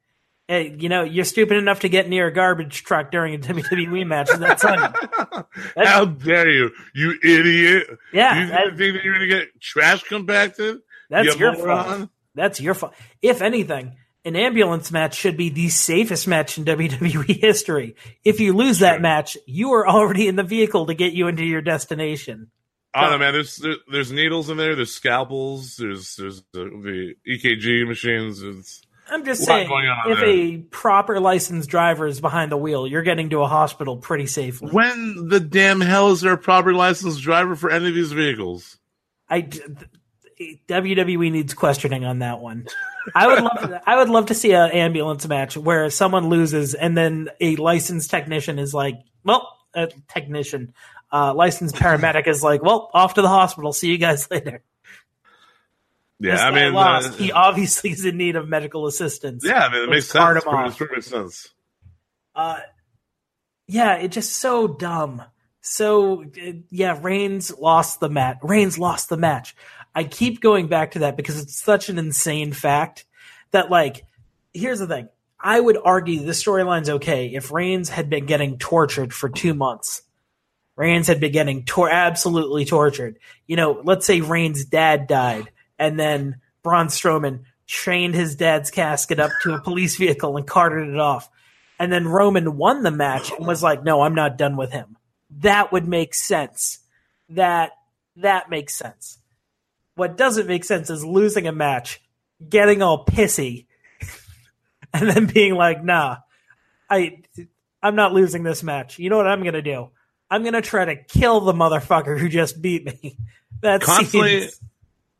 Hey, 0.48 0.76
you 0.78 0.90
know, 0.90 1.04
you're 1.04 1.24
stupid 1.26 1.58
enough 1.58 1.80
to 1.82 1.90
get 1.90 2.10
near 2.10 2.28
a 2.28 2.34
garbage 2.34 2.84
truck 2.84 3.10
during 3.12 3.36
a 3.36 3.38
WWE 3.38 4.06
match, 4.06 4.30
and 4.32 4.42
that's 4.44 4.66
on 4.66 4.74
you. 4.80 5.44
That's- 5.76 5.88
How 5.88 6.06
dare 6.06 6.50
you, 6.50 6.72
you 6.94 7.14
idiot! 7.24 7.88
Yeah, 8.14 8.42
you 8.42 8.48
that- 8.50 8.78
think 8.78 8.96
that 8.96 9.04
you're 9.04 9.14
gonna 9.14 9.28
get 9.28 9.60
trash 9.62 10.04
compacted? 10.04 10.80
That's 11.10 11.36
You 11.36 11.40
your 11.40 11.54
moron? 11.58 11.86
fault. 12.00 12.10
That's 12.36 12.60
your 12.62 12.74
fault. 12.74 12.94
If 13.22 13.42
anything, 13.42 13.96
an 14.26 14.36
ambulance 14.36 14.92
match 14.92 15.16
should 15.16 15.38
be 15.38 15.50
the 15.50 15.70
safest 15.70 16.28
match 16.28 16.58
in 16.58 16.66
WWE 16.66 17.40
history. 17.40 17.96
If 18.26 18.40
you 18.40 18.54
lose 18.54 18.80
that 18.80 19.02
match, 19.02 19.38
you 19.46 19.72
are 19.74 19.88
already 19.88 20.28
in 20.28 20.36
the 20.36 20.44
vehicle 20.44 20.86
to 20.88 20.94
get 20.94 21.14
you 21.14 21.28
into 21.28 21.44
your 21.46 21.62
destination. 21.62 22.52
I 22.94 23.02
don't 23.02 23.12
know, 23.12 23.18
man. 23.20 23.34
There's 23.34 23.56
there, 23.58 23.76
there's 23.92 24.12
needles 24.12 24.50
in 24.50 24.58
there. 24.58 24.76
There's 24.76 24.94
scalpels. 24.94 25.78
There's 25.78 26.16
there's 26.18 26.44
the, 26.52 26.66
the 26.66 27.16
EKG 27.28 27.88
machines. 27.88 28.42
It's 28.42 28.82
I'm 29.10 29.26
just 29.26 29.44
saying, 29.44 29.68
going 29.68 29.88
on 29.88 30.12
if 30.12 30.20
there. 30.20 30.28
a 30.30 30.58
proper 30.58 31.20
licensed 31.20 31.70
driver 31.70 32.08
is 32.08 32.22
behind 32.22 32.52
the 32.52 32.58
wheel, 32.58 32.88
you're 32.88 33.02
getting 33.02 33.30
to 33.32 33.42
a 33.42 33.48
hospital 33.48 33.98
pretty 33.98 34.26
safely. 34.26 34.72
when 34.72 35.28
the 35.28 35.40
damn 35.40 35.82
hell 35.82 36.12
is 36.12 36.22
there 36.22 36.34
a 36.34 36.38
proper 36.38 36.74
licensed 36.74 37.22
driver 37.22 37.56
for 37.56 37.70
any 37.70 37.90
of 37.90 37.96
these 37.96 38.12
vehicles? 38.12 38.78
I 39.30 39.50
WWE 40.68 41.32
needs 41.32 41.54
questioning 41.54 42.06
on 42.06 42.20
that 42.20 42.40
one. 42.40 42.68
I 43.16 43.28
would 43.28 43.44
love 43.44 43.58
to, 43.62 43.82
I 43.90 43.98
would 43.98 44.10
love 44.10 44.28
to 44.28 44.34
see 44.34 44.54
an 44.54 44.72
ambulance 44.72 45.28
match 45.28 45.58
where 45.58 45.90
someone 45.90 46.30
loses 46.30 46.74
and 46.74 46.98
then 46.98 47.30
a 47.40 47.56
licensed 47.56 48.10
technician 48.10 48.60
is 48.60 48.74
like, 48.74 48.96
well, 49.24 49.58
a 49.74 49.88
technician, 50.10 50.74
uh, 51.12 51.34
licensed 51.34 51.76
paramedic 51.76 52.28
is 52.28 52.42
like, 52.44 52.62
well, 52.64 52.90
off 52.94 53.16
to 53.16 53.22
the 53.22 53.28
hospital. 53.30 53.74
See 53.74 53.90
you 53.90 53.98
guys 53.98 54.28
later. 54.32 54.64
Yeah, 56.20 56.32
This 56.34 56.42
I 56.42 56.52
mean, 56.52 56.74
lost. 56.74 57.10
uh, 57.10 57.14
he 57.14 57.32
obviously 57.32 57.92
is 57.92 58.06
in 58.06 58.18
need 58.18 58.36
of 58.36 58.48
medical 58.48 58.86
assistance. 58.86 59.44
yeah, 59.46 59.66
I 59.66 59.72
mean, 59.74 59.84
it 59.84 59.90
makes 59.90 60.08
sense. 60.08 60.44
him 60.46 60.54
It 60.54 60.64
makes 60.64 60.76
perfect 60.78 61.04
sense. 61.06 61.50
Uh, 62.36 62.60
yeah, 63.68 63.96
it's 63.96 64.14
just 64.14 64.34
so 64.34 64.68
dumb. 64.68 65.24
So 65.62 66.24
uh, 66.24 66.52
yeah, 66.70 66.98
Reigns 67.02 67.58
lost 67.58 68.00
the 68.00 68.10
match. 68.10 68.38
Reigns 68.44 68.78
lost 68.78 69.10
the 69.10 69.18
match. 69.18 69.56
I 69.96 70.04
keep 70.04 70.42
going 70.42 70.68
back 70.68 70.92
to 70.92 71.00
that 71.00 71.18
because 71.18 71.40
it's 71.40 71.56
such 71.60 71.90
an 71.90 71.98
insane 71.98 72.54
fact 72.54 73.06
that 73.52 73.70
like 73.70 74.06
here's 74.54 74.80
the 74.80 74.88
thing. 74.88 75.10
I 75.40 75.60
would 75.60 75.78
argue 75.84 76.20
the 76.20 76.32
storyline's 76.34 76.90
okay 76.90 77.28
if 77.34 77.52
Reigns 77.52 77.90
had 77.90 78.10
been 78.10 78.26
getting 78.28 78.58
tortured 78.60 79.12
for 79.14 79.28
two 79.28 79.54
months. 79.56 80.04
Reigns 80.76 81.08
had 81.08 81.20
been 81.20 81.32
getting 81.32 81.64
tor- 81.64 81.90
absolutely 81.90 82.66
tortured. 82.66 83.20
You 83.46 83.56
know, 83.56 83.82
let's 83.84 84.06
say 84.06 84.22
Reigns' 84.22 84.66
dad 84.66 85.08
died, 85.08 85.52
and 85.78 86.00
then 86.00 86.42
Braun 86.64 86.88
Strowman 86.88 87.44
trained 87.68 88.16
his 88.16 88.36
dad's 88.36 88.72
casket 88.72 89.20
up 89.20 89.32
to 89.44 89.54
a 89.54 89.62
police 89.62 89.96
vehicle 89.98 90.38
and 90.38 90.48
carted 90.48 90.90
it 90.90 91.00
off. 91.00 91.30
And 91.80 91.92
then 91.92 92.08
Roman 92.08 92.58
won 92.58 92.84
the 92.84 92.92
match 92.92 93.32
and 93.32 93.48
was 93.48 93.64
like, 93.64 93.84
"No, 93.84 94.02
I'm 94.02 94.16
not 94.16 94.38
done 94.38 94.56
with 94.56 94.72
him." 94.72 94.98
That 95.40 95.72
would 95.72 95.88
make 95.88 96.14
sense. 96.14 96.80
That 97.30 97.72
that 98.18 98.50
makes 98.50 98.76
sense. 98.76 99.18
What 99.96 100.18
doesn't 100.18 100.48
make 100.48 100.64
sense 100.64 100.90
is 100.90 101.06
losing 101.06 101.48
a 101.48 101.52
match, 101.52 102.02
getting 102.48 102.82
all 102.82 103.06
pissy, 103.06 103.66
and 104.94 105.10
then 105.10 105.26
being 105.26 105.56
like, 105.56 105.84
"Nah, 105.84 106.18
I 106.90 107.24
I'm 107.82 107.96
not 107.96 108.14
losing 108.14 108.44
this 108.44 108.64
match. 108.64 109.00
You 109.00 109.10
know 109.10 109.18
what 109.18 109.28
I'm 109.28 109.44
gonna 109.44 109.62
do? 109.62 109.90
I'm 110.32 110.44
gonna 110.44 110.62
try 110.62 110.86
to 110.86 110.96
kill 110.96 111.42
the 111.42 111.54
motherfucker 111.54 112.18
who 112.18 112.30
just 112.30 112.60
beat 112.62 112.86
me." 112.86 113.18
That's 113.62 113.86
Constantly, 113.86 114.42
seems 114.42 114.60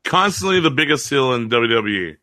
constantly, 0.02 0.58
the 0.58 0.70
biggest 0.70 1.08
heel 1.08 1.32
in 1.34 1.48
WWE 1.48 2.16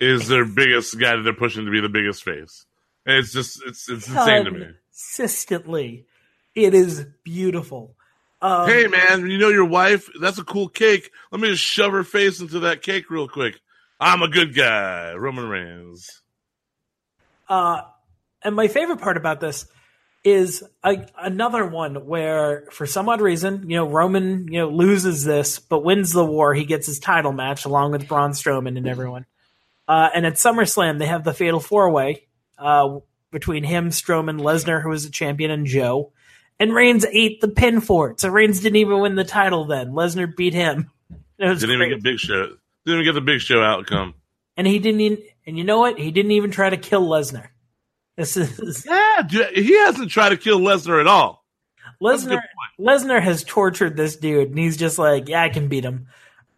is 0.00 0.28
their 0.28 0.46
biggest 0.46 0.98
guy 0.98 1.16
that 1.16 1.22
they're 1.22 1.34
pushing 1.34 1.66
to 1.66 1.70
be 1.70 1.80
the 1.80 1.90
biggest 1.90 2.24
face. 2.24 2.64
And 3.04 3.16
it's 3.16 3.32
just 3.32 3.60
it's 3.66 3.88
it's 3.90 4.08
insane 4.08 4.44
to 4.46 4.50
me. 4.50 4.66
consistently. 4.90 6.06
It 6.54 6.74
is 6.74 7.04
beautiful. 7.24 7.96
Um, 8.40 8.68
hey 8.68 8.86
man, 8.86 9.28
you 9.28 9.36
know 9.36 9.48
your 9.48 9.64
wife? 9.64 10.08
That's 10.20 10.38
a 10.38 10.44
cool 10.44 10.68
cake. 10.68 11.10
Let 11.30 11.40
me 11.40 11.50
just 11.50 11.62
shove 11.62 11.92
her 11.92 12.04
face 12.04 12.40
into 12.40 12.60
that 12.60 12.82
cake 12.82 13.10
real 13.10 13.28
quick. 13.28 13.60
I'm 14.00 14.22
a 14.22 14.28
good 14.28 14.54
guy, 14.54 15.12
Roman 15.14 15.48
Reigns. 15.48 16.22
Uh, 17.48 17.82
and 18.42 18.54
my 18.54 18.68
favorite 18.68 19.00
part 19.00 19.16
about 19.16 19.40
this 19.40 19.66
is 20.30 20.64
a, 20.84 21.06
another 21.18 21.66
one 21.66 22.06
where, 22.06 22.66
for 22.70 22.86
some 22.86 23.08
odd 23.08 23.20
reason, 23.20 23.68
you 23.70 23.76
know, 23.76 23.88
Roman, 23.88 24.46
you 24.52 24.58
know, 24.60 24.68
loses 24.70 25.24
this 25.24 25.58
but 25.58 25.84
wins 25.84 26.12
the 26.12 26.24
war. 26.24 26.54
He 26.54 26.64
gets 26.64 26.86
his 26.86 26.98
title 26.98 27.32
match 27.32 27.64
along 27.64 27.92
with 27.92 28.08
Braun 28.08 28.32
Strowman 28.32 28.76
and 28.76 28.86
everyone. 28.88 29.26
Uh, 29.86 30.08
and 30.14 30.26
at 30.26 30.34
SummerSlam, 30.34 30.98
they 30.98 31.06
have 31.06 31.24
the 31.24 31.32
Fatal 31.34 31.60
Four 31.60 31.90
Way 31.90 32.26
uh, 32.58 32.98
between 33.30 33.64
him, 33.64 33.90
Strowman, 33.90 34.40
Lesnar, 34.40 34.82
who 34.82 34.90
was 34.90 35.04
a 35.04 35.10
champion, 35.10 35.50
and 35.50 35.66
Joe. 35.66 36.12
And 36.60 36.74
Reigns 36.74 37.04
ate 37.04 37.40
the 37.40 37.48
pin 37.48 37.80
for 37.80 38.10
it. 38.10 38.20
So 38.20 38.28
Reigns 38.28 38.60
didn't 38.60 38.76
even 38.76 39.00
win 39.00 39.14
the 39.14 39.24
title 39.24 39.64
then. 39.66 39.92
Lesnar 39.92 40.34
beat 40.34 40.54
him. 40.54 40.90
It 41.40 41.48
was 41.48 41.60
Didn't 41.60 41.76
great. 41.76 41.86
even 41.92 41.98
get 41.98 42.02
Big 42.04 42.18
Show. 42.18 42.46
Didn't 42.84 43.00
even 43.00 43.04
get 43.04 43.12
the 43.12 43.20
Big 43.24 43.40
Show 43.40 43.62
outcome. 43.62 44.14
and 44.56 44.66
he 44.66 44.80
didn't 44.80 45.00
even, 45.00 45.22
and 45.46 45.56
you 45.56 45.62
know 45.62 45.78
what? 45.78 45.96
He 45.96 46.10
didn't 46.10 46.32
even 46.32 46.50
try 46.50 46.68
to 46.68 46.76
kill 46.76 47.06
Lesnar. 47.08 47.46
This 48.18 48.36
is 48.36 48.84
Yeah, 48.84 49.22
he 49.54 49.78
hasn't 49.78 50.10
tried 50.10 50.30
to 50.30 50.36
kill 50.36 50.58
Lesnar 50.58 51.00
at 51.00 51.06
all. 51.06 51.44
Lesnar. 52.02 52.40
Lesnar 52.78 53.22
has 53.22 53.44
tortured 53.44 53.96
this 53.96 54.16
dude, 54.16 54.50
and 54.50 54.58
he's 54.58 54.76
just 54.76 54.98
like, 54.98 55.28
"Yeah, 55.28 55.42
I 55.42 55.48
can 55.48 55.68
beat 55.68 55.84
him." 55.84 56.08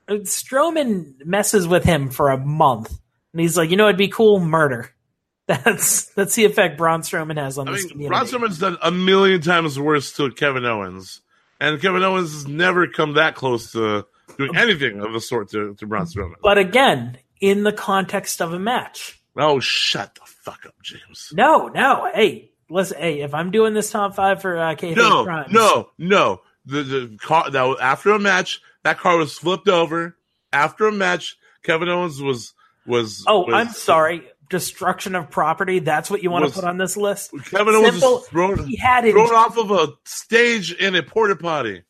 Uh, 0.08 0.14
Strowman 0.24 1.24
messes 1.24 1.68
with 1.68 1.84
him 1.84 2.10
for 2.10 2.30
a 2.30 2.38
month, 2.38 2.90
and 3.32 3.40
he's 3.40 3.56
like, 3.56 3.70
"You 3.70 3.76
know, 3.76 3.86
it'd 3.86 3.98
be 3.98 4.08
cool 4.08 4.40
murder." 4.40 4.90
That's 5.46 6.06
that's 6.14 6.34
the 6.36 6.44
effect 6.44 6.78
Braun 6.78 7.02
Strowman 7.02 7.36
has 7.36 7.58
on 7.58 7.68
I 7.68 7.72
this 7.72 7.82
mean, 7.82 7.90
community. 7.90 8.08
Braun 8.10 8.26
Strowman's 8.26 8.58
done 8.58 8.78
a 8.80 8.90
million 8.90 9.40
times 9.40 9.78
worse 9.78 10.12
to 10.16 10.30
Kevin 10.30 10.64
Owens, 10.64 11.20
and 11.60 11.80
Kevin 11.80 12.02
Owens 12.02 12.32
has 12.32 12.46
never 12.46 12.86
come 12.86 13.14
that 13.14 13.34
close 13.34 13.72
to 13.72 14.06
doing 14.38 14.56
anything 14.56 15.00
of 15.00 15.12
the 15.12 15.20
sort 15.20 15.50
to, 15.50 15.74
to 15.74 15.86
Braun 15.86 16.06
Strowman. 16.06 16.36
but 16.40 16.56
again, 16.56 17.18
in 17.40 17.64
the 17.64 17.72
context 17.72 18.40
of 18.40 18.52
a 18.52 18.58
match. 18.58 19.20
Oh, 19.36 19.58
shut 19.60 20.14
the 20.14 20.20
fuck 20.42 20.64
up, 20.66 20.74
James. 20.82 21.30
No, 21.32 21.68
no. 21.68 22.10
Hey, 22.14 22.50
listen. 22.68 22.98
Hey, 22.98 23.20
if 23.20 23.34
I'm 23.34 23.50
doing 23.50 23.74
this 23.74 23.90
top 23.90 24.14
five 24.14 24.40
for 24.42 24.58
uh, 24.58 24.74
kayfabe 24.74 24.96
No, 24.96 25.24
crimes, 25.24 25.52
no, 25.52 25.90
no. 25.98 26.40
The 26.66 26.82
the 26.82 27.18
car 27.20 27.50
that 27.50 27.62
was, 27.62 27.78
after 27.80 28.10
a 28.10 28.18
match, 28.18 28.60
that 28.84 28.98
car 28.98 29.16
was 29.16 29.36
flipped 29.38 29.68
over. 29.68 30.16
After 30.52 30.86
a 30.88 30.92
match, 30.92 31.36
Kevin 31.62 31.88
Owens 31.88 32.20
was 32.20 32.54
was. 32.86 33.24
Oh, 33.26 33.46
was- 33.46 33.54
I'm 33.54 33.68
sorry. 33.72 34.22
Destruction 34.50 35.14
of 35.14 35.30
property. 35.30 35.78
That's 35.78 36.10
what 36.10 36.24
you 36.24 36.30
want 36.30 36.42
Was- 36.42 36.54
to 36.54 36.60
put 36.60 36.68
on 36.68 36.76
this 36.76 36.96
list. 36.96 37.30
Kevin 37.50 37.72
Owens 37.74 38.02
was 38.02 38.26
thrown, 38.26 38.66
he 38.66 38.74
had 38.76 39.04
it. 39.04 39.12
thrown 39.12 39.32
off 39.32 39.56
of 39.56 39.70
a 39.70 39.92
stage 40.04 40.72
in 40.72 40.96
a 40.96 41.04
porta 41.04 41.36
potty. 41.36 41.82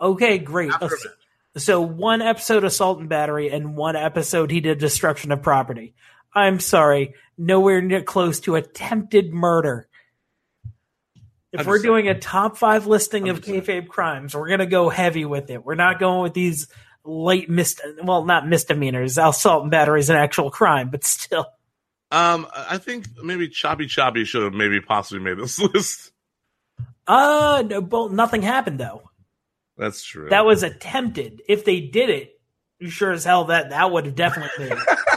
Okay, 0.00 0.38
great. 0.38 0.72
After 0.72 0.96
So 1.56 1.80
one 1.80 2.20
episode 2.20 2.64
assault 2.64 2.98
and 2.98 3.08
battery, 3.08 3.50
and 3.50 3.76
one 3.76 3.94
episode 3.94 4.50
he 4.50 4.60
did 4.60 4.78
destruction 4.78 5.30
of 5.30 5.40
property. 5.42 5.94
I'm 6.34 6.60
sorry, 6.60 7.14
nowhere 7.36 7.80
near 7.80 8.02
close 8.02 8.40
to 8.40 8.56
attempted 8.56 9.32
murder. 9.32 9.88
If 11.52 11.66
we're 11.66 11.82
doing 11.82 12.08
a 12.08 12.18
top 12.18 12.56
five 12.56 12.86
listing 12.86 13.28
of 13.28 13.40
kayfabe 13.40 13.88
crimes, 13.88 14.34
we're 14.36 14.48
gonna 14.48 14.66
go 14.66 14.88
heavy 14.88 15.24
with 15.24 15.50
it. 15.50 15.64
We're 15.64 15.74
not 15.74 15.98
going 15.98 16.22
with 16.22 16.34
these 16.34 16.68
light 17.04 17.50
mist. 17.50 17.80
Well, 18.02 18.24
not 18.24 18.46
misdemeanors. 18.46 19.18
Assault 19.18 19.62
and 19.62 19.70
battery 19.70 20.00
is 20.00 20.10
an 20.10 20.16
actual 20.16 20.50
crime, 20.50 20.90
but 20.90 21.02
still. 21.02 21.46
Um, 22.12 22.46
I 22.54 22.78
think 22.78 23.06
maybe 23.22 23.48
Choppy 23.48 23.86
Choppy 23.86 24.24
should 24.24 24.42
have 24.42 24.52
maybe 24.52 24.80
possibly 24.80 25.22
made 25.22 25.38
this 25.38 25.58
list. 25.74 26.12
Uh, 27.06 27.64
no, 27.66 27.80
well, 27.80 28.08
nothing 28.08 28.42
happened 28.42 28.78
though. 28.78 29.10
That's 29.76 30.04
true. 30.04 30.28
That 30.28 30.44
was 30.44 30.62
attempted. 30.62 31.42
If 31.48 31.64
they 31.64 31.80
did 31.80 32.10
it, 32.10 32.40
you 32.78 32.90
sure 32.90 33.10
as 33.10 33.24
hell 33.24 33.46
that 33.46 33.70
that 33.70 33.90
would 33.90 34.06
have 34.06 34.14
definitely 34.14 34.68
been 34.68 34.78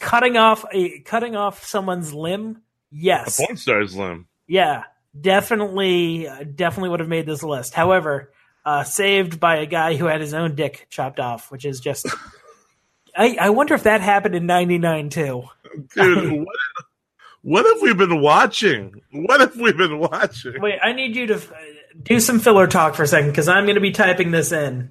cutting 0.00 0.36
off 0.36 0.64
a 0.72 1.00
cutting 1.00 1.36
off 1.36 1.64
someone's 1.64 2.12
limb. 2.14 2.56
a 2.56 2.60
Yes, 2.90 3.38
porn 3.44 3.56
star's 3.56 3.96
limb. 3.96 4.26
yeah, 4.46 4.84
definitely, 5.18 6.28
definitely 6.54 6.90
would 6.90 7.00
have 7.00 7.08
made 7.08 7.26
this 7.26 7.42
list. 7.42 7.74
However, 7.74 8.32
uh, 8.64 8.84
saved 8.84 9.38
by 9.40 9.56
a 9.56 9.66
guy 9.66 9.96
who 9.96 10.06
had 10.06 10.20
his 10.20 10.34
own 10.34 10.54
dick 10.54 10.86
chopped 10.90 11.20
off, 11.20 11.50
which 11.50 11.64
is 11.64 11.80
just. 11.80 12.06
I, 13.16 13.36
I 13.40 13.50
wonder 13.50 13.74
if 13.74 13.84
that 13.84 14.00
happened 14.02 14.34
in 14.34 14.46
'99 14.46 15.08
too. 15.10 15.44
Dude, 15.94 16.32
what, 16.44 16.56
what 17.42 17.64
have 17.66 17.80
we 17.82 17.94
been 17.94 18.20
watching? 18.20 19.00
What 19.12 19.40
have 19.40 19.56
we 19.56 19.72
been 19.72 19.98
watching? 19.98 20.54
Wait, 20.60 20.78
I 20.82 20.92
need 20.92 21.16
you 21.16 21.26
to 21.28 21.36
uh, 21.36 21.40
do 22.02 22.20
some 22.20 22.38
filler 22.40 22.66
talk 22.66 22.94
for 22.94 23.04
a 23.04 23.06
second 23.06 23.30
because 23.30 23.48
I'm 23.48 23.64
going 23.64 23.76
to 23.76 23.80
be 23.80 23.92
typing 23.92 24.30
this 24.32 24.52
in. 24.52 24.90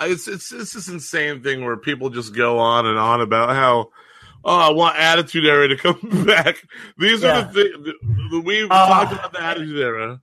It's 0.00 0.28
it's 0.28 0.52
it's 0.52 0.72
this 0.72 0.88
insane 0.88 1.42
thing 1.42 1.64
where 1.64 1.76
people 1.76 2.10
just 2.10 2.34
go 2.34 2.58
on 2.58 2.86
and 2.86 2.98
on 2.98 3.20
about 3.20 3.50
how. 3.50 3.90
Oh, 4.48 4.54
I 4.56 4.70
want 4.70 4.96
Attitude 4.96 5.44
Era 5.44 5.66
to 5.66 5.76
come 5.76 6.24
back. 6.24 6.62
These 6.98 7.22
Yeah. 7.22 7.48
are 7.48 7.52
the 7.52 7.94
things 8.00 8.44
we've 8.44 8.70
Uh, 8.70 8.86
talked 8.86 9.12
about 9.12 9.32
the 9.32 9.42
Attitude 9.42 9.78
Era. 9.80 10.20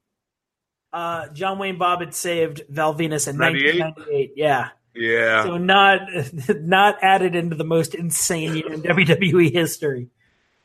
Uh, 0.93 1.27
John 1.29 1.59
Wayne 1.59 1.77
Bobbitt 1.77 2.13
saved 2.13 2.61
Val 2.69 2.93
Venis 2.93 3.27
in 3.27 3.37
1998. 3.37 4.31
Yeah. 4.37 4.69
Yeah, 4.95 5.43
So 5.43 5.57
not 5.57 6.01
not 6.61 6.99
added 7.01 7.35
into 7.35 7.55
the 7.55 7.63
most 7.65 7.95
insane 7.95 8.55
year 8.55 8.71
in 8.71 8.81
WWE 8.83 9.51
history. 9.51 10.09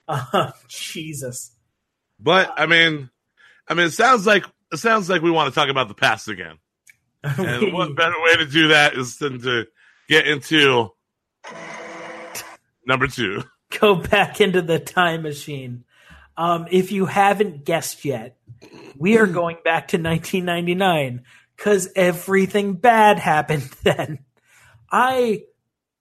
Uh, 0.07 0.53
Jesus. 0.69 1.51
but 2.21 2.53
I 2.57 2.67
mean, 2.67 3.09
I 3.67 3.75
mean, 3.75 3.87
it 3.87 3.93
sounds 3.93 4.27
like 4.27 4.45
it 4.71 4.77
sounds 4.77 5.09
like 5.09 5.23
we 5.23 5.31
want 5.31 5.53
to 5.53 5.59
talk 5.59 5.71
about 5.71 5.89
the 5.89 5.95
past 5.95 6.29
again. 6.29 6.59
And 7.39 7.73
what 7.73 7.95
better 7.97 8.15
way 8.23 8.37
to 8.37 8.47
do 8.47 8.69
that 8.69 8.95
is 8.95 9.19
than 9.19 9.41
to 9.43 9.67
get 10.09 10.27
into 10.27 10.91
number 12.87 13.07
two. 13.07 13.45
Go 13.81 13.97
back 13.97 14.41
into 14.41 14.63
the 14.63 14.79
time 14.79 15.23
machine. 15.23 15.85
Um, 16.37 16.67
if 16.71 16.91
you 16.91 17.07
haven't 17.07 17.65
guessed 17.65 18.05
yet, 18.05 18.39
we 18.97 19.19
are 19.19 19.27
going 19.27 19.59
back 19.63 19.89
to 19.89 19.99
1999 19.99 21.25
because 21.57 21.89
everything 21.95 22.75
bad 22.75 23.19
happened 23.19 23.71
then. 23.83 24.21
I, 24.91 25.43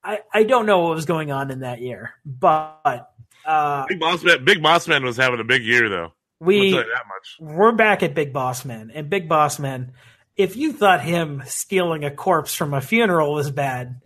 I, 0.04 0.20
I 0.34 0.44
don't 0.44 0.66
know 0.66 0.80
what 0.80 0.96
was 0.96 1.06
going 1.06 1.32
on 1.32 1.52
in 1.52 1.60
that 1.60 1.82
year, 1.82 2.14
but 2.26 3.12
uh, 3.46 3.86
Big 3.88 4.00
Boss 4.00 4.24
Man, 4.24 4.46
Big 4.46 4.64
Boss 4.64 4.88
Man 4.88 5.04
was 5.04 5.18
having 5.18 5.40
a 5.40 5.44
big 5.44 5.64
year 5.64 5.90
though. 5.90 6.14
we 6.40 6.68
I'll 6.68 6.80
tell 6.80 6.88
you 6.88 6.94
that 6.94 7.06
much. 7.08 7.56
we're 7.58 7.72
back 7.74 8.04
at 8.04 8.14
Big 8.14 8.32
Boss 8.32 8.64
Man, 8.64 8.92
and 8.94 9.10
Big 9.10 9.28
Boss 9.28 9.60
Man. 9.60 9.92
If 10.38 10.56
you 10.56 10.72
thought 10.72 11.02
him 11.02 11.42
stealing 11.48 12.06
a 12.06 12.12
corpse 12.12 12.54
from 12.54 12.74
a 12.74 12.82
funeral 12.82 13.34
was 13.34 13.50
bad, 13.50 14.02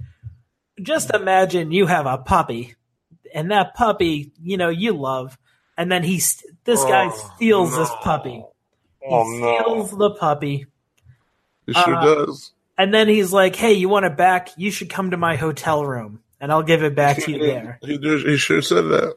just 0.82 1.14
imagine 1.14 1.72
you 1.72 1.86
have 1.88 2.06
a 2.06 2.18
puppy, 2.18 2.76
and 3.34 3.52
that 3.52 3.76
puppy, 3.76 4.32
you 4.42 4.58
know, 4.58 4.70
you 4.70 4.94
love, 4.94 5.38
and 5.78 5.92
then 5.92 6.04
he, 6.04 6.16
this 6.64 6.84
guy 6.86 7.10
Oh, 7.12 7.32
steals 7.36 7.76
this 7.76 7.92
puppy. 8.02 8.44
He 9.02 9.08
Oh 9.10 9.24
no, 9.40 9.60
steals 9.62 9.92
the 9.98 10.12
puppy, 10.12 10.68
he 11.66 11.74
sure 11.74 11.96
uh, 11.96 12.06
does. 12.26 12.52
and 12.78 12.94
then 12.94 13.08
he's 13.08 13.34
like, 13.34 13.56
"Hey, 13.56 13.74
you 13.74 13.90
want 13.90 14.06
it 14.06 14.16
back? 14.16 14.50
You 14.58 14.72
should 14.72 14.90
come 14.90 15.12
to 15.12 15.18
my 15.18 15.36
hotel 15.36 15.86
room, 15.86 16.22
and 16.40 16.52
I'll 16.52 16.64
give 16.64 16.84
it 16.84 16.96
back 16.96 17.18
to 17.18 17.32
you 17.32 17.40
there." 17.40 17.80
He, 17.82 17.98
he 17.98 18.38
sure 18.38 18.62
said 18.62 18.86
that. 18.86 19.16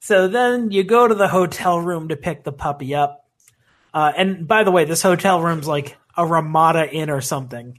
So 0.00 0.28
then 0.28 0.70
you 0.70 0.84
go 0.84 1.08
to 1.08 1.14
the 1.14 1.28
hotel 1.28 1.80
room 1.80 2.08
to 2.08 2.16
pick 2.16 2.44
the 2.44 2.52
puppy 2.52 2.94
up. 2.94 3.24
Uh, 3.94 4.12
and 4.14 4.46
by 4.46 4.62
the 4.64 4.70
way, 4.70 4.84
this 4.84 5.00
hotel 5.02 5.40
room's 5.40 5.66
like 5.66 5.96
a 6.16 6.26
Ramada 6.26 6.90
Inn 6.90 7.10
or 7.10 7.20
something. 7.20 7.78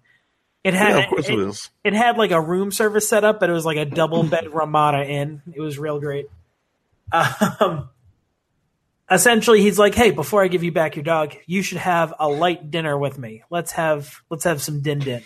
It 0.63 0.73
had 0.73 0.95
Yeah, 0.95 1.03
of 1.03 1.09
course 1.09 1.29
it, 1.29 1.33
it 1.33 1.39
is. 1.39 1.69
it 1.83 1.93
had 1.93 2.17
like 2.17 2.31
a 2.31 2.41
room 2.41 2.71
service 2.71 3.07
set 3.07 3.23
up, 3.23 3.39
but 3.39 3.49
it 3.49 3.53
was 3.53 3.65
like 3.65 3.77
a 3.77 3.86
double 3.86 4.23
bed 4.29 4.53
Ramada 4.53 5.05
Inn. 5.05 5.41
It 5.53 5.59
was 5.61 5.77
real 5.77 5.99
great. 5.99 6.25
Um, 7.11 7.89
essentially, 9.09 9.61
he's 9.61 9.77
like, 9.77 9.93
"Hey, 9.95 10.11
before 10.11 10.43
I 10.43 10.47
give 10.47 10.63
you 10.63 10.71
back 10.71 10.95
your 10.95 11.03
dog, 11.03 11.36
you 11.45 11.61
should 11.61 11.77
have 11.77 12.13
a 12.19 12.27
light 12.27 12.71
dinner 12.71 12.97
with 12.97 13.17
me. 13.17 13.43
Let's 13.49 13.73
have 13.73 14.21
let's 14.29 14.43
have 14.43 14.61
some 14.61 14.81
din 14.81 14.99
din." 14.99 15.23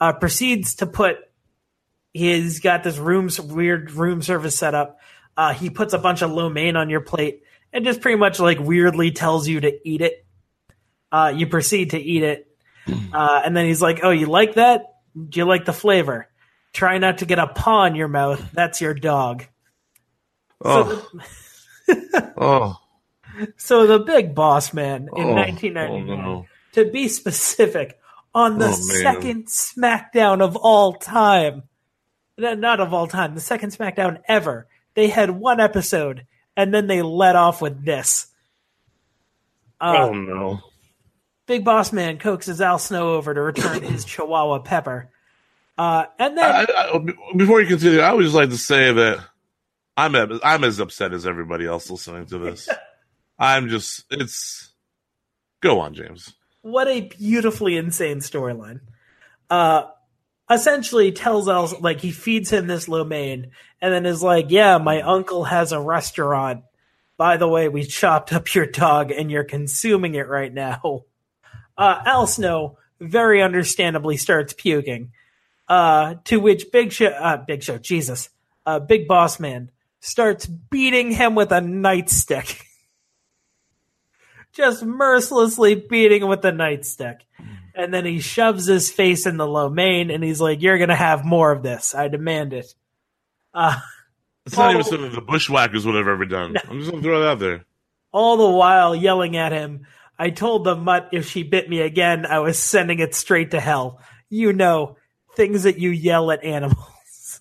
Uh, 0.00 0.12
proceeds 0.12 0.76
to 0.76 0.86
put. 0.86 1.18
He's 2.12 2.60
got 2.60 2.82
this 2.82 2.98
room's 2.98 3.40
weird 3.40 3.92
room 3.92 4.20
service 4.22 4.58
set 4.58 4.74
up. 4.74 4.98
Uh, 5.36 5.54
he 5.54 5.70
puts 5.70 5.94
a 5.94 5.98
bunch 5.98 6.20
of 6.22 6.30
lo 6.30 6.48
mein 6.50 6.76
on 6.76 6.90
your 6.90 7.00
plate 7.00 7.42
and 7.72 7.84
just 7.84 8.00
pretty 8.00 8.18
much 8.18 8.38
like 8.38 8.58
weirdly 8.58 9.12
tells 9.12 9.48
you 9.48 9.60
to 9.60 9.88
eat 9.88 10.02
it. 10.02 10.24
Uh, 11.12 11.32
you 11.36 11.46
proceed 11.46 11.90
to 11.90 11.98
eat 12.00 12.22
it, 12.22 12.48
uh, 13.12 13.42
and 13.44 13.54
then 13.56 13.66
he's 13.66 13.82
like, 13.82 14.00
"Oh, 14.02 14.10
you 14.10 14.26
like 14.26 14.54
that? 14.54 14.94
Do 15.14 15.38
you 15.40 15.44
like 15.44 15.66
the 15.66 15.72
flavor? 15.74 16.26
Try 16.72 16.96
not 16.98 17.18
to 17.18 17.26
get 17.26 17.38
a 17.38 17.46
paw 17.46 17.84
in 17.84 17.94
your 17.94 18.08
mouth. 18.08 18.50
That's 18.52 18.80
your 18.80 18.94
dog." 18.94 19.44
Oh, 20.64 21.06
oh, 22.36 22.76
So 23.56 23.86
the 23.86 23.98
big 23.98 24.34
boss 24.34 24.72
man 24.72 25.08
in 25.16 25.24
Oh, 25.24 25.34
1999, 25.34 26.10
oh, 26.10 26.22
no. 26.22 26.46
to 26.72 26.90
be 26.90 27.08
specific, 27.08 27.98
on 28.34 28.58
the 28.58 28.68
Oh, 28.68 28.72
second 28.72 29.46
SmackDown 29.46 30.40
of 30.40 30.56
all 30.56 30.94
time, 30.94 31.64
not 32.38 32.80
of 32.80 32.94
all 32.94 33.06
time, 33.06 33.34
the 33.34 33.40
second 33.40 33.70
SmackDown 33.70 34.20
ever, 34.28 34.66
they 34.94 35.08
had 35.08 35.30
one 35.30 35.60
episode 35.60 36.26
and 36.56 36.72
then 36.72 36.86
they 36.86 37.02
let 37.02 37.34
off 37.36 37.60
with 37.60 37.84
this. 37.84 38.28
Uh, 39.80 39.96
oh 39.98 40.12
no. 40.12 40.60
Big 41.46 41.64
Boss 41.64 41.92
Man 41.92 42.18
coaxes 42.18 42.60
Al 42.60 42.78
Snow 42.78 43.14
over 43.14 43.34
to 43.34 43.40
return 43.40 43.82
his 43.82 44.04
Chihuahua 44.06 44.60
Pepper. 44.60 45.10
Uh, 45.76 46.04
and 46.18 46.36
then 46.36 46.44
I, 46.44 46.66
I, 46.70 47.34
before 47.36 47.60
you 47.60 47.66
continue, 47.66 48.00
I 48.00 48.12
would 48.12 48.22
just 48.22 48.34
like 48.34 48.50
to 48.50 48.58
say 48.58 48.92
that 48.92 49.24
I'm 49.96 50.14
as, 50.14 50.40
I'm 50.44 50.64
as 50.64 50.78
upset 50.78 51.12
as 51.12 51.26
everybody 51.26 51.66
else 51.66 51.90
listening 51.90 52.26
to 52.26 52.38
this. 52.38 52.68
I'm 53.38 53.68
just 53.68 54.04
it's 54.10 54.70
go 55.60 55.80
on, 55.80 55.94
James. 55.94 56.34
what 56.60 56.88
a 56.88 57.00
beautifully 57.00 57.76
insane 57.76 58.18
storyline. 58.18 58.80
Uh, 59.50 59.84
essentially 60.50 61.12
tells 61.12 61.48
us 61.48 61.74
like 61.80 62.00
he 62.00 62.12
feeds 62.12 62.50
him 62.50 62.66
this 62.66 62.88
lo 62.88 63.04
mein 63.04 63.50
and 63.80 63.92
then 63.92 64.06
is 64.06 64.22
like, 64.22 64.46
"Yeah, 64.50 64.78
my 64.78 65.00
uncle 65.00 65.44
has 65.44 65.72
a 65.72 65.80
restaurant. 65.80 66.64
By 67.16 67.36
the 67.36 67.48
way, 67.48 67.68
we 67.68 67.84
chopped 67.84 68.32
up 68.32 68.54
your 68.54 68.66
dog 68.66 69.10
and 69.10 69.30
you're 69.30 69.44
consuming 69.44 70.14
it 70.14 70.28
right 70.28 70.52
now." 70.52 71.06
Uh, 71.76 72.02
Al 72.04 72.26
Snow 72.26 72.78
very 73.00 73.42
understandably 73.42 74.16
starts 74.16 74.52
puking. 74.52 75.12
Uh, 75.68 76.16
to 76.24 76.38
which 76.38 76.70
Big 76.70 76.92
Show, 76.92 77.06
uh, 77.06 77.38
Big 77.38 77.62
Show, 77.62 77.78
Jesus, 77.78 78.28
uh, 78.66 78.78
Big 78.78 79.08
Boss 79.08 79.40
Man 79.40 79.70
starts 80.00 80.44
beating 80.46 81.12
him 81.12 81.34
with 81.34 81.50
a 81.52 81.60
nightstick. 81.60 82.60
Just 84.52 84.82
mercilessly 84.84 85.74
beating 85.76 86.22
him 86.22 86.28
with 86.28 86.44
a 86.44 86.50
nightstick. 86.52 87.20
And 87.74 87.94
then 87.94 88.04
he 88.04 88.20
shoves 88.20 88.66
his 88.66 88.90
face 88.90 89.24
in 89.24 89.38
the 89.38 89.46
lo 89.46 89.70
mein 89.70 90.10
and 90.10 90.22
he's 90.22 90.42
like, 90.42 90.60
You're 90.60 90.76
going 90.76 90.90
to 90.90 90.94
have 90.94 91.24
more 91.24 91.50
of 91.52 91.62
this. 91.62 91.94
I 91.94 92.08
demand 92.08 92.52
it. 92.52 92.74
Uh, 93.54 93.78
It's 94.44 94.56
not 94.56 94.72
even 94.72 94.84
something 94.84 95.12
the 95.12 95.22
bushwhackers 95.22 95.86
would 95.86 95.94
have 95.94 96.06
ever 96.08 96.26
done. 96.26 96.54
I'm 96.68 96.80
just 96.80 96.90
gonna 96.90 97.02
throw 97.02 97.20
that 97.20 97.28
out 97.28 97.38
there. 97.38 97.64
all 98.12 98.36
the 98.36 98.56
while 98.58 98.94
yelling 98.94 99.36
at 99.38 99.52
him, 99.52 99.86
I 100.22 100.30
told 100.30 100.62
the 100.62 100.76
mutt 100.76 101.08
if 101.10 101.28
she 101.28 101.42
bit 101.42 101.68
me 101.68 101.80
again, 101.80 102.26
I 102.26 102.38
was 102.38 102.56
sending 102.56 103.00
it 103.00 103.12
straight 103.12 103.50
to 103.50 103.60
hell. 103.60 103.98
You 104.30 104.52
know, 104.52 104.96
things 105.34 105.64
that 105.64 105.80
you 105.80 105.90
yell 105.90 106.30
at 106.30 106.44
animals. 106.44 107.40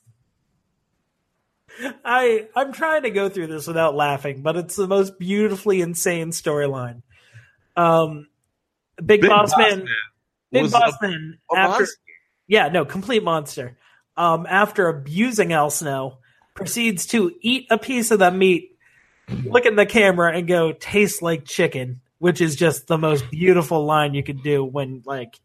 I 2.04 2.48
I'm 2.56 2.74
trying 2.74 3.04
to 3.04 3.12
go 3.12 3.30
through 3.30 3.48
this 3.48 3.68
without 3.68 3.94
laughing, 3.94 4.42
but 4.42 4.56
it's 4.58 4.76
the 4.76 4.88
most 4.88 5.20
beautifully 5.20 5.82
insane 5.82 6.32
storyline. 6.32 7.04
Um 7.76 8.28
Big, 8.98 9.22
Big 9.22 9.30
Boss, 9.30 9.56
Man, 9.56 9.84
Man 9.84 9.88
Big 10.52 10.72
Boss 10.72 10.96
a- 11.04 11.08
Man 11.08 11.38
a 11.54 11.58
after 11.60 11.80
monster. 11.82 11.96
Yeah, 12.48 12.70
no, 12.70 12.84
complete 12.84 13.24
monster. 13.24 13.78
Um 14.18 14.48
after 14.50 14.88
abusing 14.88 15.54
Al 15.54 15.70
Snow, 15.70 16.18
proceeds 16.56 17.06
to 17.08 17.32
eat 17.42 17.68
a 17.70 17.78
piece 17.78 18.10
of 18.10 18.18
the 18.18 18.32
meat, 18.32 18.76
look 19.44 19.68
in 19.68 19.76
the 19.76 19.86
camera 19.86 20.36
and 20.36 20.48
go, 20.48 20.72
tastes 20.72 21.22
like 21.22 21.46
chicken, 21.46 22.02
which 22.22 22.40
is 22.40 22.56
just 22.56 22.86
the 22.86 23.00
most 23.00 23.32
beautiful 23.32 23.84
line 23.84 24.14
you 24.14 24.22
could 24.22 24.44
do 24.44 24.64
when 24.64 25.02
like 25.08 25.40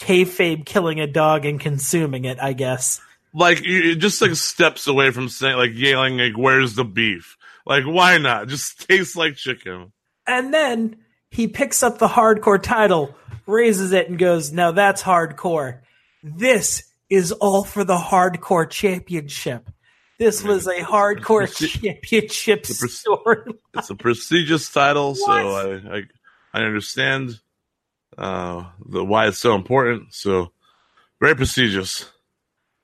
kayfabe 0.00 0.66
killing 0.66 0.98
a 0.98 1.06
dog 1.06 1.46
and 1.46 1.60
consuming 1.60 2.24
it, 2.24 2.38
I 2.42 2.54
guess. 2.54 3.00
Like 3.32 3.60
it 3.62 4.00
just 4.00 4.20
like 4.20 4.34
steps 4.34 4.88
away 4.88 5.12
from 5.12 5.28
saying 5.28 5.56
like 5.56 5.70
yelling 5.74 6.16
like 6.18 6.36
where's 6.36 6.74
the 6.74 6.84
beef? 6.84 7.36
Like 7.64 7.84
why 7.84 8.18
not? 8.18 8.48
Just 8.48 8.88
tastes 8.88 9.14
like 9.14 9.36
chicken. 9.36 9.92
And 10.26 10.52
then 10.52 10.96
he 11.30 11.46
picks 11.46 11.84
up 11.84 11.98
the 11.98 12.08
hardcore 12.08 12.60
title, 12.60 13.14
raises 13.46 13.92
it, 13.92 14.08
and 14.08 14.18
goes, 14.18 14.50
Now 14.50 14.72
that's 14.72 15.04
hardcore. 15.04 15.82
This 16.24 16.82
is 17.08 17.30
all 17.30 17.62
for 17.62 17.84
the 17.84 17.96
hardcore 17.96 18.68
championship. 18.68 19.70
This 20.18 20.42
was 20.42 20.66
a 20.66 20.80
hardcore 20.80 21.46
championship 21.54 22.64
The 22.64 22.74
pres- 22.74 22.98
story. 22.98 23.52
It's 23.74 23.90
a 23.90 23.94
prestigious 23.94 24.70
title, 24.72 25.14
so 25.14 25.30
I, 25.30 25.98
I 25.98 26.02
I 26.54 26.62
understand 26.62 27.38
uh 28.16 28.64
the 28.84 29.04
why 29.04 29.28
it's 29.28 29.38
so 29.38 29.54
important. 29.54 30.14
So 30.14 30.52
very 31.20 31.34
prestigious. 31.34 32.10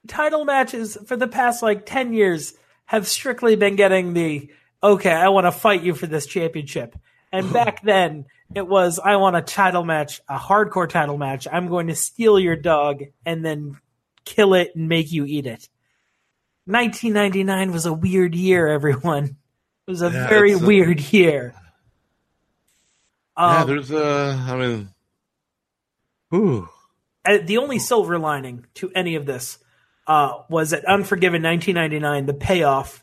title 0.09 0.45
matches 0.45 0.99
for 1.07 1.17
the 1.17 1.29
past 1.29 1.63
like 1.63 1.87
10 1.87 2.13
years 2.13 2.55
have 2.87 3.07
strictly 3.07 3.57
been 3.57 3.77
getting 3.77 4.13
the 4.15 4.51
okay 4.83 5.13
i 5.13 5.29
want 5.29 5.47
to 5.47 5.53
fight 5.53 5.83
you 5.83 5.95
for 5.95 6.07
this 6.07 6.27
championship 6.27 6.97
and 7.31 7.53
back 7.59 7.83
then 7.83 8.25
it 8.55 8.67
was 8.67 8.99
i 8.99 9.15
want 9.17 9.37
a 9.37 9.43
title 9.43 9.85
match 9.85 10.21
a 10.29 10.37
hardcore 10.39 10.89
title 10.89 11.19
match 11.19 11.47
i'm 11.53 11.69
going 11.69 11.87
to 11.87 11.95
steal 11.95 12.39
your 12.41 12.57
dog 12.57 13.03
and 13.25 13.45
then 13.45 13.79
kill 14.25 14.55
it 14.55 14.73
and 14.75 14.89
make 14.89 15.13
you 15.13 15.25
eat 15.25 15.47
it 15.47 15.69
1999 16.67 17.73
was 17.73 17.87
a 17.87 17.93
weird 17.93 18.35
year 18.35 18.69
everyone 18.69 19.25
it 19.87 19.91
was 19.91 20.03
a 20.03 20.11
Yeah, 20.11 20.29
very 20.29 20.53
a- 20.53 20.59
weird 20.59 21.01
year 21.13 21.55
yeah, 23.37 23.61
Um, 23.63 23.67
there's 23.69 23.91
a. 23.91 24.37
I 24.49 24.57
mean 24.57 24.89
Ooh. 26.35 26.69
uh, 27.25 27.39
the 27.45 27.59
only 27.59 27.79
silver 27.79 28.19
lining 28.19 28.67
to 28.75 28.91
any 28.95 29.15
of 29.17 29.25
this 29.27 29.59
uh, 30.07 30.43
was 30.49 30.71
that 30.71 30.85
Unforgiven 30.85 31.43
1999. 31.43 32.27
The 32.27 32.35
payoff 32.35 33.03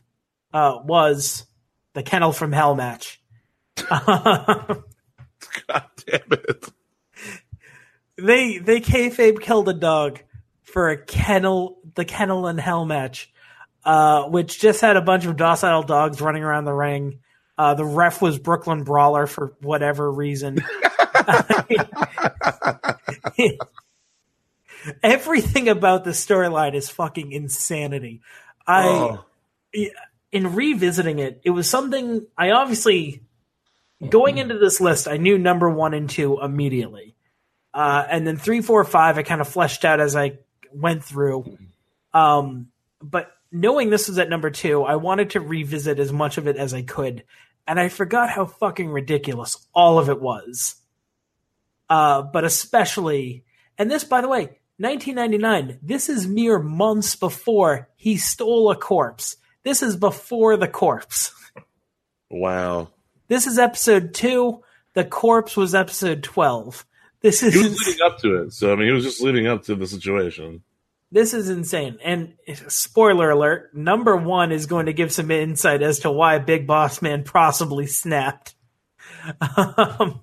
uh, 0.54 0.80
was 0.84 1.46
the 1.94 2.04
Kennel 2.04 2.32
from 2.34 2.52
Hell 2.52 2.76
match. 2.76 3.22
God 3.90 4.84
damn 6.06 6.22
it! 6.32 6.70
They 8.18 8.58
they 8.58 8.82
kayfabe 8.82 9.42
killed 9.42 9.70
a 9.70 9.74
dog 9.74 10.20
for 10.64 10.90
a 10.90 10.98
kennel, 10.98 11.80
the 11.96 12.06
Kennel 12.06 12.46
and 12.48 12.60
Hell 12.60 12.86
match, 12.86 13.32
uh, 13.86 14.24
which 14.24 14.60
just 14.60 14.82
had 14.82 14.98
a 14.98 15.02
bunch 15.02 15.26
of 15.26 15.38
docile 15.38 15.84
dogs 15.84 16.22
running 16.22 16.44
around 16.44 16.66
the 16.66 16.74
ring. 16.74 17.20
Uh, 17.58 17.74
the 17.74 17.86
ref 17.86 18.22
was 18.22 18.40
Brooklyn 18.40 18.84
Brawler 18.84 19.28
for 19.28 19.54
whatever 19.62 20.10
reason. 20.12 20.64
Everything 25.04 25.68
about 25.68 26.04
the 26.06 26.12
storyline 26.12 26.74
is 26.74 26.90
fucking 26.90 27.32
insanity. 27.32 28.22
I, 28.66 28.88
Oh. 28.88 29.26
in 30.32 30.54
revisiting 30.56 31.20
it, 31.20 31.42
it 31.44 31.50
was 31.50 31.70
something 31.70 32.26
I 32.38 32.52
obviously 32.52 33.22
going 34.10 34.38
into 34.38 34.58
this 34.58 34.80
list, 34.80 35.08
I 35.08 35.18
knew 35.18 35.38
number 35.38 35.70
one 35.70 35.94
and 35.94 36.10
two 36.10 36.40
immediately, 36.42 37.16
uh, 37.74 38.06
and 38.10 38.26
then 38.26 38.38
three, 38.38 38.62
four, 38.62 38.84
five, 38.86 39.18
I 39.18 39.24
kind 39.24 39.42
of 39.42 39.48
fleshed 39.50 39.84
out 39.86 40.00
as 40.00 40.16
I 40.16 40.38
went 40.74 41.04
through. 41.04 41.58
Um, 42.14 42.68
but 43.02 43.32
knowing 43.52 43.90
this 43.90 44.08
was 44.08 44.20
at 44.20 44.30
number 44.30 44.50
two, 44.50 44.84
I 44.84 44.96
wanted 44.96 45.32
to 45.32 45.40
revisit 45.40 46.00
as 46.00 46.12
much 46.12 46.38
of 46.38 46.48
it 46.48 46.58
as 46.58 46.74
I 46.74 46.82
could, 46.82 47.24
and 47.68 47.80
I 47.80 47.90
forgot 47.90 48.30
how 48.30 48.46
fucking 48.46 48.90
ridiculous 48.90 49.68
all 49.74 50.00
of 50.00 50.10
it 50.10 50.22
was. 50.22 50.76
Uh, 51.90 52.22
but 52.22 52.44
especially, 52.44 53.44
and 53.78 53.90
this, 53.90 54.04
by 54.04 54.22
the 54.22 54.30
way, 54.30 54.60
1999. 54.80 55.80
This 55.82 56.08
is 56.08 56.26
mere 56.26 56.58
months 56.58 57.18
before 57.18 57.90
he 57.98 58.16
stole 58.16 58.72
a 58.72 58.78
corpse. 58.78 59.36
This 59.64 59.84
is 59.84 59.98
before 59.98 60.58
the 60.58 60.68
corpse. 60.68 61.34
Wow. 62.32 62.90
This 63.28 63.48
is 63.48 63.58
episode 63.58 64.14
two. 64.14 64.64
The 64.94 65.04
corpse 65.04 65.58
was 65.58 65.74
episode 65.74 66.22
12. 66.22 66.86
This 67.22 67.42
is 67.42 67.56
He 67.56 67.64
was 67.64 67.88
leading 67.88 68.02
up 68.06 68.20
to 68.20 68.44
it, 68.44 68.54
so 68.54 68.72
I 68.72 68.76
mean, 68.76 68.86
he 68.86 68.92
was 68.92 69.04
just 69.04 69.20
leading 69.20 69.48
up 69.48 69.64
to 69.64 69.74
the 69.74 69.88
situation. 69.88 70.62
This 71.12 71.34
is 71.34 71.50
insane. 71.50 71.98
And 72.04 72.36
spoiler 72.68 73.32
alert, 73.32 73.76
number 73.76 74.16
one 74.16 74.52
is 74.52 74.68
going 74.68 74.86
to 74.86 74.94
give 74.94 75.12
some 75.12 75.32
insight 75.32 75.82
as 75.82 76.00
to 76.00 76.12
why 76.12 76.38
Big 76.38 76.68
Boss 76.68 77.02
Man 77.02 77.24
possibly 77.24 77.88
snapped. 77.88 78.56
Um, 79.58 80.22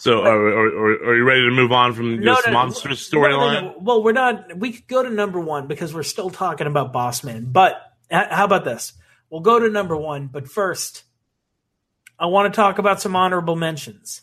So, 0.00 0.22
are, 0.22 0.46
are, 0.46 1.08
are, 1.10 1.16
you 1.16 1.24
ready 1.24 1.42
to 1.42 1.50
move 1.50 1.72
on 1.72 1.92
from 1.92 2.20
no, 2.20 2.36
this 2.36 2.46
no, 2.46 2.52
monster 2.54 2.88
no, 2.88 2.94
storyline? 2.94 3.62
no. 3.62 3.74
Well, 3.80 4.02
we're 4.02 4.12
not. 4.12 4.56
We 4.56 4.72
could 4.72 4.86
go 4.86 5.02
to 5.02 5.10
number 5.10 5.38
one 5.38 5.66
because 5.66 5.92
we're 5.92 6.04
still 6.04 6.30
talking 6.30 6.66
about 6.66 6.94
Boss 6.94 7.22
Man. 7.22 7.52
But 7.52 7.76
how 8.10 8.46
about 8.46 8.64
this? 8.64 8.94
We'll 9.28 9.42
go 9.42 9.58
to 9.58 9.68
number 9.68 9.94
one. 9.94 10.28
But 10.28 10.48
first, 10.48 11.04
I 12.18 12.26
want 12.26 12.50
to 12.50 12.56
talk 12.56 12.78
about 12.78 13.02
some 13.02 13.14
honorable 13.14 13.56
mentions. 13.56 14.22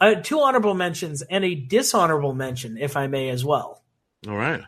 Uh, 0.00 0.16
two 0.16 0.40
honorable 0.40 0.74
mentions 0.74 1.22
and 1.22 1.44
a 1.44 1.54
dishonorable 1.54 2.34
mention, 2.34 2.76
if 2.76 2.96
I 2.96 3.06
may, 3.06 3.28
as 3.28 3.44
well. 3.44 3.81
All 4.28 4.36
right. 4.36 4.62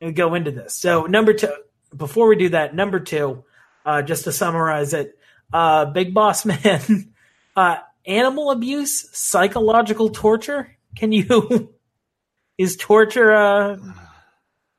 and 0.00 0.14
go 0.16 0.34
into 0.34 0.50
this. 0.50 0.74
So 0.74 1.02
number 1.04 1.32
two, 1.32 1.52
before 1.96 2.28
we 2.28 2.36
do 2.36 2.48
that, 2.50 2.74
number 2.74 3.00
two, 3.00 3.44
uh, 3.84 4.02
just 4.02 4.24
to 4.24 4.32
summarize 4.32 4.92
it, 4.94 5.16
uh, 5.52 5.84
Big 5.86 6.12
Boss 6.12 6.44
Man, 6.44 7.12
uh, 7.54 7.76
animal 8.04 8.50
abuse, 8.50 9.08
psychological 9.16 10.10
torture. 10.10 10.76
Can 10.96 11.12
you? 11.12 11.72
Is 12.58 12.76
torture 12.76 13.30
a 13.32 13.78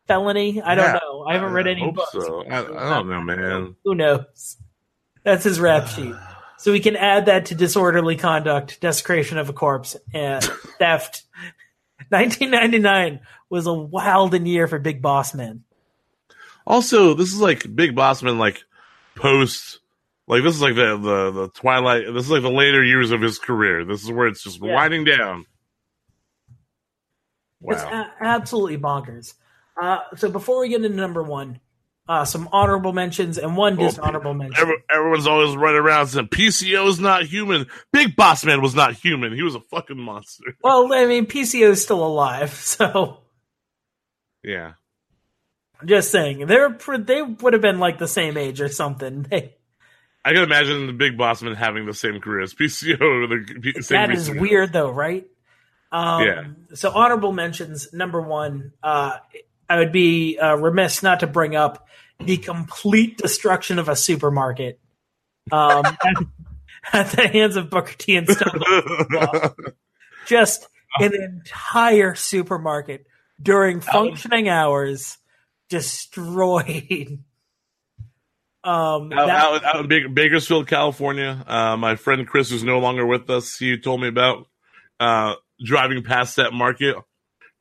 felony? 0.07 0.61
I 0.61 0.73
don't 0.75 0.85
Yeah, 0.85 0.99
know. 1.03 1.23
I 1.29 1.33
haven't 1.35 1.53
read 1.53 1.67
any 1.67 1.91
books. 1.91 2.11
so. 2.11 2.43
I, 2.43 2.59
I 2.61 2.63
don't 2.95 3.07
know, 3.09 3.21
man. 3.21 3.75
Who 3.83 3.93
knows? 3.93 4.57
That's 5.23 5.43
his 5.43 5.59
rap 5.59 5.87
sheet. 5.95 6.15
So 6.57 6.71
we 6.71 6.79
can 6.79 6.95
add 6.95 7.27
that 7.27 7.45
to 7.47 7.55
disorderly 7.55 8.15
conduct, 8.15 8.81
desecration 8.81 9.37
of 9.37 9.47
a 9.49 9.53
corpse, 9.53 9.95
and 10.13 10.43
theft. 10.79 11.23
1999 12.09 13.19
was 13.49 13.67
a 13.67 13.73
wild 13.73 14.33
year 14.45 14.67
for 14.67 14.79
Big 14.79 15.01
Boss 15.01 15.33
Man. 15.33 15.63
Also, 16.65 17.13
this 17.13 17.33
is 17.33 17.39
like 17.39 17.73
Big 17.75 17.95
Bossman, 17.95 18.37
like 18.37 18.61
post, 19.15 19.79
like 20.27 20.43
this 20.43 20.55
is 20.55 20.61
like 20.61 20.75
the, 20.75 20.97
the 20.97 21.31
the 21.31 21.47
twilight. 21.53 22.03
This 22.13 22.25
is 22.25 22.31
like 22.31 22.41
the 22.41 22.49
later 22.51 22.83
years 22.83 23.11
of 23.11 23.21
his 23.21 23.39
career. 23.39 23.85
This 23.85 24.03
is 24.03 24.11
where 24.11 24.27
it's 24.27 24.43
just 24.43 24.61
Yeah. 24.61 24.73
winding 24.75 25.05
down. 25.05 25.45
It's 27.61 27.83
Wow. 27.83 28.05
a- 28.19 28.23
absolutely 28.23 28.77
bonkers. 28.77 29.33
Uh, 29.81 29.99
so 30.15 30.29
before 30.29 30.59
we 30.59 30.69
get 30.69 30.83
into 30.83 30.95
number 30.97 31.23
one, 31.23 31.59
uh, 32.09 32.23
some 32.25 32.47
honorable 32.51 32.93
mentions 32.93 33.37
and 33.37 33.57
one 33.57 33.75
dishonorable 33.75 34.33
mention. 34.33 34.55
Every, 34.61 34.75
everyone's 34.89 35.27
always 35.27 35.55
running 35.55 35.79
around 35.81 36.07
saying 36.07 36.27
PCO 36.27 36.87
is 36.87 36.99
not 36.99 37.23
human. 37.23 37.67
Big 37.91 38.15
Boss 38.15 38.45
Man 38.45 38.61
was 38.61 38.75
not 38.75 38.93
human. 38.93 39.33
He 39.33 39.41
was 39.41 39.55
a 39.55 39.59
fucking 39.59 39.97
monster. 39.99 40.55
Well, 40.63 40.93
I 40.93 41.05
mean, 41.05 41.25
PCO 41.25 41.69
is 41.71 41.81
still 41.83 42.05
alive, 42.05 42.51
so 42.53 43.21
Yeah. 44.43 44.73
I'm 45.79 45.87
just 45.87 46.11
saying 46.11 46.47
they're 46.47 46.77
they 46.97 47.21
would 47.21 47.53
have 47.53 47.61
been 47.61 47.79
like 47.79 47.99
the 47.99 48.07
same 48.07 48.37
age 48.37 48.61
or 48.61 48.69
something. 48.69 49.27
They, 49.37 49.53
I 50.25 50.33
can 50.33 50.43
imagine 50.43 50.87
the 50.87 50.93
Big 50.93 51.17
Boss 51.17 51.41
Man 51.41 51.55
having 51.55 51.85
the 51.85 51.93
same 51.93 52.19
career 52.19 52.41
as 52.41 52.53
PCO. 52.53 52.97
The 53.75 53.81
same 53.81 54.09
that 54.09 54.11
is 54.11 54.29
weird, 54.29 54.73
though, 54.73 54.91
right? 54.91 55.25
Um, 55.89 56.23
Yeah. 56.23 56.43
So 56.73 56.91
honorable 56.91 57.31
mentions. 57.31 57.93
Number 57.93 58.21
one, 58.21 58.73
uh, 58.83 59.19
I 59.69 59.77
would 59.77 59.93
be 59.93 60.37
uh, 60.37 60.55
remiss 60.55 61.01
not 61.01 61.21
to 61.21 61.27
bring 61.27 61.55
up 61.55 61.87
the 62.19 62.35
complete 62.37 63.17
destruction 63.17 63.79
of 63.79 63.87
a 63.87 63.95
supermarket 63.95 64.81
um, 65.51 65.85
at, 66.03 66.15
at 66.91 67.11
the 67.11 67.27
hands 67.27 67.55
of 67.55 67.69
Booker 67.69 67.93
T 67.97 68.17
and 68.17 68.27
Stone. 68.27 68.61
Just 70.25 70.67
an 70.99 71.13
entire 71.13 72.15
supermarket 72.15 73.07
during 73.41 73.81
functioning 73.81 74.49
hours 74.49 75.17
destroyed. 75.69 77.23
Um, 78.63 79.13
out, 79.13 79.27
that- 79.27 79.29
out, 79.29 79.63
out 79.63 79.79
in 79.81 79.87
Bak- 79.87 80.13
Bakersfield, 80.13 80.67
California. 80.67 81.41
Uh, 81.47 81.77
my 81.77 81.95
friend 81.95 82.27
Chris, 82.27 82.49
who's 82.49 82.65
no 82.65 82.79
longer 82.79 83.05
with 83.05 83.29
us, 83.29 83.55
he 83.55 83.77
told 83.77 84.01
me 84.01 84.09
about 84.09 84.45
uh, 84.99 85.35
driving 85.63 86.03
past 86.03 86.35
that 86.35 86.51
market, 86.51 86.97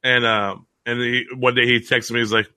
and 0.02 0.24
uh, 0.24 0.56
and 0.84 1.00
he, 1.00 1.26
one 1.32 1.54
day 1.54 1.64
he 1.64 1.78
texted 1.78 2.10
me. 2.10 2.20
He's 2.20 2.32
like, 2.32 2.48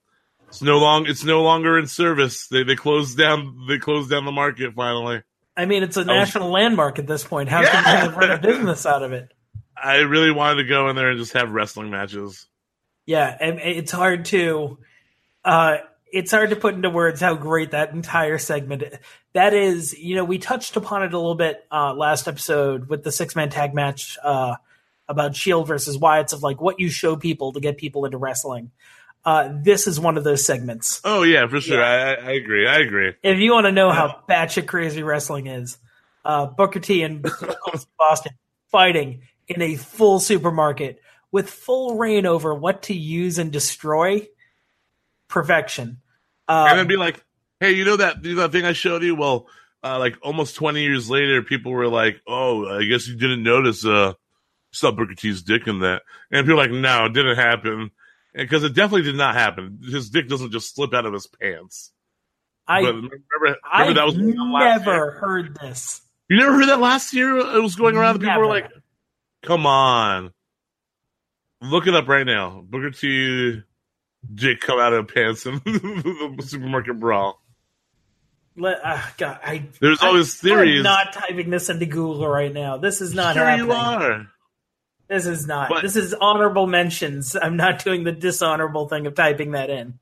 "It's 0.48 0.62
no 0.62 0.78
long, 0.78 1.06
it's 1.06 1.22
no 1.22 1.42
longer 1.42 1.78
in 1.78 1.86
service. 1.86 2.48
They 2.48 2.64
they 2.64 2.74
closed 2.74 3.16
down. 3.16 3.66
They 3.68 3.78
closed 3.78 4.10
down 4.10 4.24
the 4.24 4.32
market 4.32 4.74
finally." 4.74 5.22
I 5.56 5.66
mean, 5.66 5.84
it's 5.84 5.96
a 5.96 6.00
was- 6.00 6.08
national 6.08 6.50
landmark 6.50 6.98
at 6.98 7.06
this 7.06 7.22
point. 7.22 7.48
How 7.48 7.62
can 7.62 8.10
you 8.10 8.16
run 8.16 8.32
a 8.32 8.38
business 8.38 8.84
out 8.84 9.04
of 9.04 9.12
it? 9.12 9.32
I 9.76 9.98
really 9.98 10.32
wanted 10.32 10.62
to 10.64 10.68
go 10.68 10.88
in 10.88 10.96
there 10.96 11.10
and 11.10 11.20
just 11.20 11.34
have 11.34 11.52
wrestling 11.52 11.90
matches. 11.90 12.48
Yeah, 13.10 13.36
and 13.40 13.58
it's 13.58 13.90
hard 13.90 14.26
to 14.26 14.78
uh 15.44 15.78
it's 16.12 16.30
hard 16.30 16.50
to 16.50 16.56
put 16.56 16.74
into 16.74 16.90
words 16.90 17.20
how 17.20 17.34
great 17.34 17.72
that 17.72 17.92
entire 17.92 18.38
segment 18.38 18.82
is. 18.84 18.98
that 19.32 19.52
is. 19.52 19.98
You 19.98 20.14
know, 20.14 20.22
we 20.22 20.38
touched 20.38 20.76
upon 20.76 21.02
it 21.02 21.12
a 21.12 21.18
little 21.18 21.34
bit 21.34 21.66
uh 21.72 21.92
last 21.92 22.28
episode 22.28 22.88
with 22.88 23.02
the 23.02 23.10
six 23.10 23.34
man 23.34 23.50
tag 23.50 23.74
match 23.74 24.16
uh 24.22 24.54
about 25.08 25.34
Shield 25.34 25.66
versus 25.66 25.98
Wyatt's 25.98 26.32
of 26.32 26.44
like 26.44 26.60
what 26.60 26.78
you 26.78 26.88
show 26.88 27.16
people 27.16 27.52
to 27.54 27.58
get 27.58 27.78
people 27.78 28.04
into 28.04 28.16
wrestling. 28.16 28.70
Uh 29.24 29.54
this 29.60 29.88
is 29.88 29.98
one 29.98 30.16
of 30.16 30.22
those 30.22 30.46
segments. 30.46 31.00
Oh 31.02 31.24
yeah, 31.24 31.48
for 31.48 31.60
sure. 31.60 31.82
I, 31.82 32.12
I 32.12 32.14
I 32.14 32.30
agree. 32.34 32.68
I 32.68 32.78
agree. 32.78 33.12
If 33.24 33.40
you 33.40 33.50
want 33.50 33.66
to 33.66 33.72
know 33.72 33.90
how 33.90 34.20
batshit 34.28 34.68
crazy 34.68 35.02
wrestling 35.02 35.48
is, 35.48 35.78
uh, 36.24 36.46
Booker 36.46 36.78
T 36.78 37.02
and 37.02 37.28
Austin 37.98 38.34
fighting 38.70 39.22
in 39.48 39.60
a 39.62 39.74
full 39.74 40.20
supermarket 40.20 41.00
with 41.32 41.48
full 41.50 41.96
reign 41.96 42.26
over 42.26 42.54
what 42.54 42.82
to 42.84 42.94
use 42.94 43.38
and 43.38 43.52
destroy. 43.52 44.26
Perfection. 45.28 46.00
Um, 46.48 46.66
and 46.68 46.78
then 46.78 46.86
be 46.88 46.96
like, 46.96 47.24
"Hey, 47.60 47.72
you 47.72 47.84
know 47.84 47.96
that 47.96 48.24
you 48.24 48.34
know 48.34 48.42
that 48.42 48.52
thing 48.52 48.64
I 48.64 48.72
showed 48.72 49.02
you? 49.02 49.14
Well, 49.14 49.46
uh, 49.84 49.98
like 49.98 50.16
almost 50.22 50.56
twenty 50.56 50.82
years 50.82 51.08
later, 51.08 51.42
people 51.42 51.72
were 51.72 51.86
like, 51.88 52.20
"Oh, 52.26 52.66
I 52.68 52.84
guess 52.84 53.06
you 53.06 53.16
didn't 53.16 53.42
notice 53.44 53.84
uh, 53.86 54.14
saw 54.72 54.90
Booker 54.90 55.14
T's 55.14 55.42
dick 55.42 55.66
in 55.68 55.80
that." 55.80 56.02
And 56.32 56.44
people 56.44 56.56
were 56.56 56.62
like, 56.62 56.72
"No, 56.72 57.04
it 57.06 57.12
didn't 57.12 57.36
happen," 57.36 57.92
because 58.34 58.64
it 58.64 58.74
definitely 58.74 59.02
did 59.02 59.14
not 59.16 59.36
happen. 59.36 59.78
His 59.84 60.10
dick 60.10 60.28
doesn't 60.28 60.50
just 60.50 60.74
slip 60.74 60.92
out 60.94 61.06
of 61.06 61.12
his 61.12 61.28
pants. 61.28 61.92
I, 62.66 62.82
but 62.82 62.94
remember, 62.94 63.16
remember 63.40 63.58
I 63.72 63.92
that 63.92 64.06
was 64.06 64.16
never 64.16 65.10
heard 65.12 65.56
this. 65.60 66.02
You 66.28 66.36
never 66.38 66.54
heard 66.54 66.68
that 66.68 66.80
last 66.80 67.12
year? 67.14 67.36
It 67.38 67.62
was 67.62 67.76
going 67.76 67.96
around. 67.96 68.16
and 68.16 68.20
People 68.24 68.38
were 68.40 68.46
Never. 68.46 68.66
like, 68.66 68.70
"Come 69.44 69.66
on, 69.66 70.32
look 71.60 71.86
it 71.86 71.94
up 71.94 72.08
right 72.08 72.26
now." 72.26 72.64
Booker 72.68 72.90
T 72.90 73.62
dick 74.34 74.60
come 74.60 74.78
out 74.78 74.92
of 74.92 75.08
pants 75.08 75.46
in 75.46 75.54
the 75.64 76.44
supermarket 76.46 76.98
brawl. 77.00 77.40
Let, 78.56 78.78
uh, 78.84 79.00
God, 79.16 79.38
I, 79.44 79.68
There's 79.80 80.02
I- 80.02 80.08
all 80.08 80.14
these 80.14 80.34
I'm 80.42 80.48
theories. 80.50 80.82
not 80.82 81.12
typing 81.12 81.50
this 81.50 81.70
into 81.70 81.86
Google 81.86 82.28
right 82.28 82.52
now. 82.52 82.76
This 82.76 83.00
is 83.00 83.14
not 83.14 83.34
sure 83.34 83.44
happening. 83.44 83.66
you 83.68 83.72
are. 83.72 84.26
This 85.08 85.26
is 85.26 85.46
not. 85.46 85.68
But- 85.70 85.82
this 85.82 85.96
is 85.96 86.14
honorable 86.14 86.66
mentions. 86.66 87.34
I'm 87.40 87.56
not 87.56 87.82
doing 87.84 88.04
the 88.04 88.12
dishonorable 88.12 88.88
thing 88.88 89.06
of 89.06 89.14
typing 89.14 89.52
that 89.52 89.70
in. 89.70 89.98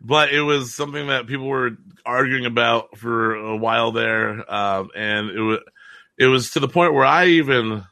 but 0.00 0.30
it 0.32 0.42
was 0.42 0.74
something 0.74 1.08
that 1.08 1.26
people 1.26 1.46
were 1.46 1.70
arguing 2.04 2.44
about 2.46 2.96
for 2.98 3.34
a 3.34 3.56
while 3.56 3.90
there, 3.92 4.48
um, 4.52 4.90
and 4.94 5.30
it 5.30 5.40
was 5.40 5.58
it 6.18 6.26
was 6.26 6.50
to 6.52 6.60
the 6.60 6.68
point 6.68 6.92
where 6.94 7.04
I 7.04 7.26
even 7.26 7.84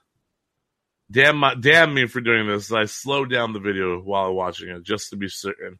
damn 1.10 1.36
my, 1.36 1.54
damn 1.54 1.94
me 1.94 2.06
for 2.06 2.20
doing 2.20 2.46
this. 2.46 2.72
I 2.72 2.86
slowed 2.86 3.30
down 3.30 3.52
the 3.52 3.60
video 3.60 4.00
while 4.00 4.32
watching 4.32 4.68
it 4.70 4.82
just 4.82 5.10
to 5.10 5.16
be 5.16 5.28
certain, 5.28 5.78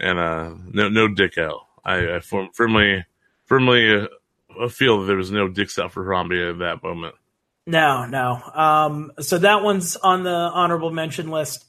and 0.00 0.18
uh, 0.18 0.54
no 0.72 0.88
no 0.88 1.08
dick 1.08 1.38
out. 1.38 1.60
I, 1.84 2.16
I 2.16 2.20
firm, 2.20 2.50
firmly 2.52 3.04
firmly 3.46 4.06
uh, 4.60 4.68
feel 4.68 5.00
that 5.00 5.06
there 5.06 5.16
was 5.16 5.30
no 5.30 5.48
dicks 5.48 5.78
out 5.78 5.92
for 5.92 6.04
Harambe 6.04 6.50
at 6.50 6.58
that 6.58 6.82
moment. 6.82 7.14
No, 7.66 8.04
no. 8.04 8.40
Um, 8.54 9.12
so 9.20 9.38
that 9.38 9.62
one's 9.62 9.96
on 9.96 10.22
the 10.22 10.30
honorable 10.30 10.90
mention 10.90 11.30
list. 11.30 11.64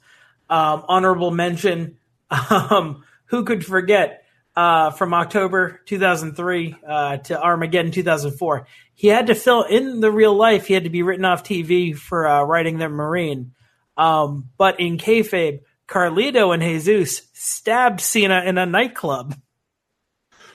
Um, 0.49 0.84
honorable 0.88 1.32
mention. 1.32 1.97
Um, 2.49 3.03
who 3.28 3.45
could 3.45 3.63
forget? 3.66 4.24
Uh, 4.55 4.89
from 4.91 5.13
October 5.13 5.81
2003 5.85 6.77
uh, 6.87 7.17
to 7.17 7.41
Armageddon 7.41 7.91
2004, 7.91 8.67
he 8.93 9.07
had 9.07 9.27
to 9.27 9.35
fill 9.35 9.63
in 9.63 9.99
the 9.99 10.09
real 10.11 10.33
life. 10.33 10.67
He 10.67 10.73
had 10.73 10.85
to 10.85 10.89
be 10.89 11.03
written 11.03 11.25
off 11.25 11.43
TV 11.43 11.93
for 11.95 12.25
uh, 12.25 12.43
writing 12.43 12.77
the 12.77 12.87
Marine. 12.87 13.51
Um, 13.97 14.49
but 14.57 14.79
in 14.79 14.97
kayfabe, 14.97 15.59
Carlito 15.87 16.53
and 16.53 16.63
Jesus 16.63 17.23
stabbed 17.33 17.99
Cena 17.99 18.43
in 18.45 18.57
a 18.57 18.65
nightclub. 18.65 19.35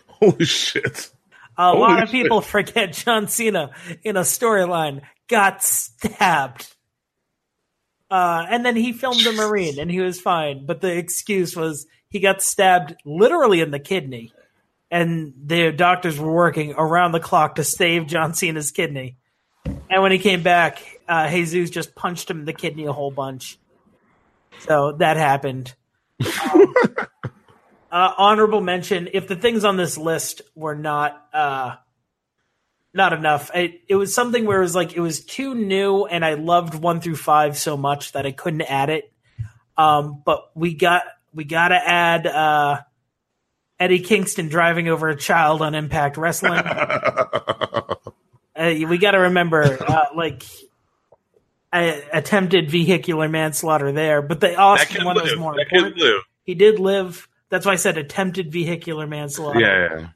Holy 0.06 0.44
shit! 0.44 1.10
A 1.56 1.70
Holy 1.70 1.80
lot 1.80 2.02
of 2.02 2.08
shit. 2.08 2.22
people 2.22 2.40
forget 2.40 2.92
John 2.92 3.28
Cena 3.28 3.70
in 4.02 4.16
a 4.16 4.22
storyline 4.22 5.02
got 5.28 5.62
stabbed. 5.62 6.74
Uh, 8.10 8.44
and 8.48 8.66
then 8.66 8.74
he 8.74 8.92
filmed 8.92 9.20
the 9.20 9.32
Marine 9.32 9.78
and 9.78 9.90
he 9.90 10.00
was 10.00 10.20
fine. 10.20 10.66
But 10.66 10.80
the 10.80 10.96
excuse 10.96 11.54
was 11.54 11.86
he 12.10 12.20
got 12.20 12.42
stabbed 12.42 12.96
literally 13.04 13.60
in 13.60 13.70
the 13.70 13.78
kidney. 13.78 14.32
And 14.90 15.32
the 15.44 15.70
doctors 15.70 16.18
were 16.18 16.32
working 16.32 16.74
around 16.76 17.12
the 17.12 17.20
clock 17.20 17.54
to 17.54 17.64
save 17.64 18.08
John 18.08 18.34
Cena's 18.34 18.72
kidney. 18.72 19.16
And 19.64 20.02
when 20.02 20.10
he 20.10 20.18
came 20.18 20.42
back, 20.42 20.82
uh, 21.08 21.28
Jesus 21.30 21.70
just 21.70 21.94
punched 21.94 22.28
him 22.28 22.40
in 22.40 22.44
the 22.44 22.52
kidney 22.52 22.86
a 22.86 22.92
whole 22.92 23.12
bunch. 23.12 23.58
So 24.60 24.92
that 24.92 25.16
happened. 25.16 25.74
Um, 27.92 28.06
uh, 28.08 28.14
honorable 28.18 28.60
mention: 28.60 29.08
if 29.12 29.26
the 29.26 29.34
things 29.34 29.64
on 29.64 29.76
this 29.76 29.98
list 29.98 30.42
were 30.54 30.76
not 30.76 31.26
uh, 31.32 31.74
not 32.94 33.12
enough, 33.12 33.50
it, 33.52 33.80
it 33.88 33.96
was 33.96 34.14
something 34.14 34.46
where 34.46 34.58
it 34.58 34.62
was 34.62 34.76
like 34.76 34.92
it 34.92 35.00
was 35.00 35.24
too 35.24 35.56
new, 35.56 36.04
and 36.04 36.24
I 36.24 36.34
loved 36.34 36.76
one 36.76 37.00
through 37.00 37.16
five 37.16 37.58
so 37.58 37.76
much 37.76 38.12
that 38.12 38.26
I 38.26 38.30
couldn't 38.30 38.62
add 38.62 38.90
it. 38.90 39.12
Um, 39.76 40.22
but 40.24 40.50
we 40.54 40.74
got 40.74 41.02
we 41.32 41.44
got 41.44 41.68
to 41.68 41.76
add 41.76 42.26
uh, 42.26 42.80
Eddie 43.78 44.00
Kingston 44.00 44.48
driving 44.48 44.88
over 44.88 45.08
a 45.08 45.16
child 45.16 45.62
on 45.62 45.74
Impact 45.74 46.16
Wrestling. 46.16 46.52
uh, 46.58 47.98
we 48.56 48.98
got 48.98 49.12
to 49.12 49.18
remember, 49.18 49.62
uh, 49.62 50.06
like. 50.14 50.42
I 51.72 52.02
attempted 52.12 52.68
vehicular 52.68 53.28
manslaughter 53.28 53.92
there, 53.92 54.22
but 54.22 54.40
the 54.40 54.56
Austin 54.56 55.04
one 55.04 55.14
was 55.14 55.36
more 55.36 55.54
That 55.54 55.68
important. 55.70 56.24
He 56.42 56.56
did 56.56 56.80
live. 56.80 57.28
That's 57.48 57.64
why 57.64 57.74
I 57.74 57.76
said 57.76 57.96
attempted 57.96 58.50
vehicular 58.50 59.06
manslaughter. 59.06 59.60
Yeah, 59.60 59.88
yeah. 60.00 60.08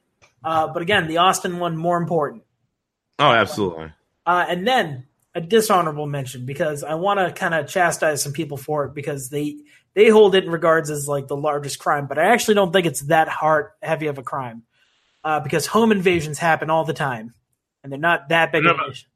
Uh, 0.42 0.66
but 0.66 0.82
again, 0.82 1.06
the 1.06 1.18
Austin 1.18 1.60
one 1.60 1.76
more 1.76 1.96
important. 1.96 2.42
Oh, 3.20 3.30
absolutely. 3.30 3.92
Uh, 4.26 4.44
and 4.48 4.66
then 4.66 5.06
a 5.34 5.40
dishonorable 5.40 6.06
mention 6.06 6.46
because 6.46 6.84
I 6.84 6.94
want 6.94 7.20
to 7.20 7.32
kind 7.32 7.54
of 7.54 7.68
chastise 7.68 8.22
some 8.22 8.32
people 8.32 8.56
for 8.56 8.84
it 8.84 8.94
because 8.94 9.30
they 9.30 9.56
they 9.94 10.08
hold 10.08 10.34
it 10.34 10.44
in 10.44 10.50
regards 10.50 10.90
as 10.90 11.08
like 11.08 11.28
the 11.28 11.36
largest 11.36 11.78
crime, 11.78 12.06
but 12.06 12.18
I 12.18 12.32
actually 12.32 12.54
don't 12.54 12.72
think 12.72 12.86
it's 12.86 13.02
that 13.02 13.28
hard 13.28 13.70
heavy 13.82 14.06
of 14.08 14.18
a 14.18 14.22
crime 14.22 14.62
uh, 15.22 15.40
because 15.40 15.66
home 15.66 15.92
invasions 15.92 16.38
happen 16.38 16.70
all 16.70 16.84
the 16.84 16.92
time, 16.92 17.34
and 17.82 17.92
they're 17.92 17.98
not 17.98 18.28
that 18.28 18.52
big 18.52 18.66
of 18.66 18.76
issue. 18.90 19.06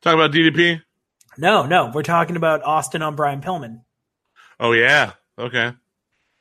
Talk 0.00 0.14
about 0.14 0.32
DDP. 0.32 0.82
No, 1.36 1.66
no, 1.66 1.90
we're 1.94 2.02
talking 2.02 2.36
about 2.36 2.64
Austin 2.64 3.02
on 3.02 3.16
Brian 3.16 3.40
Pillman. 3.40 3.82
Oh 4.58 4.72
yeah. 4.72 5.12
Okay. 5.38 5.72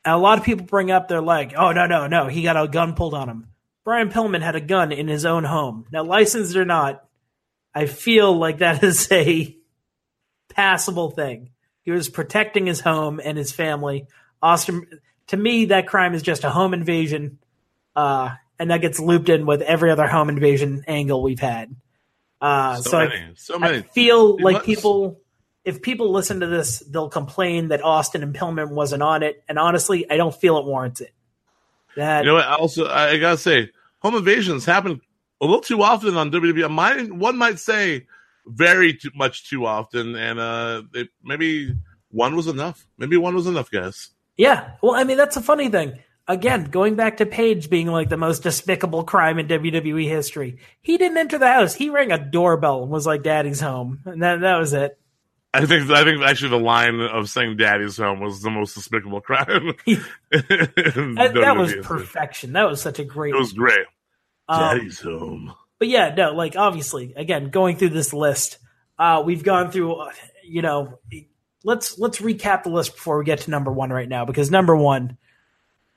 And 0.06 0.16
a 0.16 0.18
lot 0.18 0.38
of 0.38 0.44
people 0.44 0.66
bring 0.66 0.92
up, 0.92 1.08
they're 1.08 1.22
like, 1.22 1.54
oh, 1.58 1.72
no, 1.72 1.86
no, 1.86 2.08
no, 2.08 2.28
he 2.28 2.44
got 2.44 2.62
a 2.62 2.68
gun 2.68 2.96
pulled 2.96 3.14
on 3.14 3.30
him. 3.30 3.48
Brian 3.84 4.10
Pillman 4.10 4.42
had 4.42 4.56
a 4.56 4.62
gun 4.62 4.92
in 4.92 5.08
his 5.08 5.26
own 5.26 5.44
home. 5.44 5.86
Now, 5.92 6.04
licensed 6.04 6.56
or 6.56 6.66
not, 6.66 7.04
I 7.74 7.86
feel 7.86 8.36
like 8.38 8.60
that 8.60 8.84
is 8.84 9.12
a 9.12 9.56
passable 10.50 11.12
thing. 11.12 11.52
He 11.84 11.91
was 11.91 12.09
protecting 12.09 12.65
his 12.65 12.80
home 12.82 13.19
and 13.23 13.38
his 13.38 13.51
family. 13.51 14.05
Austin, 14.41 14.88
to 15.27 15.38
me, 15.38 15.65
that 15.65 15.88
crime 15.88 16.13
is 16.13 16.21
just 16.21 16.43
a 16.43 16.49
home 16.49 16.73
invasion, 16.73 17.39
uh, 17.95 18.30
and 18.59 18.71
that 18.71 18.82
gets 18.82 18.99
looped 18.99 19.30
in 19.30 19.45
with 19.45 19.61
every 19.61 19.91
other 19.91 20.07
home 20.07 20.30
invasion 20.30 20.84
angle 20.88 21.21
we've 21.23 21.39
had. 21.39 21.75
Uh, 22.41 22.75
So 22.77 22.89
so 22.91 22.97
I- 22.99 23.07
many, 23.07 23.32
so 23.36 23.59
many. 23.59 23.77
I 23.77 23.82
feel 23.82 24.38
It 24.38 24.43
like 24.43 24.53
must- 24.55 24.65
people, 24.65 25.19
if 25.65 25.82
people 25.82 26.11
listen 26.11 26.39
to 26.41 26.47
this, 26.47 26.80
they'll 26.80 27.09
complain 27.09 27.69
that 27.69 27.84
Austin 27.84 28.23
and 28.23 28.34
Pillman 28.36 28.69
wasn't 28.71 29.03
on 29.03 29.23
it. 29.23 29.43
And 29.49 29.59
honestly, 29.59 30.09
I 30.09 30.17
don't 30.17 30.34
feel 30.34 30.57
it 30.57 30.65
warrants 30.65 31.01
it. 31.01 31.13
That 31.95 32.23
You 32.23 32.30
know 32.30 32.36
what? 32.36 32.45
I 32.45 32.55
Also, 32.55 32.86
I 32.86 33.09
I 33.11 33.17
gotta 33.17 33.38
say, 33.38 33.69
home 33.99 34.15
invasions 34.15 34.63
happen 34.65 35.01
a 35.41 35.45
little 35.45 35.61
too 35.61 35.82
often 35.84 36.15
on 36.15 36.32
WWE. 36.32 36.69
Mine, 36.69 37.19
one 37.19 37.38
might 37.38 37.59
say, 37.59 38.05
very 38.50 38.93
too 38.93 39.12
much 39.16 39.50
too 39.50 39.66
often, 39.66 40.16
and 40.16 40.39
uh, 40.39 40.84
it, 40.93 41.10
maybe 41.24 41.74
one 42.12 42.36
was 42.36 42.47
enough. 42.47 42.86
Maybe 42.97 43.16
one 43.18 43.36
was 43.36 43.47
enough, 43.47 43.70
guys. 43.72 44.10
yeah. 44.38 44.72
Well, 44.82 44.95
I 44.95 45.04
mean, 45.04 45.18
that's 45.18 45.38
a 45.38 45.41
funny 45.41 45.70
thing. 45.70 46.00
Again, 46.28 46.66
going 46.66 46.93
back 46.95 47.18
to 47.18 47.26
Paige 47.26 47.70
being 47.72 47.88
like 47.88 48.10
the 48.10 48.18
most 48.18 48.43
despicable 48.43 49.04
crime 49.04 49.39
in 49.39 49.47
WWE 49.47 50.08
history, 50.08 50.60
he 50.82 50.97
didn't 50.97 51.18
enter 51.18 51.39
the 51.39 51.47
house. 51.47 51.74
He 51.74 51.89
rang 51.89 52.12
a 52.12 52.24
doorbell 52.24 52.84
and 52.84 52.91
was 52.91 53.08
like, 53.08 53.24
"Daddy's 53.24 53.60
home," 53.60 54.02
and 54.06 54.22
that 54.22 54.41
that 54.41 54.58
was 54.60 54.74
it. 54.74 55.00
I 55.52 55.66
think 55.66 55.89
I 55.89 56.04
think 56.04 56.22
actually 56.22 56.52
the 56.52 56.60
line 56.60 57.00
of 57.02 57.30
saying 57.32 57.58
"Daddy's 57.58 57.97
home" 57.97 58.20
was 58.20 58.43
the 58.43 58.52
most 58.52 58.76
despicable 58.76 59.22
crime. 59.22 59.74
That, 60.32 61.32
that 61.34 61.58
was 61.58 61.74
perfection. 61.82 62.54
That 62.54 62.70
was 62.70 62.80
such 62.82 63.00
a 63.00 63.04
great. 63.04 63.34
It 63.34 63.39
was 63.39 63.54
great. 63.54 63.88
Um, 64.47 64.78
Daddy's 64.78 65.00
home. 65.00 65.54
But 65.80 65.88
yeah, 65.88 66.13
no, 66.13 66.34
like 66.34 66.55
obviously, 66.55 67.13
again, 67.15 67.49
going 67.49 67.77
through 67.77 67.89
this 67.89 68.13
list, 68.13 68.59
uh, 68.99 69.23
we've 69.25 69.43
gone 69.43 69.71
through, 69.71 69.93
uh, 69.95 70.11
you 70.43 70.61
know, 70.61 70.99
let's 71.63 71.97
let's 71.97 72.19
recap 72.19 72.63
the 72.63 72.69
list 72.69 72.93
before 72.93 73.17
we 73.17 73.25
get 73.25 73.39
to 73.39 73.51
number 73.51 73.71
one 73.71 73.89
right 73.89 74.07
now 74.07 74.25
because 74.25 74.51
number 74.51 74.75
one, 74.75 75.17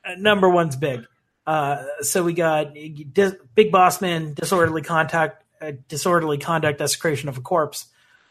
uh, 0.05 0.15
number 0.17 0.49
one's 0.49 0.77
big. 0.77 1.05
Uh, 1.47 1.85
so 2.03 2.23
we 2.23 2.33
got 2.33 2.75
Dis- 3.13 3.35
Big 3.55 3.73
Boss 3.73 4.01
Man, 4.01 4.35
disorderly 4.35 4.83
contact, 4.83 5.43
uh, 5.61 5.73
disorderly 5.89 6.39
conduct, 6.39 6.79
desecration 6.79 7.29
of 7.29 7.37
a 7.37 7.41
corpse. 7.41 7.87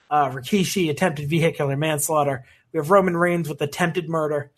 Uh, 0.09 0.29
Rikishi, 0.29 0.89
attempted 0.89 1.29
vehicular 1.29 1.77
manslaughter. 1.77 2.45
We 2.71 2.77
have 2.77 2.89
Roman 2.89 3.15
Reigns 3.15 3.49
with 3.49 3.61
attempted 3.61 4.09
murder. 4.09 4.51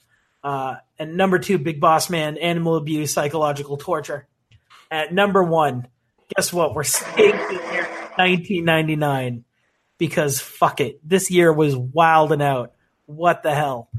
Uh, 0.44 0.76
and 1.00 1.16
number 1.16 1.40
two, 1.40 1.58
Big 1.58 1.80
Boss 1.80 2.10
Man, 2.10 2.38
animal 2.38 2.76
abuse, 2.76 3.14
psychological 3.14 3.78
torture. 3.78 4.28
At 4.92 5.14
number 5.14 5.44
one, 5.44 5.88
guess 6.36 6.52
what? 6.54 6.74
We're 6.74 6.84
staying 6.84 7.34
in 7.34 7.50
here 7.50 7.88
1999 8.18 9.46
because 9.98 10.40
fuck 10.40 10.82
it. 10.82 11.00
This 11.08 11.32
year 11.32 11.52
was 11.52 11.76
wild 11.76 12.32
and 12.32 12.42
out. 12.42 12.74
What 13.06 13.44
the 13.44 13.54
hell? 13.54 13.90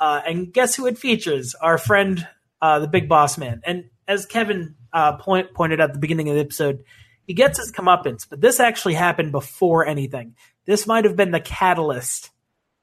Uh, 0.00 0.20
and 0.26 0.52
guess 0.52 0.74
who 0.74 0.86
it 0.86 0.98
features? 0.98 1.54
Our 1.54 1.78
friend, 1.78 2.26
uh, 2.62 2.78
the 2.80 2.88
Big 2.88 3.08
Boss 3.08 3.38
Man. 3.38 3.60
And 3.64 3.90
as 4.06 4.26
Kevin 4.26 4.76
uh, 4.92 5.16
point, 5.16 5.54
pointed 5.54 5.80
out 5.80 5.90
at 5.90 5.94
the 5.94 6.00
beginning 6.00 6.28
of 6.28 6.34
the 6.34 6.40
episode, 6.40 6.84
he 7.26 7.34
gets 7.34 7.58
his 7.58 7.72
comeuppance, 7.72 8.26
but 8.28 8.40
this 8.40 8.58
actually 8.58 8.94
happened 8.94 9.32
before 9.32 9.86
anything. 9.86 10.34
This 10.64 10.86
might 10.86 11.04
have 11.04 11.16
been 11.16 11.30
the 11.30 11.40
catalyst. 11.40 12.30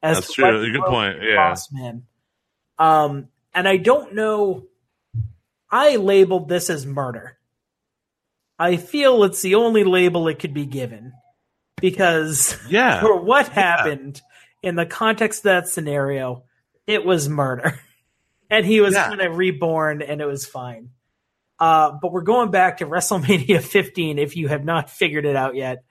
As 0.03 0.17
That's 0.17 0.33
true. 0.33 0.71
Good 0.71 0.81
point. 0.81 1.17
Yeah. 1.23 1.49
Boss 1.49 1.71
Man. 1.71 2.03
Um, 2.77 3.29
and 3.53 3.67
I 3.67 3.77
don't 3.77 4.13
know. 4.13 4.65
I 5.71 5.95
labeled 5.95 6.47
this 6.47 6.69
as 6.69 6.85
murder. 6.85 7.34
I 8.57 8.77
feel 8.77 9.23
it's 9.23 9.41
the 9.41 9.55
only 9.55 9.83
label 9.83 10.27
it 10.27 10.39
could 10.39 10.53
be 10.53 10.65
given 10.65 11.13
because 11.81 12.57
Yeah. 12.69 12.99
for 13.01 13.19
what 13.21 13.47
happened 13.49 14.21
in 14.63 14.75
the 14.75 14.85
context 14.85 15.39
of 15.39 15.43
that 15.43 15.67
scenario, 15.67 16.43
it 16.87 17.05
was 17.05 17.29
murder. 17.29 17.79
And 18.47 18.63
he 18.63 18.79
was 18.79 18.93
Yeah. 18.93 19.07
kind 19.07 19.21
of 19.21 19.37
reborn 19.37 20.03
and 20.03 20.21
it 20.21 20.25
was 20.27 20.45
fine. 20.45 20.91
Uh, 21.59 21.93
but 21.99 22.11
we're 22.11 22.21
going 22.21 22.51
back 22.51 22.77
to 22.77 22.85
WrestleMania 22.85 23.59
15 23.63 24.19
if 24.19 24.37
you 24.37 24.47
have 24.49 24.63
not 24.63 24.91
figured 24.91 25.25
it 25.25 25.35
out 25.35 25.55
yet. 25.55 25.83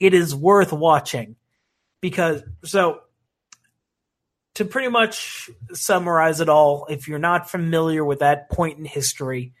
It 0.00 0.12
is 0.12 0.34
worth 0.34 0.70
watching 0.70 1.36
because, 2.02 2.42
so 2.62 3.00
to 4.56 4.66
pretty 4.66 4.88
much 4.88 5.48
summarize 5.72 6.40
it 6.42 6.50
all, 6.50 6.86
if 6.90 7.08
you're 7.08 7.18
not 7.18 7.50
familiar 7.50 8.04
with 8.04 8.18
that 8.18 8.50
point 8.50 8.78
in 8.78 8.84
history, 8.84 9.54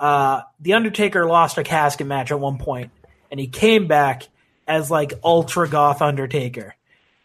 uh, 0.00 0.42
The 0.60 0.72
Undertaker 0.74 1.26
lost 1.26 1.58
a 1.58 1.62
casket 1.62 2.06
match 2.06 2.30
at 2.32 2.40
one 2.40 2.58
point, 2.58 2.90
and 3.30 3.38
he 3.38 3.46
came 3.46 3.86
back 3.86 4.28
as 4.66 4.90
like 4.90 5.12
Ultra 5.22 5.68
Goth 5.68 6.02
Undertaker. 6.02 6.74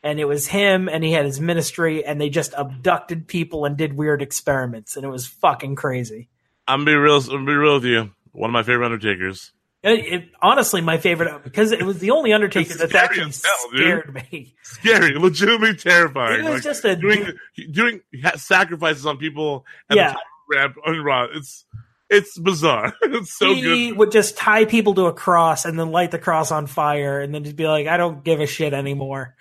and 0.04 0.20
it 0.20 0.26
was 0.26 0.46
him, 0.46 0.88
and 0.88 1.04
he 1.04 1.12
had 1.12 1.26
his 1.26 1.40
ministry, 1.42 2.06
and 2.06 2.22
they 2.22 2.30
just 2.30 2.54
abducted 2.56 3.28
people 3.28 3.66
and 3.66 3.76
did 3.76 3.94
weird 3.94 4.22
experiments, 4.22 4.96
and 4.98 5.04
it 5.06 5.10
was 5.10 5.26
fucking 5.26 5.76
crazy. 5.76 6.30
I'm 6.68 6.82
gonna 6.82 6.92
be 6.92 6.96
real. 6.96 7.18
I'm 7.18 7.28
gonna 7.28 7.46
be 7.46 7.54
real 7.54 7.74
with 7.76 7.86
you. 7.86 8.12
One 8.32 8.50
of 8.50 8.54
my 8.54 8.62
favorite 8.64 8.86
Undertakers. 8.86 9.52
It, 9.84 10.00
it, 10.14 10.30
honestly, 10.42 10.82
my 10.82 10.98
favorite 10.98 11.44
because 11.44 11.72
it 11.72 11.84
was 11.84 12.00
the 12.00 12.10
only 12.12 12.34
Undertaker 12.34 12.74
scary 12.74 12.94
actually 12.96 13.22
hell, 13.22 13.72
dude. 13.72 13.80
scared 13.80 14.14
me. 14.32 14.56
Scary, 14.64 15.16
legitimately 15.18 15.76
terrifying. 15.76 16.40
It 16.40 16.44
was 16.44 16.54
Like, 16.56 16.64
just 16.64 16.84
a- 16.86 16.96
doing 16.96 17.28
doing 17.72 18.02
sacrifices 18.36 19.06
on 19.06 19.18
people 19.18 19.66
at 19.90 19.98
Yeah. 19.98 20.08
the 20.10 20.14
top 20.14 20.22
of 20.22 20.50
the 20.50 20.56
ramp 20.58 20.76
on 20.88 21.00
Raw. 21.04 21.28
It's 21.34 21.66
it's 22.10 22.38
bizarre. 22.38 22.94
it's 23.02 23.38
so 23.38 23.54
he 23.54 23.90
good. 23.90 23.98
would 23.98 24.12
just 24.12 24.38
tie 24.38 24.66
people 24.66 24.94
to 24.96 25.06
a 25.06 25.14
cross 25.14 25.66
and 25.66 25.80
then 25.80 25.92
light 25.92 26.12
the 26.12 26.20
cross 26.20 26.52
on 26.52 26.68
fire 26.68 27.20
and 27.20 27.34
then 27.34 27.44
just 27.44 27.56
be 27.56 27.68
like, 27.68 27.88
I 27.88 27.98
don't 27.98 28.24
give 28.24 28.40
a 28.40 28.48
shit 28.48 28.74
anymore. 28.74 29.36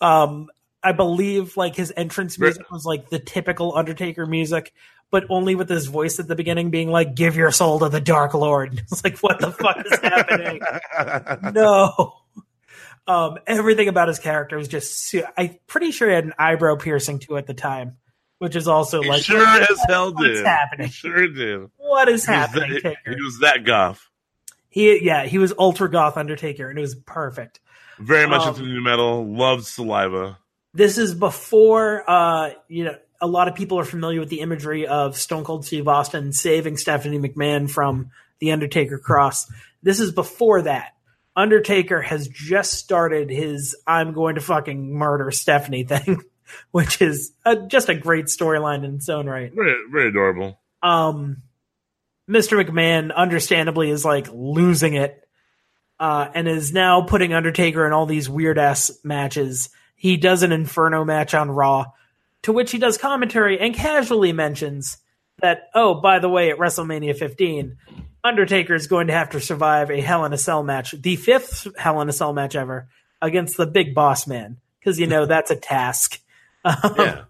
Um, 0.00 0.48
I 0.82 0.92
believe 0.92 1.56
like 1.56 1.74
his 1.74 1.92
entrance 1.96 2.38
music 2.38 2.70
was 2.70 2.84
like 2.84 3.10
the 3.10 3.18
typical 3.18 3.76
Undertaker 3.76 4.24
music, 4.24 4.72
but 5.10 5.24
only 5.30 5.56
with 5.56 5.68
his 5.68 5.86
voice 5.86 6.20
at 6.20 6.28
the 6.28 6.36
beginning 6.36 6.70
being 6.70 6.90
like, 6.90 7.14
"Give 7.16 7.34
your 7.34 7.50
soul 7.50 7.80
to 7.80 7.88
the 7.88 8.00
Dark 8.00 8.34
Lord." 8.34 8.82
It's 8.92 9.02
like, 9.02 9.18
what 9.18 9.40
the 9.40 9.50
fuck 9.50 9.84
is 9.84 9.98
happening? 9.98 10.60
no. 11.54 12.14
Um, 13.08 13.38
everything 13.46 13.88
about 13.88 14.06
his 14.06 14.20
character 14.20 14.56
was 14.56 14.68
just. 14.68 15.14
I'm 15.36 15.58
pretty 15.66 15.90
sure 15.90 16.08
he 16.08 16.14
had 16.14 16.24
an 16.24 16.34
eyebrow 16.38 16.76
piercing 16.76 17.18
too 17.18 17.36
at 17.36 17.46
the 17.46 17.54
time, 17.54 17.96
which 18.38 18.56
is 18.56 18.68
also 18.68 19.02
He 19.02 19.08
like, 19.08 19.22
sure 19.22 19.46
as 19.46 19.68
hell 19.88 20.12
what's 20.12 20.26
did. 20.38 20.46
happening? 20.46 20.86
He 20.88 20.92
sure 20.92 21.28
did. 21.28 21.68
What 21.76 22.08
is 22.08 22.24
He 22.24 22.30
was 22.32 22.36
happening, 22.36 22.72
that- 22.74 22.82
Taker? 22.82 23.14
He 23.16 23.22
was 23.22 23.38
that 23.40 23.64
goth. 23.64 24.08
He 24.68 25.04
yeah, 25.04 25.24
he 25.24 25.38
was 25.38 25.52
ultra 25.58 25.90
goth 25.90 26.16
Undertaker, 26.16 26.68
and 26.68 26.78
it 26.78 26.82
was 26.82 26.94
perfect. 26.94 27.60
Very 27.98 28.26
much 28.28 28.42
Um, 28.42 28.48
into 28.48 28.62
nu 28.66 28.80
metal. 28.82 29.26
Loved 29.26 29.64
saliva. 29.64 30.38
This 30.74 30.98
is 30.98 31.14
before 31.14 32.04
uh, 32.08 32.50
you 32.68 32.84
know 32.84 32.96
a 33.20 33.26
lot 33.26 33.48
of 33.48 33.54
people 33.54 33.78
are 33.78 33.84
familiar 33.86 34.20
with 34.20 34.28
the 34.28 34.40
imagery 34.40 34.86
of 34.86 35.16
Stone 35.16 35.44
Cold 35.44 35.64
Steve 35.64 35.88
Austin 35.88 36.32
saving 36.34 36.76
Stephanie 36.76 37.18
McMahon 37.18 37.70
from 37.70 38.10
the 38.40 38.52
Undertaker 38.52 38.98
cross. 38.98 39.50
This 39.82 39.98
is 40.00 40.12
before 40.12 40.60
that. 40.62 40.92
Undertaker 41.34 42.02
has 42.02 42.28
just 42.28 42.74
started 42.74 43.30
his 43.30 43.74
"I'm 43.86 44.12
going 44.12 44.34
to 44.34 44.42
fucking 44.42 44.92
murder 44.92 45.30
Stephanie" 45.30 45.84
thing, 45.88 46.22
which 46.70 47.00
is 47.02 47.32
a, 47.44 47.56
just 47.56 47.88
a 47.88 47.94
great 47.94 48.26
storyline 48.26 48.84
in 48.84 48.96
its 48.96 49.08
own 49.08 49.26
right. 49.26 49.52
Very 49.54 49.74
very 49.90 50.08
adorable. 50.08 50.58
um, 50.82 51.42
Mr. 52.28 52.60
McMahon, 52.62 53.14
understandably, 53.14 53.88
is 53.88 54.04
like 54.04 54.28
losing 54.32 54.94
it, 54.94 55.22
uh, 56.00 56.28
and 56.34 56.48
is 56.48 56.72
now 56.72 57.02
putting 57.02 57.32
Undertaker 57.32 57.86
in 57.86 57.92
all 57.92 58.06
these 58.06 58.28
weird 58.28 58.58
ass 58.58 58.90
matches. 59.04 59.70
He 59.94 60.16
does 60.16 60.42
an 60.42 60.52
Inferno 60.52 61.04
match 61.04 61.34
on 61.34 61.50
Raw, 61.50 61.86
to 62.42 62.52
which 62.52 62.72
he 62.72 62.78
does 62.78 62.98
commentary 62.98 63.60
and 63.60 63.74
casually 63.74 64.32
mentions 64.32 64.98
that, 65.40 65.68
oh, 65.74 65.94
by 65.94 66.18
the 66.18 66.28
way, 66.28 66.50
at 66.50 66.58
WrestleMania 66.58 67.16
15, 67.16 67.76
Undertaker 68.24 68.74
is 68.74 68.88
going 68.88 69.06
to 69.06 69.12
have 69.12 69.30
to 69.30 69.40
survive 69.40 69.90
a 69.90 70.00
Hell 70.00 70.24
in 70.24 70.32
a 70.32 70.38
Cell 70.38 70.62
match, 70.62 70.92
the 70.92 71.16
fifth 71.16 71.68
Hell 71.78 72.00
in 72.00 72.08
a 72.08 72.12
Cell 72.12 72.32
match 72.32 72.56
ever, 72.56 72.88
against 73.22 73.56
the 73.56 73.66
Big 73.66 73.94
Boss 73.94 74.26
Man, 74.26 74.58
because 74.80 74.98
you 74.98 75.06
know 75.06 75.26
that's 75.26 75.50
a 75.50 75.56
task. 75.56 76.20
Um, 76.66 76.94
Yeah. 76.98 77.22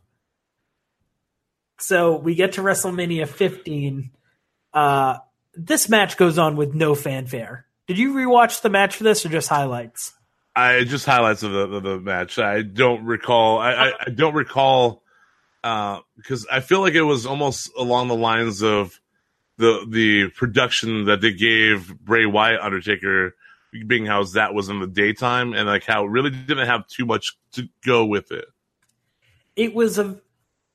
so 1.78 2.16
we 2.16 2.34
get 2.34 2.52
to 2.54 2.62
WrestleMania 2.62 3.28
15. 3.28 4.10
Uh, 4.72 5.18
this 5.54 5.88
match 5.88 6.16
goes 6.16 6.38
on 6.38 6.56
with 6.56 6.74
no 6.74 6.94
fanfare. 6.94 7.66
Did 7.86 7.98
you 7.98 8.14
rewatch 8.14 8.62
the 8.62 8.70
match 8.70 8.96
for 8.96 9.04
this 9.04 9.24
or 9.24 9.28
just 9.28 9.48
highlights? 9.48 10.12
I 10.54 10.84
just 10.84 11.04
highlights 11.04 11.42
of 11.42 11.52
the, 11.52 11.58
of 11.60 11.82
the 11.82 12.00
match. 12.00 12.38
I 12.38 12.62
don't 12.62 13.04
recall. 13.04 13.58
I, 13.58 13.72
I, 13.72 13.92
I 14.06 14.10
don't 14.10 14.34
recall 14.34 15.02
because 15.62 16.46
I 16.50 16.60
feel 16.60 16.80
like 16.80 16.94
it 16.94 17.02
was 17.02 17.26
almost 17.26 17.70
along 17.76 18.08
the 18.08 18.14
lines 18.16 18.62
of 18.62 18.98
the 19.58 19.86
the 19.88 20.28
production 20.30 21.06
that 21.06 21.20
they 21.20 21.32
gave 21.32 21.94
Bray 21.98 22.24
Wyatt 22.26 22.60
Undertaker, 22.60 23.34
being 23.86 24.06
how 24.06 24.22
that 24.24 24.54
was 24.54 24.68
in 24.68 24.80
the 24.80 24.86
daytime 24.86 25.52
and 25.52 25.66
like 25.66 25.84
how 25.84 26.04
it 26.04 26.08
really 26.10 26.30
didn't 26.30 26.66
have 26.66 26.86
too 26.86 27.04
much 27.04 27.36
to 27.52 27.68
go 27.84 28.04
with 28.06 28.32
it. 28.32 28.46
It 29.56 29.74
was 29.74 29.98
a, 29.98 30.20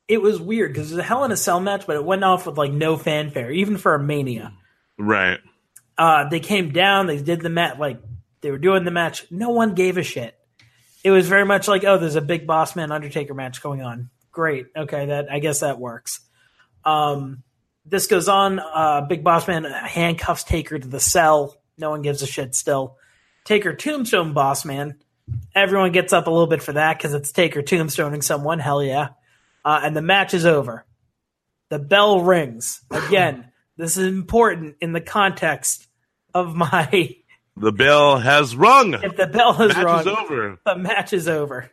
it 0.08 0.22
was 0.22 0.42
weird 0.42 0.74
because 0.74 0.92
it 0.92 0.96
was 0.96 1.04
a 1.04 1.08
Hell 1.08 1.24
in 1.24 1.32
a 1.32 1.38
Cell 1.38 1.60
match, 1.60 1.88
but 1.88 1.96
it 1.96 2.04
went 2.04 2.24
off 2.24 2.46
with 2.46 2.58
like 2.58 2.72
no 2.72 2.98
fanfare, 2.98 3.52
even 3.52 3.78
for 3.78 3.94
a 3.94 4.00
Mania. 4.00 4.54
Right. 4.98 5.40
Uh, 5.98 6.28
they 6.28 6.40
came 6.40 6.72
down, 6.72 7.08
they 7.08 7.22
did 7.22 7.42
the 7.42 7.50
match, 7.50 7.78
like 7.78 8.02
they 8.42 8.52
were 8.52 8.58
doing 8.58 8.84
the 8.84 8.92
match. 8.92 9.26
No 9.32 9.52
one 9.52 9.76
gave 9.76 9.98
a 9.98 10.04
shit. 10.04 10.36
It 11.04 11.12
was 11.12 11.28
very 11.28 11.46
much 11.46 11.68
like, 11.68 11.84
oh, 11.84 11.98
there's 11.98 12.16
a 12.16 12.22
big 12.22 12.46
boss 12.46 12.76
man 12.76 12.92
Undertaker 12.92 13.34
match 13.34 13.62
going 13.62 13.82
on. 13.82 14.10
Great, 14.32 14.68
okay, 14.76 15.08
that 15.08 15.32
I 15.32 15.40
guess 15.40 15.60
that 15.60 15.80
works. 15.80 16.20
Um, 16.84 17.44
this 17.86 18.08
goes 18.08 18.28
on. 18.28 18.60
Uh, 18.60 19.02
big 19.02 19.24
boss 19.24 19.48
man 19.48 19.64
handcuffs 19.64 20.44
Taker 20.44 20.78
to 20.78 20.88
the 20.88 21.00
cell. 21.00 21.62
No 21.78 21.90
one 21.90 22.02
gives 22.02 22.22
a 22.22 22.28
shit. 22.28 22.56
Still, 22.56 22.98
Taker 23.44 23.74
tombstone 23.74 24.34
boss 24.34 24.66
man. 24.66 24.98
Everyone 25.54 25.92
gets 25.92 26.14
up 26.14 26.28
a 26.28 26.30
little 26.30 26.48
bit 26.48 26.64
for 26.64 26.74
that 26.74 26.98
because 26.98 27.14
it's 27.14 27.32
Taker 27.32 27.62
tombstoning 27.62 28.24
someone. 28.24 28.60
Hell 28.60 28.84
yeah! 28.84 29.10
Uh, 29.66 29.82
and 29.84 29.96
the 29.96 30.02
match 30.02 30.34
is 30.34 30.46
over. 30.46 30.86
The 31.70 31.80
bell 31.80 32.22
rings 32.22 32.82
again. 32.90 33.52
this 33.78 33.98
is 33.98 34.08
important 34.08 34.78
in 34.82 34.94
the 34.94 35.02
context 35.02 35.88
of 36.34 36.56
my. 36.56 37.16
The 37.58 37.72
bell 37.72 38.18
has 38.18 38.56
rung. 38.56 38.94
If 39.04 39.18
the 39.18 39.28
bell 39.28 39.54
has 39.54 39.74
Match 39.76 39.84
rung, 39.86 40.00
is 40.02 40.08
over. 40.08 40.60
the 40.66 40.76
match 40.78 41.14
is 41.14 41.28
over. 41.28 41.70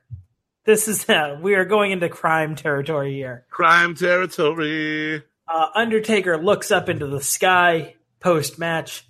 This 0.64 0.88
is 0.88 1.08
uh, 1.08 1.38
we 1.40 1.54
are 1.54 1.64
going 1.64 1.92
into 1.92 2.08
crime 2.08 2.56
territory 2.56 3.14
here. 3.14 3.46
Crime 3.48 3.94
territory. 3.94 5.22
Uh, 5.46 5.66
Undertaker 5.74 6.36
looks 6.36 6.70
up 6.70 6.88
into 6.88 7.06
the 7.06 7.22
sky 7.22 7.94
post 8.20 8.58
match. 8.58 9.06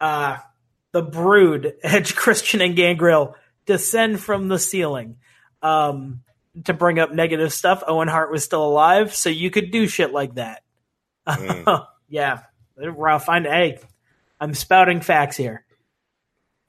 Uh, 0.00 0.38
the 0.92 1.02
Brood, 1.02 1.74
Edge, 1.82 2.14
Christian, 2.14 2.60
and 2.62 2.76
Gangrel 2.76 3.34
descend 3.66 4.20
from 4.20 4.48
the 4.48 4.58
ceiling. 4.58 5.16
Um, 5.62 6.22
to 6.64 6.74
bring 6.74 6.98
up 6.98 7.12
negative 7.12 7.52
stuff, 7.52 7.82
Owen 7.86 8.08
Hart 8.08 8.30
was 8.30 8.44
still 8.44 8.64
alive, 8.64 9.14
so 9.14 9.30
you 9.30 9.50
could 9.50 9.70
do 9.70 9.86
shit 9.86 10.12
like 10.12 10.34
that. 10.34 10.62
yeah, 12.08 12.40
rough. 12.76 13.28
I 13.28 13.40
hey, 13.40 13.78
I'm 14.40 14.54
spouting 14.54 15.00
facts 15.00 15.36
here. 15.36 15.64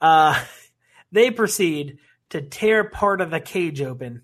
Uh, 0.00 0.40
they 1.12 1.30
proceed 1.30 1.98
to 2.30 2.40
tear 2.40 2.84
part 2.84 3.20
of 3.20 3.30
the 3.30 3.40
cage 3.40 3.82
open 3.82 4.22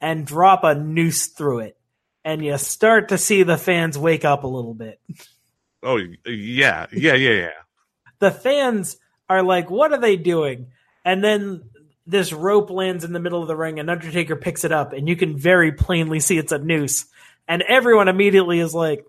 and 0.00 0.26
drop 0.26 0.64
a 0.64 0.74
noose 0.74 1.26
through 1.26 1.60
it. 1.60 1.76
And 2.24 2.44
you 2.44 2.56
start 2.58 3.10
to 3.10 3.18
see 3.18 3.42
the 3.42 3.58
fans 3.58 3.98
wake 3.98 4.24
up 4.24 4.44
a 4.44 4.48
little 4.48 4.74
bit. 4.74 5.00
Oh 5.86 5.98
yeah, 6.24 6.86
yeah, 6.92 7.12
yeah, 7.12 7.12
yeah. 7.12 7.50
The 8.18 8.30
fans 8.30 8.96
are 9.28 9.42
like, 9.42 9.68
what 9.68 9.92
are 9.92 10.00
they 10.00 10.16
doing? 10.16 10.68
And 11.04 11.22
then 11.22 11.68
this 12.06 12.32
rope 12.32 12.70
lands 12.70 13.04
in 13.04 13.12
the 13.12 13.20
middle 13.20 13.40
of 13.42 13.48
the 13.48 13.56
ring, 13.56 13.78
and 13.78 13.88
Undertaker 13.90 14.36
picks 14.36 14.64
it 14.64 14.72
up, 14.72 14.92
and 14.92 15.08
you 15.08 15.16
can 15.16 15.36
very 15.38 15.72
plainly 15.72 16.20
see 16.20 16.36
it's 16.38 16.52
a 16.52 16.58
noose. 16.58 17.06
And 17.48 17.62
everyone 17.62 18.08
immediately 18.08 18.60
is 18.60 18.74
like, 18.74 19.04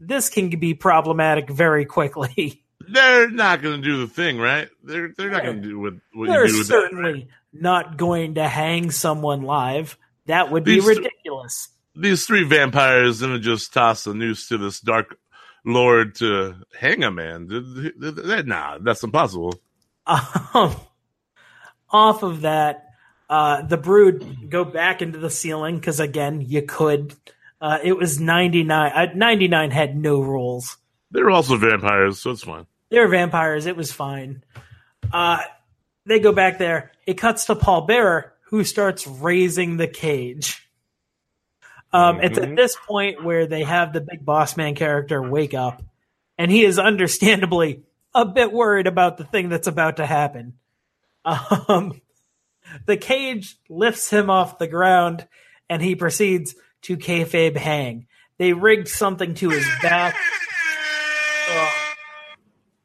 this 0.00 0.28
can 0.28 0.50
be 0.50 0.74
problematic 0.74 1.50
very 1.50 1.84
quickly. 1.84 2.62
They're 2.88 3.28
not 3.30 3.62
going 3.62 3.82
to 3.82 3.88
do 3.88 3.98
the 4.00 4.06
thing, 4.08 4.38
right? 4.38 4.68
They're 4.82 5.12
they're 5.16 5.30
not 5.30 5.44
going 5.44 5.62
to 5.62 5.68
do 5.68 5.78
what, 5.78 5.94
what 6.14 6.28
They're 6.28 6.46
you 6.46 6.52
do 6.52 6.58
with 6.58 6.68
that. 6.68 6.72
certainly 6.72 7.28
not 7.52 7.96
going 7.96 8.34
to 8.36 8.48
hang 8.48 8.90
someone 8.90 9.42
live. 9.42 9.96
That 10.26 10.50
would 10.50 10.64
be 10.64 10.76
These- 10.76 10.86
ridiculous. 10.86 11.68
These 11.94 12.24
three 12.26 12.44
vampires 12.44 13.18
to 13.20 13.38
just 13.38 13.72
toss 13.74 14.06
a 14.06 14.14
noose 14.14 14.48
to 14.48 14.58
this 14.58 14.80
dark 14.80 15.18
lord 15.64 16.14
to 16.16 16.54
hang 16.78 17.04
a 17.04 17.10
man. 17.10 17.48
Th- 17.48 17.94
th- 18.00 18.16
th- 18.16 18.46
Nah, 18.46 18.78
that's 18.80 19.02
impossible. 19.04 19.54
Um, 20.06 20.74
off 21.90 22.22
of 22.22 22.42
that, 22.42 22.86
uh, 23.28 23.62
the 23.62 23.76
brood 23.76 24.48
go 24.48 24.64
back 24.64 25.02
into 25.02 25.18
the 25.18 25.30
ceiling 25.30 25.76
because 25.76 26.00
again, 26.00 26.40
you 26.40 26.62
could. 26.62 27.14
Uh, 27.60 27.78
it 27.82 27.96
was 27.96 28.18
ninety 28.18 28.64
nine. 28.64 28.92
Uh, 28.92 29.12
ninety 29.14 29.48
nine 29.48 29.70
had 29.70 29.96
no 29.96 30.20
rules. 30.20 30.76
They're 31.10 31.30
also 31.30 31.56
vampires, 31.56 32.20
so 32.20 32.30
it's 32.30 32.44
fine. 32.44 32.66
They 32.88 32.98
were 32.98 33.08
vampires. 33.08 33.66
It 33.66 33.76
was 33.76 33.92
fine. 33.92 34.42
Uh, 35.12 35.40
they 36.06 36.18
go 36.18 36.32
back 36.32 36.58
there. 36.58 36.92
It 37.06 37.14
cuts 37.14 37.46
to 37.46 37.54
Paul 37.54 37.82
Bearer, 37.82 38.32
who 38.44 38.64
starts 38.64 39.06
raising 39.06 39.76
the 39.76 39.86
cage. 39.88 40.68
Um, 41.92 42.20
It's 42.20 42.38
at 42.38 42.54
this 42.56 42.76
point 42.86 43.24
where 43.24 43.46
they 43.46 43.64
have 43.64 43.92
the 43.92 44.00
big 44.00 44.24
boss 44.24 44.56
man 44.56 44.74
character 44.74 45.20
wake 45.20 45.54
up, 45.54 45.82
and 46.38 46.50
he 46.50 46.64
is 46.64 46.78
understandably 46.78 47.82
a 48.14 48.24
bit 48.24 48.52
worried 48.52 48.86
about 48.86 49.18
the 49.18 49.24
thing 49.24 49.48
that's 49.48 49.66
about 49.66 49.96
to 49.96 50.06
happen. 50.06 50.54
Um, 51.24 52.00
the 52.86 52.96
cage 52.96 53.58
lifts 53.68 54.10
him 54.10 54.30
off 54.30 54.58
the 54.58 54.68
ground, 54.68 55.26
and 55.68 55.82
he 55.82 55.94
proceeds 55.94 56.54
to 56.82 56.96
kayfabe 56.96 57.56
hang. 57.56 58.06
They 58.38 58.52
rigged 58.52 58.88
something 58.88 59.34
to 59.34 59.50
his 59.50 59.66
back. 59.82 60.16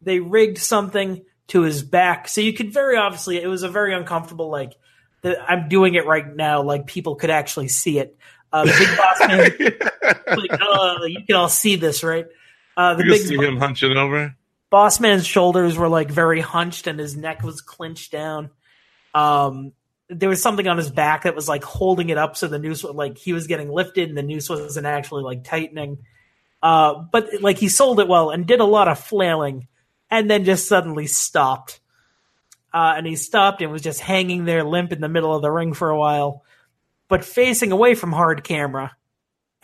They 0.01 0.19
rigged 0.19 0.57
something 0.57 1.23
to 1.47 1.61
his 1.61 1.83
back, 1.83 2.27
so 2.27 2.41
you 2.41 2.53
could 2.53 2.73
very 2.73 2.97
obviously. 2.97 3.37
It 3.37 3.47
was 3.47 3.63
a 3.63 3.69
very 3.69 3.93
uncomfortable 3.93 4.49
like 4.49 4.73
The, 5.21 5.39
I'm 5.41 5.69
doing 5.69 5.95
it 5.95 6.05
right 6.05 6.35
now, 6.35 6.61
like 6.61 6.87
people 6.87 7.15
could 7.15 7.29
actually 7.29 7.69
see 7.69 7.99
it. 7.99 8.17
Uh, 8.51 8.65
big 8.65 8.97
boss 8.97 9.19
man, 9.19 9.51
like, 10.37 10.61
uh, 10.61 11.03
you 11.05 11.25
can 11.25 11.35
all 11.35 11.49
see 11.49 11.75
this, 11.75 12.03
right? 12.03 12.25
Uh, 12.77 12.95
the 12.95 13.03
you 13.05 13.11
big 13.11 13.21
see 13.21 13.35
him 13.37 13.57
hunching 13.57 13.97
over. 13.97 14.35
Boss 14.75 14.99
man's 14.99 15.25
shoulders 15.25 15.77
were 15.77 15.87
like 15.87 16.11
very 16.11 16.41
hunched 16.41 16.85
and 16.85 16.99
his 16.99 17.15
neck 17.15 17.43
was 17.43 17.61
clinched 17.61 18.11
down. 18.11 18.49
Um, 19.13 19.71
there 20.09 20.27
was 20.27 20.41
something 20.41 20.67
on 20.67 20.75
his 20.75 20.91
back 20.91 21.23
that 21.23 21.33
was 21.33 21.47
like 21.47 21.63
holding 21.63 22.09
it 22.09 22.17
up 22.17 22.35
so 22.35 22.49
the 22.49 22.59
noose 22.59 22.83
like 22.83 23.17
he 23.17 23.31
was 23.31 23.47
getting 23.47 23.71
lifted 23.71 24.09
and 24.09 24.17
the 24.17 24.21
noose 24.21 24.49
wasn't 24.49 24.85
actually 24.85 25.23
like 25.23 25.45
tightening. 25.45 25.99
Uh, 26.61 26.95
but 27.09 27.29
like 27.39 27.57
he 27.57 27.69
sold 27.69 28.01
it 28.01 28.09
well 28.09 28.31
and 28.31 28.45
did 28.45 28.59
a 28.59 28.65
lot 28.65 28.89
of 28.89 28.99
flailing 28.99 29.69
and 30.11 30.29
then 30.29 30.43
just 30.43 30.67
suddenly 30.67 31.07
stopped. 31.07 31.79
Uh, 32.73 32.95
and 32.97 33.07
he 33.07 33.15
stopped 33.15 33.61
and 33.61 33.71
was 33.71 33.81
just 33.81 34.01
hanging 34.01 34.43
there 34.43 34.65
limp 34.65 34.91
in 34.91 34.99
the 34.99 35.07
middle 35.07 35.33
of 35.33 35.41
the 35.41 35.49
ring 35.49 35.73
for 35.73 35.89
a 35.89 35.97
while, 35.97 36.43
but 37.07 37.23
facing 37.23 37.71
away 37.71 37.95
from 37.95 38.11
hard 38.11 38.43
camera. 38.43 38.93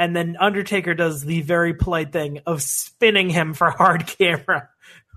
And 0.01 0.15
then 0.15 0.35
Undertaker 0.39 0.95
does 0.95 1.23
the 1.23 1.41
very 1.41 1.75
polite 1.75 2.11
thing 2.11 2.39
of 2.47 2.63
spinning 2.63 3.29
him 3.29 3.53
for 3.53 3.69
hard 3.77 4.07
camera, 4.07 4.67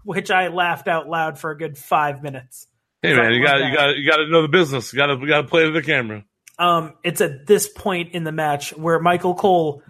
which 0.04 0.30
I 0.30 0.48
laughed 0.48 0.88
out 0.88 1.08
loud 1.08 1.38
for 1.38 1.50
a 1.50 1.56
good 1.56 1.78
five 1.78 2.22
minutes. 2.22 2.66
Hey 3.00 3.14
man, 3.14 3.32
you 3.32 3.42
got 3.42 3.60
you 3.60 3.74
got 3.74 3.96
you 3.96 4.10
got 4.10 4.16
to 4.18 4.28
know 4.28 4.42
the 4.42 4.48
business. 4.48 4.92
You 4.92 4.98
got 4.98 5.06
to 5.06 5.26
got 5.26 5.40
to 5.40 5.48
play 5.48 5.64
to 5.64 5.70
the 5.70 5.80
camera. 5.80 6.22
Um, 6.58 6.92
it's 7.02 7.22
at 7.22 7.46
this 7.46 7.66
point 7.66 8.12
in 8.12 8.24
the 8.24 8.32
match 8.32 8.76
where 8.76 8.98
Michael 8.98 9.34
Cole 9.34 9.82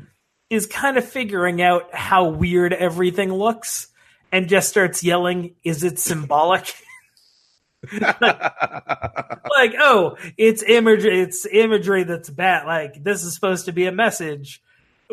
is 0.48 0.66
kind 0.66 0.96
of 0.96 1.04
figuring 1.04 1.60
out 1.60 1.92
how 1.92 2.28
weird 2.28 2.72
everything 2.72 3.32
looks 3.32 3.88
and 4.30 4.48
just 4.48 4.68
starts 4.68 5.02
yelling, 5.02 5.56
"Is 5.64 5.82
it 5.82 5.98
symbolic?" 5.98 6.72
like, 8.00 9.74
oh, 9.76 10.16
it's 10.38 10.62
imagery. 10.62 11.20
It's 11.20 11.46
imagery 11.46 12.04
that's 12.04 12.30
bad. 12.30 12.64
Like 12.64 13.02
this 13.02 13.24
is 13.24 13.34
supposed 13.34 13.66
to 13.66 13.72
be 13.72 13.86
a 13.86 13.92
message, 13.92 14.62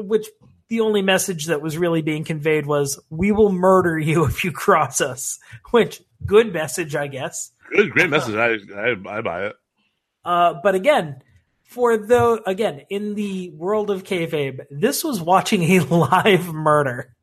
which 0.01 0.27
the 0.69 0.81
only 0.81 1.01
message 1.01 1.47
that 1.47 1.61
was 1.61 1.77
really 1.77 2.01
being 2.01 2.23
conveyed 2.23 2.65
was, 2.65 2.99
"We 3.09 3.31
will 3.31 3.51
murder 3.51 3.97
you 3.97 4.25
if 4.25 4.43
you 4.43 4.51
cross 4.51 5.01
us." 5.01 5.39
Which 5.71 6.01
good 6.25 6.53
message, 6.53 6.95
I 6.95 7.07
guess. 7.07 7.51
Good, 7.75 7.91
great 7.91 8.09
message. 8.09 8.35
I, 8.35 8.57
I 8.75 9.17
I 9.17 9.21
buy 9.21 9.45
it. 9.47 9.55
Uh, 10.23 10.55
but 10.61 10.75
again, 10.75 11.21
for 11.63 11.97
the 11.97 12.41
again 12.45 12.81
in 12.89 13.15
the 13.15 13.49
world 13.51 13.89
of 13.89 14.03
kayfabe, 14.03 14.65
this 14.69 15.03
was 15.03 15.21
watching 15.21 15.63
a 15.63 15.79
live 15.95 16.53
murder. 16.53 17.15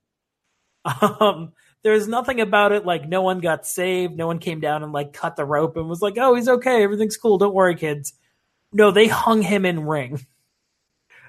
Um, 0.85 1.53
there's 1.83 2.09
nothing 2.09 2.41
about 2.41 2.73
it 2.73 2.87
like 2.87 3.07
no 3.07 3.23
one 3.23 3.41
got 3.41 3.67
saved, 3.67 4.17
no 4.17 4.27
one 4.27 4.39
came 4.39 4.61
down 4.61 4.83
and 4.83 4.93
like 4.93 5.13
cut 5.13 5.37
the 5.37 5.45
rope 5.45 5.77
and 5.77 5.89
was 5.89 6.03
like, 6.03 6.15
"Oh, 6.19 6.35
he's 6.35 6.49
okay, 6.49 6.83
everything's 6.83 7.17
cool, 7.17 7.39
don't 7.39 7.55
worry, 7.55 7.77
kids." 7.77 8.15
No, 8.73 8.91
they 8.91 9.07
hung 9.07 9.43
him 9.43 9.65
in 9.65 9.85
ring. 9.85 10.27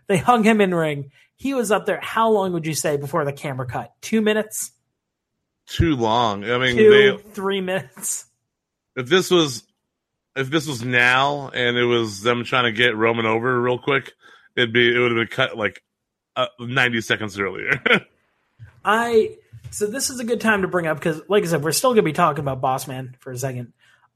They 0.07 0.17
hung 0.17 0.43
him 0.43 0.59
in 0.59 0.73
ring. 0.73 1.11
He 1.39 1.53
was 1.53 1.71
up 1.71 1.85
there. 1.85 2.01
How 2.01 2.29
long 2.29 2.51
would 2.51 2.65
you 2.65 2.73
say 2.73 2.97
before 2.97 3.23
the 3.23 3.31
camera 3.31 3.65
cut? 3.65 3.93
Two 4.01 4.19
minutes? 4.19 4.73
Too 5.67 5.95
long. 5.95 6.43
I 6.43 6.57
mean, 6.57 6.75
Two, 6.75 6.89
they, 6.89 7.31
three 7.31 7.61
minutes. 7.61 8.25
if 8.97 9.07
this 9.07 9.31
was 9.31 9.63
if 10.35 10.49
this 10.49 10.67
was 10.67 10.83
now 10.83 11.49
and 11.49 11.77
it 11.77 11.85
was 11.85 12.21
them 12.21 12.43
trying 12.43 12.65
to 12.65 12.73
get 12.73 12.97
Roman 12.97 13.25
over 13.25 13.61
real 13.61 13.79
quick, 13.79 14.11
it'd 14.57 14.73
be 14.73 14.93
it 14.93 14.99
would 14.99 15.11
have 15.11 15.17
been 15.17 15.27
cut 15.27 15.57
like 15.57 15.81
uh, 16.35 16.47
90 16.59 16.99
seconds 17.01 17.39
earlier. 17.39 17.81
I 18.83 19.37
so 19.71 19.85
this 19.85 20.09
is 20.09 20.19
a 20.19 20.25
good 20.25 20.41
time 20.41 20.63
to 20.63 20.67
bring 20.67 20.87
up 20.87 20.97
because, 20.97 21.21
like 21.29 21.43
I 21.43 21.47
said, 21.47 21.63
we're 21.63 21.71
still 21.71 21.91
going 21.91 22.03
to 22.03 22.03
be 22.03 22.13
talking 22.13 22.41
about 22.41 22.59
Boss 22.59 22.85
Man 22.85 23.15
for 23.19 23.31
a 23.31 23.37
second. 23.37 23.71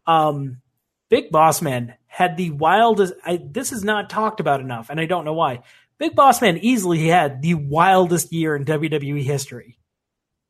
Um, 0.06 0.62
Big 1.10 1.32
Boss 1.32 1.62
Man 1.62 1.94
had 2.08 2.36
the 2.36 2.50
wildest. 2.50 3.14
I, 3.24 3.38
this 3.38 3.72
is 3.72 3.84
not 3.84 4.10
talked 4.10 4.40
about 4.40 4.60
enough, 4.60 4.90
and 4.90 5.00
I 5.00 5.06
don't 5.06 5.26
know 5.26 5.34
why. 5.34 5.62
Big 5.98 6.16
Boss 6.16 6.42
Man 6.42 6.58
easily 6.58 7.08
had 7.08 7.42
the 7.42 7.54
wildest 7.54 8.34
year 8.34 8.56
in 8.56 8.66
WWE 8.66 9.24
history 9.24 9.78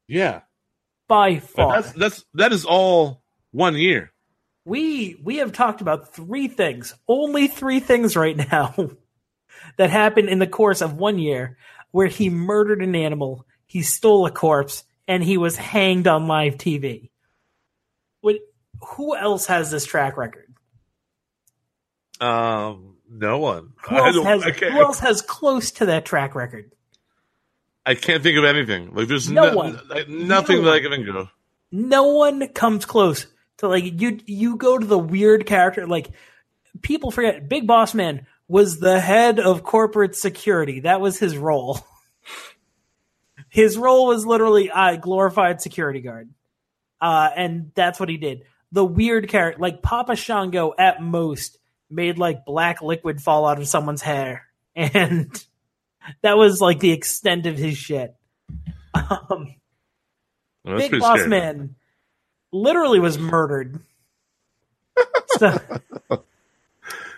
yeah, 0.08 0.42
by 1.08 1.40
far. 1.40 1.82
that's 1.82 1.94
that's 1.94 2.26
that 2.34 2.54
is 2.54 2.66
all 2.66 3.24
one 3.52 3.76
year. 3.76 4.12
we 4.66 5.18
we 5.24 5.38
have 5.38 5.52
talked 5.52 5.82
about 5.82 6.14
three 6.14 6.48
things, 6.48 6.94
only 7.08 7.48
three 7.48 7.80
things 7.80 8.16
right 8.16 8.38
now 8.38 8.76
that 9.78 9.90
happened 9.90 10.30
in 10.30 10.40
the 10.40 10.48
course 10.48 10.82
of 10.82 10.98
one 10.98 11.20
year, 11.20 11.58
where 11.92 12.08
he 12.08 12.30
murdered 12.30 12.82
an 12.82 12.96
animal, 12.96 13.46
he 13.66 13.82
stole 13.82 14.26
a 14.26 14.32
corpse, 14.32 14.84
and 15.08 15.24
he 15.24 15.38
was 15.38 15.58
hanged 15.58 16.08
on 16.08 16.28
live 16.28 16.58
TV. 16.58 17.10
What? 18.22 18.38
Who 18.96 19.16
else 19.16 19.46
has 19.48 19.72
this 19.72 19.86
track 19.86 20.18
record? 20.18 20.54
Um, 22.20 22.93
no 23.14 23.38
one. 23.38 23.74
Who 23.88 23.96
else 23.96 24.26
has 24.26 24.44
Who 24.44 24.82
else 24.82 25.00
has 25.00 25.22
close 25.22 25.72
to 25.72 25.86
that 25.88 26.06
track 26.06 26.36
record? 26.36 26.72
I 27.86 27.96
can't 27.96 28.24
think 28.24 28.38
of 28.38 28.46
anything. 28.46 28.94
Like 28.94 29.08
there's 29.08 29.30
No 29.30 29.50
no, 29.50 29.56
one. 29.56 29.80
like, 29.90 30.08
nothing 30.10 30.58
No 30.58 30.64
that 30.64 30.74
I 30.74 30.80
can 30.80 30.92
think 30.92 31.08
of. 31.10 31.30
No 31.72 32.04
one 32.14 32.48
comes 32.50 32.86
close 32.86 33.28
to 33.58 33.68
like 33.68 34.02
you. 34.02 34.20
You 34.26 34.56
go 34.56 34.78
to 34.78 34.86
the 34.86 34.98
weird 34.98 35.46
character. 35.46 35.86
Like 35.86 36.10
people 36.82 37.12
forget, 37.12 37.48
Big 37.48 37.68
Boss 37.68 37.94
Man 37.94 38.26
was 38.48 38.80
the 38.80 39.00
head 39.00 39.40
of 39.40 39.64
corporate 39.64 40.16
security. 40.16 40.82
That 40.82 41.02
was 41.02 41.20
his 41.20 41.38
role. 41.38 41.80
His 43.50 43.78
role 43.78 44.08
was 44.08 44.26
literally 44.26 44.72
I 44.72 44.96
glorified 44.96 45.62
security 45.62 46.02
guard, 46.02 46.32
uh, 47.00 47.30
and 47.36 47.72
that's 47.76 48.00
what 48.00 48.10
he 48.10 48.18
did. 48.18 48.46
The 48.72 48.84
weird 48.84 49.30
character, 49.30 49.62
like 49.62 49.84
Papa 49.84 50.16
Shango, 50.16 50.74
at 50.76 51.04
most 51.04 51.60
made 51.94 52.18
like 52.18 52.46
black 52.46 52.82
liquid 52.82 53.22
fall 53.22 53.46
out 53.46 53.60
of 53.60 53.68
someone's 53.68 54.02
hair, 54.02 54.48
and 54.76 55.30
that 56.22 56.38
was 56.38 56.60
like 56.62 56.80
the 56.80 56.92
extent 56.92 57.46
of 57.46 57.58
his 57.58 57.78
shit. 57.78 58.16
Um, 58.96 59.56
Well, 60.64 60.78
Big 60.78 60.92
Boss 61.00 61.18
scary. 61.18 61.30
Man 61.30 61.76
literally 62.52 63.00
was 63.00 63.18
murdered. 63.18 63.80
so, 65.40 65.58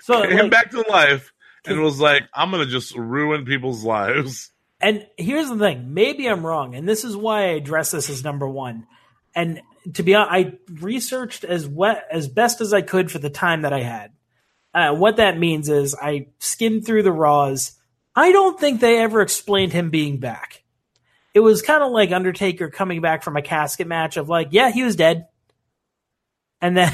so 0.02 0.28
Came 0.28 0.38
like- 0.38 0.52
back 0.52 0.72
to 0.72 0.82
life 0.90 1.34
and 1.66 1.82
was 1.82 2.00
like, 2.00 2.24
I'm 2.34 2.52
gonna 2.52 2.66
just 2.66 2.96
ruin 2.96 3.44
people's 3.46 3.84
lives. 3.84 4.52
and 4.80 5.06
here's 5.18 5.50
the 5.50 5.58
thing: 5.58 5.94
maybe 5.94 6.28
I'm 6.30 6.46
wrong, 6.46 6.76
and 6.76 6.88
this 6.88 7.04
is 7.04 7.16
why 7.18 7.42
I 7.44 7.48
address 7.56 7.92
this 7.92 8.10
as 8.10 8.24
number 8.24 8.48
one. 8.48 8.88
And 9.36 9.62
to 9.96 10.04
be 10.04 10.16
honest, 10.16 10.32
I 10.34 10.54
researched 10.82 11.44
as 11.44 11.68
wet 11.68 12.06
as 12.10 12.28
best 12.30 12.62
as 12.62 12.74
I 12.74 12.82
could 12.82 13.12
for 13.12 13.20
the 13.20 13.30
time 13.30 13.64
that 13.64 13.74
I 13.74 13.82
had. 13.82 14.14
Uh, 14.76 14.94
what 14.94 15.16
that 15.16 15.40
means 15.40 15.70
is 15.70 15.96
I 15.96 16.28
skimmed 16.40 16.86
through 16.86 17.04
the 17.04 17.12
Raws. 17.12 17.72
I 18.14 18.34
don't 18.34 18.60
think 18.60 18.82
they 18.82 19.00
ever 19.00 19.22
explained 19.22 19.72
him 19.72 19.90
being 19.90 20.18
back. 20.18 20.64
It 21.34 21.40
was 21.40 21.62
kind 21.62 21.82
of 21.82 21.94
like 21.94 22.12
Undertaker 22.12 22.70
coming 22.70 23.00
back 23.00 23.24
from 23.24 23.38
a 23.38 23.42
casket 23.42 23.88
match 23.88 24.18
of 24.18 24.28
like, 24.28 24.50
yeah, 24.52 24.72
he 24.72 24.84
was 24.84 24.98
dead, 24.98 25.28
and 26.60 26.76
then 26.76 26.94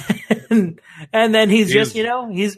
and 1.13 1.35
then 1.35 1.49
he's, 1.49 1.73
just 1.73 1.95
you 1.95 2.03
know 2.03 2.31
he's 2.31 2.55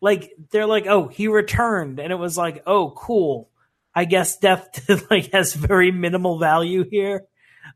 like 0.00 0.32
they're 0.50 0.66
like, 0.66 0.86
oh, 0.86 1.06
he 1.08 1.28
returned, 1.28 1.98
and 2.00 2.10
it 2.10 2.16
was 2.16 2.38
like, 2.38 2.62
oh, 2.66 2.92
cool. 2.96 3.50
I 3.94 4.06
guess 4.06 4.38
death 4.38 4.88
like 5.10 5.32
has 5.32 5.52
very 5.52 5.90
minimal 5.90 6.38
value 6.38 6.84
here. 6.90 7.24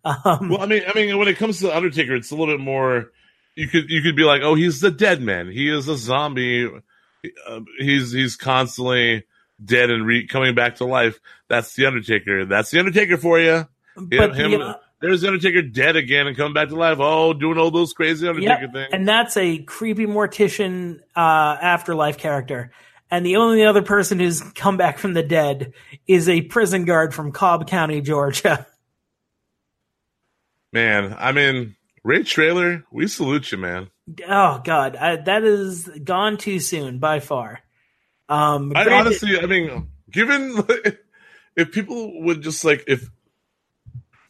Um, 0.03 0.49
Well, 0.49 0.62
I 0.62 0.66
mean, 0.66 0.82
I 0.88 0.94
mean, 0.94 1.18
when 1.18 1.28
it 1.28 1.36
comes 1.36 1.61
to 1.61 1.76
Undertaker, 1.76 2.14
it's 2.14 2.30
a 2.30 2.36
little 2.36 2.57
bit 2.57 2.64
more. 2.64 3.12
You 3.57 3.68
could 3.68 3.90
you 3.90 4.02
could 4.02 4.16
be 4.16 4.24
like, 4.24 4.42
oh, 4.42 4.54
he's 4.54 4.80
the 4.80 4.90
dead 4.90 5.22
man. 5.22 5.50
He 5.50 5.68
is 5.68 5.88
a 5.88 5.96
zombie. 5.96 6.68
Uh, 7.48 7.61
he's 7.78 8.12
he's 8.12 8.36
constantly 8.36 9.24
dead 9.64 9.90
and 9.90 10.07
re- 10.07 10.26
coming 10.26 10.54
back 10.54 10.76
to 10.76 10.84
life. 10.84 11.18
That's 11.48 11.74
the 11.74 11.86
Undertaker. 11.86 12.44
That's 12.44 12.70
the 12.70 12.78
Undertaker 12.78 13.16
for 13.16 13.40
you. 13.40 13.66
But 13.96 14.36
him, 14.36 14.50
the, 14.50 14.61
uh, 14.61 14.74
there's 15.00 15.22
the 15.22 15.28
Undertaker 15.28 15.62
dead 15.62 15.96
again 15.96 16.26
and 16.26 16.36
coming 16.36 16.52
back 16.52 16.68
to 16.68 16.76
life. 16.76 16.98
Oh, 17.00 17.32
doing 17.32 17.57
all 17.57 17.70
those 17.70 17.94
crazy 17.94 18.28
Undertaker 18.28 18.64
Yep, 18.64 18.72
things. 18.72 18.88
and 18.92 19.09
that's 19.09 19.36
a 19.38 19.62
creepy 19.62 20.04
mortician 20.07 21.00
uh, 21.16 21.57
afterlife 21.61 22.18
character. 22.18 22.72
And 23.11 23.24
the 23.24 23.36
only 23.36 23.64
other 23.64 23.82
person 23.82 24.18
who's 24.18 24.42
come 24.42 24.76
back 24.76 24.98
from 24.98 25.14
the 25.14 25.22
dead 25.22 25.72
is 26.07 26.28
a 26.28 26.42
prison 26.42 26.84
guard 26.84 27.14
from 27.14 27.32
Cobb 27.32 27.66
County, 27.68 28.02
Georgia. 28.02 28.66
Man, 30.72 31.14
I 31.18 31.32
mean, 31.32 31.76
Ray 32.07 32.22
Traylor, 32.22 32.84
we 32.92 33.09
salute 33.09 33.50
you, 33.50 33.59
man. 33.59 33.90
Oh 34.28 34.61
God, 34.62 34.94
I, 34.94 35.16
that 35.16 35.42
is 35.42 35.88
gone 36.04 36.36
too 36.36 36.61
soon 36.61 37.00
by 37.00 37.18
far. 37.18 37.59
Um, 38.28 38.70
I 38.76 38.84
granted- 38.84 39.07
honestly, 39.09 39.40
I 39.40 39.46
mean, 39.46 39.88
given 40.09 40.57
if 41.57 41.72
people 41.72 42.22
would 42.22 42.42
just 42.42 42.64
like, 42.64 42.84
if 42.86 43.11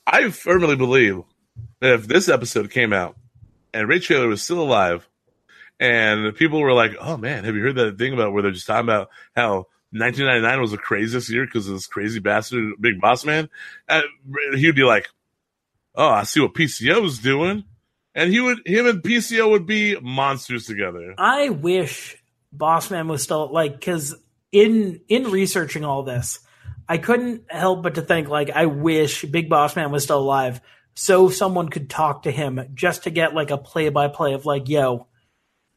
I 0.06 0.30
firmly 0.30 0.76
believe 0.76 1.20
that 1.80 1.92
if 1.92 2.06
this 2.08 2.30
episode 2.30 2.70
came 2.70 2.94
out 2.94 3.14
and 3.74 3.86
Ray 3.86 3.98
Traylor 3.98 4.28
was 4.28 4.40
still 4.40 4.62
alive, 4.62 5.06
and 5.78 6.34
people 6.34 6.60
were 6.60 6.72
like, 6.72 6.92
"Oh 6.98 7.18
man, 7.18 7.44
have 7.44 7.54
you 7.54 7.60
heard 7.60 7.76
that 7.76 7.98
thing 7.98 8.14
about 8.14 8.32
where 8.32 8.42
they're 8.42 8.52
just 8.52 8.66
talking 8.66 8.88
about 8.88 9.10
how 9.34 9.66
1999 9.90 10.60
was 10.62 10.70
the 10.70 10.78
craziest 10.78 11.28
year 11.28 11.44
because 11.44 11.68
of 11.68 11.74
this 11.74 11.86
crazy 11.86 12.20
bastard 12.20 12.72
Big 12.80 13.02
Boss 13.02 13.26
Man?" 13.26 13.50
Uh, 13.86 14.00
he'd 14.54 14.74
be 14.74 14.82
like, 14.82 15.08
"Oh, 15.96 16.08
I 16.08 16.24
see 16.24 16.40
what 16.40 16.54
PCO 16.54 16.96
PCO's 16.96 17.18
doing," 17.18 17.64
and 18.14 18.32
he 18.32 18.40
would, 18.40 18.58
him 18.66 18.86
and 18.86 19.02
PCO 19.02 19.50
would 19.50 19.66
be 19.66 19.98
monsters 20.00 20.66
together. 20.66 21.14
I 21.18 21.50
wish 21.50 22.16
Bossman 22.56 23.08
was 23.08 23.22
still 23.22 23.52
like 23.52 23.74
because 23.74 24.14
in 24.52 25.00
in 25.08 25.30
researching 25.30 25.84
all 25.84 26.02
this, 26.02 26.40
I 26.88 26.98
couldn't 26.98 27.50
help 27.50 27.82
but 27.82 27.96
to 27.96 28.02
think 28.02 28.28
like 28.28 28.50
I 28.50 28.66
wish 28.66 29.24
Big 29.24 29.48
Boss 29.48 29.76
Man 29.76 29.90
was 29.90 30.04
still 30.04 30.18
alive, 30.18 30.60
so 30.94 31.28
someone 31.28 31.68
could 31.68 31.90
talk 31.90 32.22
to 32.22 32.30
him 32.30 32.60
just 32.74 33.04
to 33.04 33.10
get 33.10 33.34
like 33.34 33.50
a 33.50 33.58
play 33.58 33.88
by 33.88 34.08
play 34.08 34.34
of 34.34 34.46
like, 34.46 34.68
yo, 34.68 35.06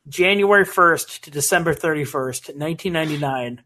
January 0.07 0.65
first 0.65 1.25
to 1.25 1.31
December 1.31 1.73
thirty 1.73 2.05
first, 2.05 2.55
nineteen 2.55 2.93
ninety 2.93 3.17
nine. 3.17 3.63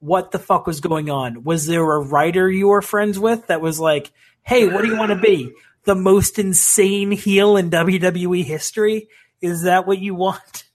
What 0.00 0.30
the 0.30 0.38
fuck 0.38 0.66
was 0.66 0.80
going 0.80 1.10
on? 1.10 1.44
Was 1.44 1.66
there 1.66 1.82
a 1.82 2.00
writer 2.00 2.50
you 2.50 2.68
were 2.68 2.80
friends 2.80 3.18
with 3.18 3.48
that 3.48 3.60
was 3.60 3.78
like, 3.78 4.10
hey, 4.42 4.66
what 4.66 4.80
do 4.82 4.88
you 4.88 4.96
want 4.96 5.10
to 5.10 5.18
be? 5.18 5.52
The 5.84 5.94
most 5.94 6.38
insane 6.38 7.10
heel 7.12 7.56
in 7.56 7.70
WWE 7.70 8.44
history? 8.44 9.08
Is 9.40 9.62
that 9.62 9.86
what 9.86 9.98
you 9.98 10.14
want? 10.14 10.64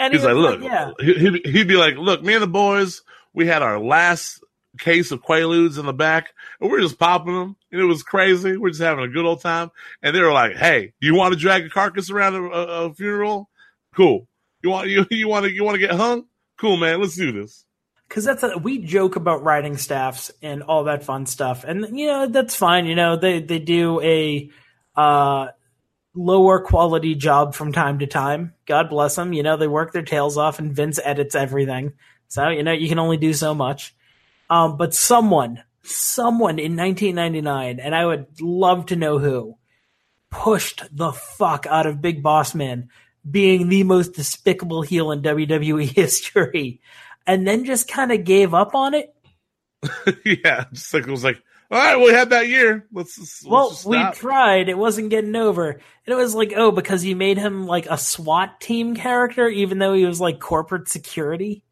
And 0.00 0.12
He's 0.14 0.22
he 0.22 0.28
like, 0.28 0.36
look, 0.36 0.62
yeah. 0.62 0.92
he- 1.00 1.14
he'd, 1.14 1.44
he'd 1.46 1.66
be 1.66 1.74
like, 1.76 1.96
look, 1.96 2.22
me 2.22 2.32
and 2.34 2.42
the 2.44 2.46
boys, 2.46 3.02
we 3.34 3.48
had 3.48 3.62
our 3.62 3.80
last 3.80 4.40
case 4.78 5.10
of 5.10 5.24
Quaaludes 5.24 5.76
in 5.76 5.86
the 5.86 5.92
back, 5.92 6.32
and 6.60 6.70
we're 6.70 6.80
just 6.80 7.00
popping 7.00 7.34
them, 7.34 7.56
and 7.72 7.80
it 7.80 7.84
was 7.84 8.04
crazy. 8.04 8.56
We're 8.56 8.68
just 8.68 8.80
having 8.80 9.02
a 9.04 9.08
good 9.08 9.24
old 9.26 9.40
time. 9.40 9.72
And 10.00 10.14
they 10.14 10.20
were 10.20 10.32
like, 10.32 10.54
hey, 10.54 10.92
you 11.00 11.16
want 11.16 11.34
to 11.34 11.40
drag 11.40 11.64
a 11.64 11.68
carcass 11.68 12.10
around 12.10 12.36
a, 12.36 12.42
a, 12.44 12.84
a 12.86 12.94
funeral? 12.94 13.50
Cool. 13.96 14.28
You 14.62 14.70
want 14.70 14.88
you 14.90 15.04
you 15.10 15.26
want 15.26 15.46
to 15.46 15.52
you 15.52 15.64
want 15.64 15.74
to 15.74 15.80
get 15.84 15.90
hung? 15.96 16.26
Cool, 16.60 16.76
man. 16.76 17.00
Let's 17.00 17.16
do 17.16 17.32
this. 17.32 17.64
Because 18.08 18.24
that's 18.24 18.42
a, 18.42 18.56
we 18.56 18.78
joke 18.78 19.16
about 19.16 19.42
writing 19.42 19.76
staffs 19.76 20.30
and 20.40 20.62
all 20.62 20.84
that 20.84 21.04
fun 21.04 21.26
stuff, 21.26 21.64
and 21.64 21.98
you 21.98 22.06
know 22.06 22.26
that's 22.26 22.54
fine. 22.54 22.86
You 22.86 22.94
know 22.94 23.16
they 23.16 23.40
they 23.40 23.58
do 23.58 24.00
a 24.00 24.50
uh, 24.96 25.48
lower 26.14 26.60
quality 26.60 27.14
job 27.14 27.54
from 27.54 27.72
time 27.72 27.98
to 27.98 28.06
time. 28.06 28.54
God 28.66 28.88
bless 28.88 29.16
them. 29.16 29.32
You 29.32 29.42
know 29.42 29.56
they 29.56 29.68
work 29.68 29.92
their 29.92 30.02
tails 30.02 30.38
off, 30.38 30.58
and 30.58 30.74
Vince 30.74 30.98
edits 31.02 31.34
everything, 31.34 31.92
so 32.28 32.48
you 32.48 32.62
know 32.62 32.72
you 32.72 32.88
can 32.88 32.98
only 32.98 33.18
do 33.18 33.34
so 33.34 33.54
much. 33.54 33.94
Um, 34.50 34.78
but 34.78 34.94
someone, 34.94 35.62
someone 35.82 36.58
in 36.58 36.76
1999, 36.76 37.80
and 37.80 37.94
I 37.94 38.06
would 38.06 38.40
love 38.40 38.86
to 38.86 38.96
know 38.96 39.18
who, 39.18 39.58
pushed 40.30 40.84
the 40.90 41.12
fuck 41.12 41.66
out 41.66 41.86
of 41.86 42.00
Big 42.00 42.22
Boss 42.22 42.54
Man 42.54 42.88
being 43.28 43.68
the 43.68 43.82
most 43.82 44.14
despicable 44.14 44.80
heel 44.80 45.10
in 45.10 45.20
WWE 45.20 45.84
history 45.94 46.80
and 47.28 47.46
then 47.46 47.64
just 47.66 47.86
kind 47.86 48.10
of 48.10 48.24
gave 48.24 48.54
up 48.54 48.74
on 48.74 48.94
it. 48.94 49.14
yeah, 50.24 50.64
just 50.72 50.92
like 50.92 51.06
it 51.06 51.10
was 51.10 51.22
like, 51.22 51.40
all 51.70 51.78
right, 51.78 52.00
we 52.02 52.10
had 52.10 52.30
that 52.30 52.48
year. 52.48 52.86
Let's, 52.90 53.18
let's 53.18 53.44
Well, 53.44 53.68
just 53.68 53.84
we 53.84 54.02
tried. 54.14 54.70
It 54.70 54.78
wasn't 54.78 55.10
getting 55.10 55.36
over. 55.36 55.70
And 55.70 55.80
it 56.06 56.14
was 56.14 56.34
like, 56.34 56.54
oh, 56.56 56.72
because 56.72 57.04
you 57.04 57.14
made 57.14 57.36
him 57.36 57.66
like 57.66 57.86
a 57.86 57.98
SWAT 57.98 58.60
team 58.60 58.96
character, 58.96 59.46
even 59.46 59.78
though 59.78 59.92
he 59.92 60.06
was 60.06 60.20
like 60.20 60.40
corporate 60.40 60.88
security. 60.88 61.62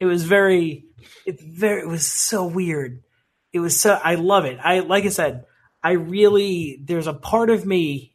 It 0.00 0.06
was 0.06 0.24
very, 0.24 0.86
it 1.24 1.40
very, 1.40 1.82
it 1.82 1.88
was 1.88 2.06
so 2.06 2.44
weird. 2.44 3.04
It 3.52 3.60
was 3.60 3.80
so, 3.80 3.94
I 4.02 4.16
love 4.16 4.44
it. 4.44 4.58
I, 4.60 4.80
like 4.80 5.04
I 5.04 5.10
said, 5.10 5.44
I 5.82 5.92
really, 5.92 6.80
there's 6.82 7.06
a 7.06 7.14
part 7.14 7.50
of 7.50 7.64
me 7.64 8.14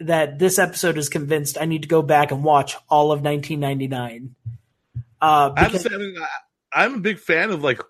that 0.00 0.40
this 0.40 0.58
episode 0.58 0.98
is 0.98 1.08
convinced 1.08 1.58
I 1.60 1.66
need 1.66 1.82
to 1.82 1.88
go 1.88 2.02
back 2.02 2.32
and 2.32 2.42
watch 2.42 2.76
all 2.88 3.12
of 3.12 3.22
1999. 3.22 4.34
Uh, 5.22 5.52
I 5.56 5.60
have 5.60 5.72
to 5.72 5.78
because- 5.78 5.82
say, 5.90 5.94
I 5.94 5.98
mean, 5.98 6.16
I, 6.18 6.84
I'm 6.84 6.94
a 6.96 7.00
big 7.00 7.18
fan 7.18 7.50
of 7.50 7.62
like, 7.62 7.80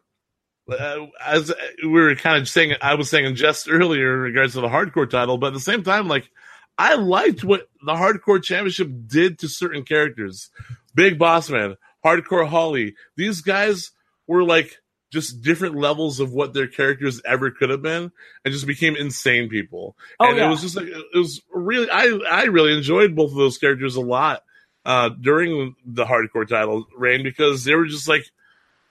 uh, 0.70 1.06
as 1.24 1.52
we 1.82 1.88
were 1.88 2.14
kind 2.14 2.36
of 2.36 2.48
saying, 2.48 2.74
I 2.80 2.94
was 2.94 3.10
saying 3.10 3.34
just 3.34 3.68
earlier 3.68 4.14
in 4.14 4.20
regards 4.20 4.52
to 4.52 4.60
the 4.60 4.68
hardcore 4.68 5.08
title, 5.10 5.38
but 5.38 5.48
at 5.48 5.52
the 5.54 5.60
same 5.60 5.82
time, 5.82 6.08
like, 6.08 6.30
I 6.78 6.94
liked 6.94 7.42
what 7.44 7.68
the 7.84 7.92
hardcore 7.92 8.42
championship 8.42 8.90
did 9.06 9.38
to 9.40 9.48
certain 9.48 9.84
characters. 9.84 10.50
Big 10.94 11.18
Boss 11.18 11.50
Man, 11.50 11.76
Hardcore 12.04 12.46
Holly, 12.46 12.94
these 13.16 13.40
guys 13.40 13.90
were 14.26 14.44
like 14.44 14.78
just 15.12 15.42
different 15.42 15.76
levels 15.76 16.20
of 16.20 16.32
what 16.32 16.54
their 16.54 16.66
characters 16.66 17.20
ever 17.24 17.50
could 17.50 17.70
have 17.70 17.82
been, 17.82 18.10
and 18.44 18.52
just 18.52 18.66
became 18.66 18.96
insane 18.96 19.48
people. 19.48 19.96
Oh, 20.18 20.28
and 20.28 20.38
yeah. 20.38 20.46
it 20.46 20.50
was 20.50 20.62
just 20.62 20.76
like 20.76 20.86
it 20.86 21.18
was 21.18 21.42
really, 21.52 21.88
I 21.90 22.18
I 22.28 22.44
really 22.44 22.76
enjoyed 22.76 23.14
both 23.14 23.30
of 23.30 23.36
those 23.36 23.58
characters 23.58 23.96
a 23.96 24.00
lot 24.00 24.42
uh, 24.84 25.10
during 25.10 25.74
the 25.84 26.04
hardcore 26.04 26.48
title 26.48 26.86
reign 26.96 27.22
because 27.22 27.64
they 27.64 27.74
were 27.74 27.86
just 27.86 28.08
like, 28.08 28.24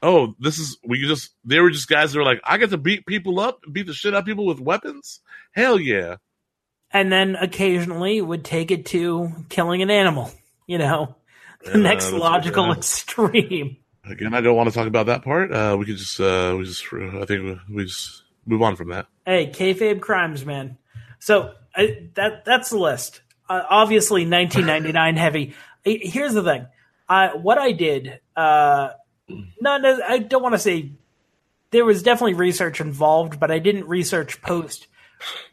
oh, 0.02 0.36
this 0.39 0.60
is 0.60 0.78
we 0.86 1.00
just 1.06 1.32
they 1.46 1.60
were 1.60 1.70
just 1.72 1.88
guys 1.88 2.12
that 2.14 2.20
were 2.20 2.26
like, 2.26 2.42
I 2.44 2.58
get 2.58 2.70
to 2.72 2.78
beat 2.78 3.06
people 3.06 3.39
up, 3.39 3.60
beat 3.72 3.88
the 3.88 3.94
shit 3.94 4.14
out 4.14 4.20
of 4.20 4.26
people 4.26 4.46
with 4.46 4.60
weapons. 4.60 5.20
Hell 5.52 5.80
yeah! 5.80 6.16
and 6.94 7.12
then 7.12 7.36
occasionally 7.36 8.22
would 8.22 8.44
take 8.44 8.70
it 8.72 8.86
to 8.88 9.32
killing 9.50 9.82
an 9.82 9.89
animal. 9.89 10.32
You 10.68 10.78
know, 10.78 11.16
the 11.66 11.72
Yeah, 11.72 11.78
next 11.78 12.12
logical 12.12 12.68
yeah. 12.68 12.74
extreme. 12.74 13.78
Again, 14.04 14.34
I 14.34 14.42
don't 14.42 14.56
want 14.56 14.68
to 14.70 14.76
talk 14.76 14.88
about 14.88 15.06
that 15.06 15.24
part. 15.24 15.52
Uh, 15.54 15.76
we 15.78 15.86
could 15.86 15.98
just 15.98 16.20
uh, 16.20 16.56
we 16.58 16.66
just 16.66 16.84
I 16.94 17.26
think 17.26 17.44
we, 17.44 17.60
we 17.76 17.86
just 17.86 18.24
move 18.46 18.62
on 18.62 18.76
from 18.76 18.89
that. 18.89 19.08
Hey, 19.26 19.52
kayfabe 19.52 20.02
crimes, 20.02 20.46
man. 20.46 20.78
So 21.20 21.54
I, 21.76 22.10
that 22.16 22.46
that's 22.46 22.70
the 22.72 22.78
list. 22.80 23.22
Uh, 23.48 23.64
obviously, 23.70 24.22
1999 24.22 25.18
heavy. 25.18 25.54
Here's 25.84 26.34
the 26.34 26.43
thing. 26.43 26.67
I, 27.07 27.36
what 27.36 27.57
I 27.57 27.71
did, 27.71 28.19
uh, 28.36 28.89
not 29.59 29.86
I 29.86 30.19
don't 30.19 30.43
want 30.43 30.53
to 30.53 30.59
say 30.59 30.91
there 31.71 31.86
was 31.86 32.03
definitely 32.03 32.36
research 32.36 32.79
involved, 32.82 33.39
but 33.39 33.51
I 33.51 33.59
didn't 33.59 33.88
research 33.88 34.41
post. 34.41 34.88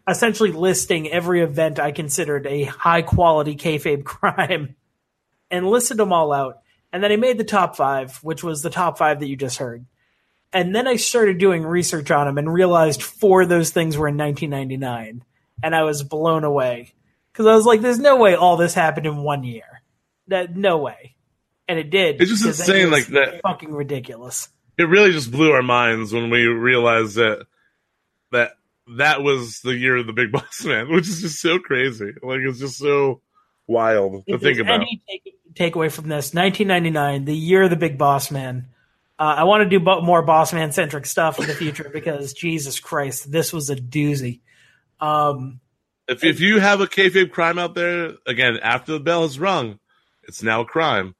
Essentially, 0.06 0.52
listing 0.52 1.08
every 1.10 1.42
event 1.42 1.78
I 1.78 1.92
considered 1.92 2.46
a 2.46 2.64
high 2.64 3.02
quality 3.02 3.56
kayfabe 3.56 4.04
crime, 4.04 4.76
and 5.50 5.68
listed 5.68 5.96
them 5.96 6.12
all 6.12 6.32
out. 6.32 6.60
And 6.92 7.02
then 7.02 7.12
I 7.12 7.16
made 7.16 7.38
the 7.38 7.44
top 7.44 7.76
five, 7.76 8.16
which 8.22 8.42
was 8.42 8.62
the 8.62 8.70
top 8.70 8.98
five 8.98 9.20
that 9.20 9.28
you 9.28 9.36
just 9.36 9.58
heard. 9.58 9.84
And 10.52 10.74
then 10.74 10.88
I 10.88 10.96
started 10.96 11.38
doing 11.38 11.64
research 11.64 12.10
on 12.10 12.26
them 12.26 12.38
and 12.38 12.52
realized 12.52 13.02
four 13.02 13.42
of 13.42 13.50
those 13.50 13.70
things 13.70 13.98
were 13.98 14.08
in 14.08 14.16
1999. 14.16 15.22
And 15.62 15.74
I 15.74 15.82
was 15.82 16.02
blown 16.02 16.44
away. 16.44 16.94
Because 17.32 17.46
I 17.46 17.54
was 17.54 17.66
like, 17.66 17.82
there's 17.82 17.98
no 17.98 18.16
way 18.16 18.34
all 18.34 18.56
this 18.56 18.72
happened 18.72 19.06
in 19.06 19.18
one 19.18 19.44
year. 19.44 19.77
That 20.28 20.56
No 20.56 20.78
way. 20.78 21.14
And 21.66 21.78
it 21.78 21.90
did. 21.90 22.20
It's 22.20 22.30
just 22.30 22.46
insane 22.46 22.90
like 22.90 23.06
that. 23.08 23.42
Fucking 23.42 23.72
ridiculous. 23.72 24.48
It 24.78 24.84
really 24.84 25.12
just 25.12 25.30
blew 25.30 25.52
our 25.52 25.62
minds 25.62 26.12
when 26.12 26.30
we 26.30 26.46
realized 26.46 27.16
that 27.16 27.46
that 28.32 28.52
that 28.96 29.22
was 29.22 29.60
the 29.60 29.76
year 29.76 29.96
of 29.96 30.06
the 30.06 30.12
Big 30.12 30.32
Boss 30.32 30.64
Man, 30.64 30.90
which 30.90 31.08
is 31.08 31.20
just 31.20 31.40
so 31.40 31.58
crazy. 31.58 32.12
Like 32.22 32.40
it's 32.40 32.58
just 32.58 32.78
so 32.78 33.20
wild 33.66 34.12
to 34.26 34.34
If 34.34 34.40
think 34.40 34.56
there's 34.56 34.58
about. 34.60 34.80
Any 34.80 35.02
take, 35.08 35.34
takeaway 35.54 35.90
from 35.92 36.08
this 36.08 36.32
1999, 36.32 37.24
the 37.24 37.34
year 37.34 37.64
of 37.64 37.70
the 37.70 37.76
big 37.76 37.98
boss 37.98 38.30
man. 38.30 38.68
Uh, 39.18 39.34
I 39.38 39.44
want 39.44 39.64
to 39.64 39.68
do 39.68 39.80
bo- 39.84 40.00
more 40.00 40.22
boss 40.22 40.52
man 40.52 40.72
centric 40.72 41.04
stuff 41.04 41.38
in 41.40 41.46
the 41.46 41.54
future 41.54 41.90
because 41.92 42.32
Jesus 42.32 42.78
Christ, 42.78 43.30
this 43.30 43.52
was 43.52 43.68
a 43.68 43.76
doozy. 43.76 44.40
Um, 45.00 45.60
If 46.06 46.24
if 46.24 46.40
you 46.40 46.60
have 46.60 46.80
a 46.80 46.86
kayfabe 46.86 47.32
crime 47.32 47.58
out 47.58 47.74
there, 47.74 48.14
again 48.26 48.58
after 48.62 48.92
the 48.92 49.00
bell 49.00 49.24
is 49.24 49.38
rung, 49.38 49.80
it's 50.28 50.42
now 50.42 50.60
a 50.60 50.64
crime. 50.64 51.16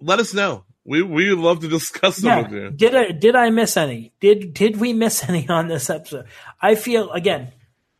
Let 0.00 0.20
us 0.20 0.32
know. 0.32 0.64
We 0.84 1.02
we 1.02 1.28
would 1.28 1.42
love 1.42 1.60
to 1.60 1.68
discuss 1.68 2.16
them 2.16 2.44
with 2.44 2.52
you. 2.52 2.70
did 2.70 2.94
I 2.94 3.10
did 3.10 3.36
I 3.36 3.50
miss 3.50 3.76
any? 3.76 4.14
Did 4.20 4.54
did 4.54 4.78
we 4.78 4.94
miss 4.94 5.22
any 5.28 5.46
on 5.48 5.68
this 5.68 5.90
episode? 5.90 6.26
I 6.62 6.76
feel 6.76 7.10
again 7.12 7.52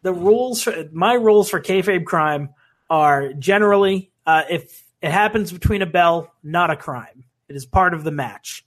the 0.03 0.15
rules 0.15 0.63
for 0.63 0.89
my 0.93 1.15
rules 1.15 1.51
for 1.51 1.61
kayfabe 1.61 2.07
crime 2.07 2.51
are 2.89 3.35
generally 3.35 4.11
uh, 4.27 4.45
if 4.49 4.85
it 5.03 5.11
happens 5.11 5.53
between 5.53 5.83
a 5.83 5.87
bell, 5.87 6.33
not 6.43 6.71
a 6.71 6.77
crime. 6.77 7.25
It 7.49 7.57
is 7.57 7.67
part 7.67 7.95
of 7.95 8.05
the 8.05 8.11
match. 8.11 8.65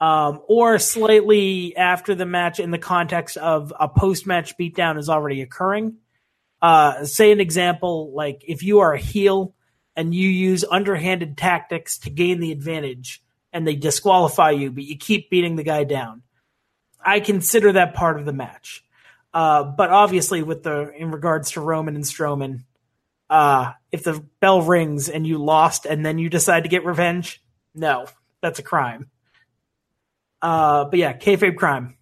Um, 0.00 0.40
or 0.48 0.78
slightly 0.78 1.76
after 1.76 2.14
the 2.14 2.24
match 2.24 2.58
in 2.58 2.70
the 2.70 2.78
context 2.78 3.36
of 3.36 3.72
a 3.78 3.86
post 3.86 4.26
match 4.26 4.56
beatdown 4.56 4.98
is 4.98 5.10
already 5.10 5.42
occurring. 5.42 5.96
Uh, 6.62 7.04
say 7.04 7.32
an 7.32 7.40
example, 7.40 8.12
like 8.14 8.42
if 8.46 8.62
you 8.62 8.80
are 8.80 8.94
a 8.94 8.98
heel 8.98 9.54
and 10.00 10.14
you 10.14 10.30
use 10.30 10.64
underhanded 10.70 11.36
tactics 11.36 11.98
to 11.98 12.08
gain 12.08 12.40
the 12.40 12.52
advantage 12.52 13.22
and 13.52 13.66
they 13.66 13.76
disqualify 13.76 14.50
you, 14.50 14.70
but 14.70 14.82
you 14.82 14.96
keep 14.96 15.28
beating 15.28 15.56
the 15.56 15.62
guy 15.62 15.84
down. 15.84 16.22
I 17.04 17.20
consider 17.20 17.72
that 17.72 17.92
part 17.92 18.18
of 18.18 18.24
the 18.24 18.32
match. 18.32 18.82
Uh, 19.34 19.62
but 19.62 19.90
obviously, 19.90 20.42
with 20.42 20.62
the 20.62 20.90
in 20.96 21.10
regards 21.10 21.50
to 21.50 21.60
Roman 21.60 21.96
and 21.96 22.04
Strowman, 22.04 22.62
uh, 23.28 23.72
if 23.92 24.02
the 24.02 24.24
bell 24.40 24.62
rings 24.62 25.10
and 25.10 25.26
you 25.26 25.36
lost 25.36 25.84
and 25.84 26.04
then 26.04 26.16
you 26.16 26.30
decide 26.30 26.62
to 26.62 26.70
get 26.70 26.86
revenge, 26.86 27.42
no, 27.74 28.06
that's 28.40 28.58
a 28.58 28.62
crime. 28.62 29.10
Uh, 30.40 30.84
but 30.86 30.98
yeah, 30.98 31.12
kayfabe 31.12 31.56
crime, 31.56 31.98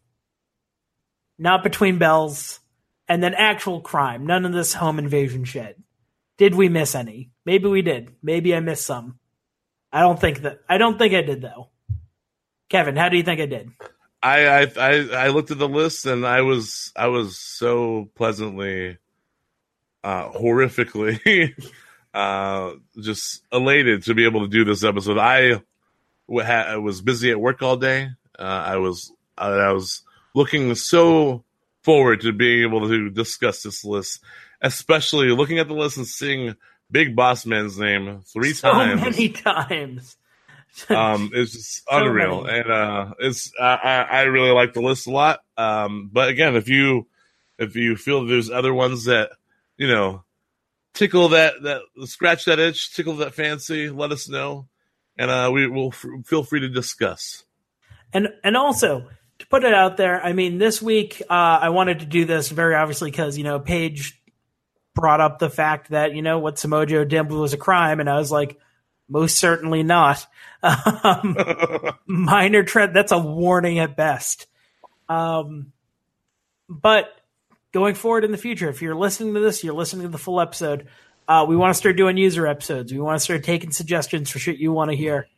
not 1.37 1.65
between 1.65 1.99
bells, 1.99 2.61
and 3.09 3.25
then 3.25 3.35
actual 3.35 3.81
crime. 3.81 4.25
None 4.25 4.45
of 4.45 4.53
this 4.53 4.73
home 4.73 5.01
invasion 5.01 5.43
shit. 5.43 5.77
Did 6.37 6.55
we 6.55 6.69
miss 6.69 6.95
any? 6.95 7.31
Maybe 7.49 7.67
we 7.67 7.81
did. 7.81 8.15
Maybe 8.23 8.55
I 8.55 8.61
missed 8.61 8.85
some. 8.85 9.19
I 9.91 10.01
don't 10.01 10.21
think 10.21 10.43
that. 10.43 10.59
I 10.69 10.77
don't 10.77 10.99
think 10.99 11.15
I 11.15 11.23
did 11.23 11.41
though. 11.41 11.71
Kevin, 12.69 12.95
how 12.95 13.09
do 13.09 13.17
you 13.17 13.23
think 13.23 13.41
I 13.41 13.47
did? 13.47 13.71
I, 14.23 14.67
I 14.77 15.09
I 15.15 15.29
looked 15.29 15.51
at 15.51 15.59
the 15.59 15.67
list 15.67 16.05
and 16.05 16.27
I 16.27 16.43
was 16.43 16.93
I 16.95 17.07
was 17.07 17.39
so 17.39 18.11
pleasantly 18.17 18.99
uh 20.05 20.29
horrifically 20.33 21.55
uh 22.13 22.19
uh, 22.19 22.75
just 23.01 23.43
elated 23.51 24.03
to 24.03 24.15
be 24.15 24.27
able 24.27 24.43
to 24.43 24.49
do 24.49 24.67
this 24.67 24.85
episode. 24.85 25.17
I, 25.17 25.63
I 26.29 26.77
was 26.77 27.01
busy 27.01 27.31
at 27.31 27.41
work 27.41 27.63
all 27.63 27.79
day. 27.79 28.11
Uh, 28.39 28.43
I 28.43 28.77
was 28.77 29.11
I 29.39 29.73
was 29.73 30.03
looking 30.35 30.75
so 30.75 31.45
forward 31.83 32.21
to 32.21 32.33
being 32.35 32.69
able 32.69 32.87
to 32.89 33.09
discuss 33.09 33.63
this 33.63 33.87
list, 33.87 34.21
especially 34.61 35.29
looking 35.29 35.59
at 35.59 35.69
the 35.69 35.73
list 35.73 35.97
and 35.97 36.07
seeing 36.07 36.55
Big 36.91 37.15
Boss 37.17 37.45
Man's 37.47 37.79
name 37.79 38.21
three 38.33 38.53
so 38.53 38.71
times. 38.73 39.01
many 39.03 39.29
times. 39.31 40.17
um, 40.91 41.31
it's 41.35 41.53
just 41.53 41.85
So 41.89 41.97
unreal, 41.99 42.43
many. 42.45 42.59
and 42.61 42.71
uh, 42.71 43.15
it's 43.19 43.53
I, 43.61 44.07
I 44.11 44.23
really 44.23 44.51
like 44.51 44.75
the 44.75 44.81
list 44.83 45.07
a 45.07 45.11
lot. 45.11 45.41
Um, 45.57 46.11
but 46.13 46.29
again, 46.29 46.57
if 46.57 46.69
you 46.69 47.07
if 47.59 47.75
you 47.77 47.97
feel 47.97 48.25
there's 48.27 48.51
other 48.51 48.73
ones 48.73 49.05
that 49.07 49.31
you 49.77 49.89
know 49.89 50.23
tickle 50.95 51.31
that 51.31 51.55
that 51.63 51.83
scratch 52.05 52.45
that 52.45 52.59
itch, 52.59 52.95
tickle 52.95 53.17
that 53.17 53.35
fancy, 53.35 53.89
let 53.91 54.13
us 54.13 54.29
know, 54.29 54.69
and 55.17 55.31
uh, 55.31 55.51
we 55.53 55.67
will 55.67 55.89
f- 55.89 56.05
feel 56.27 56.43
free 56.45 56.61
to 56.61 56.69
discuss. 56.69 57.45
And 58.13 58.29
and 58.45 58.57
also 58.57 59.09
to 59.39 59.47
put 59.49 59.65
it 59.65 59.75
out 59.75 59.97
there, 59.97 60.25
I 60.25 60.33
mean, 60.33 60.59
this 60.59 60.81
week 60.83 61.23
uh, 61.29 61.33
I 61.33 61.71
wanted 61.71 62.01
to 62.01 62.07
do 62.07 62.25
this 62.25 62.49
very 62.51 62.75
obviously 62.75 63.11
because 63.11 63.37
you 63.39 63.45
know 63.45 63.59
Paige 63.59 64.18
brought 64.99 65.21
up 65.21 65.39
the 65.39 65.49
fact 65.49 65.91
that 65.91 66.15
you 66.15 66.23
know 66.23 66.41
what 66.41 66.59
Samoa 66.59 66.85
Joe 66.85 67.05
did 67.05 67.31
was 67.31 67.53
a 67.53 67.57
crime, 67.57 68.01
and 68.01 68.11
I 68.11 68.17
was 68.17 68.33
like, 68.33 68.59
most 69.09 69.39
certainly 69.39 69.83
not. 69.83 70.27
Um, 70.61 71.37
minor 72.07 72.65
tread. 72.65 72.93
That's 72.93 73.13
a 73.13 73.19
warning 73.19 73.79
at 73.79 73.97
best. 73.97 74.49
Um, 75.09 75.73
but 76.69 77.09
going 77.71 77.95
forward 77.95 78.25
in 78.25 78.33
the 78.33 78.39
future, 78.39 78.69
if 78.69 78.83
you're 78.83 78.97
listening 78.97 79.35
to 79.35 79.41
this, 79.41 79.63
you're 79.63 79.73
listening 79.73 80.03
to 80.03 80.09
the 80.09 80.19
full 80.19 80.41
episode. 80.41 80.89
Uh, 81.29 81.47
we 81.49 81.55
want 81.55 81.73
to 81.73 81.79
start 81.79 81.97
doing 81.97 82.17
user 82.17 82.45
episodes. 82.45 82.93
We 82.93 82.99
want 82.99 83.21
to 83.21 83.25
start 83.25 83.45
taking 83.45 83.71
suggestions 83.71 84.31
for 84.31 84.41
shit 84.41 84.59
you 84.59 84.73
want 84.73 84.91
to 84.91 84.97
hear, 84.97 85.29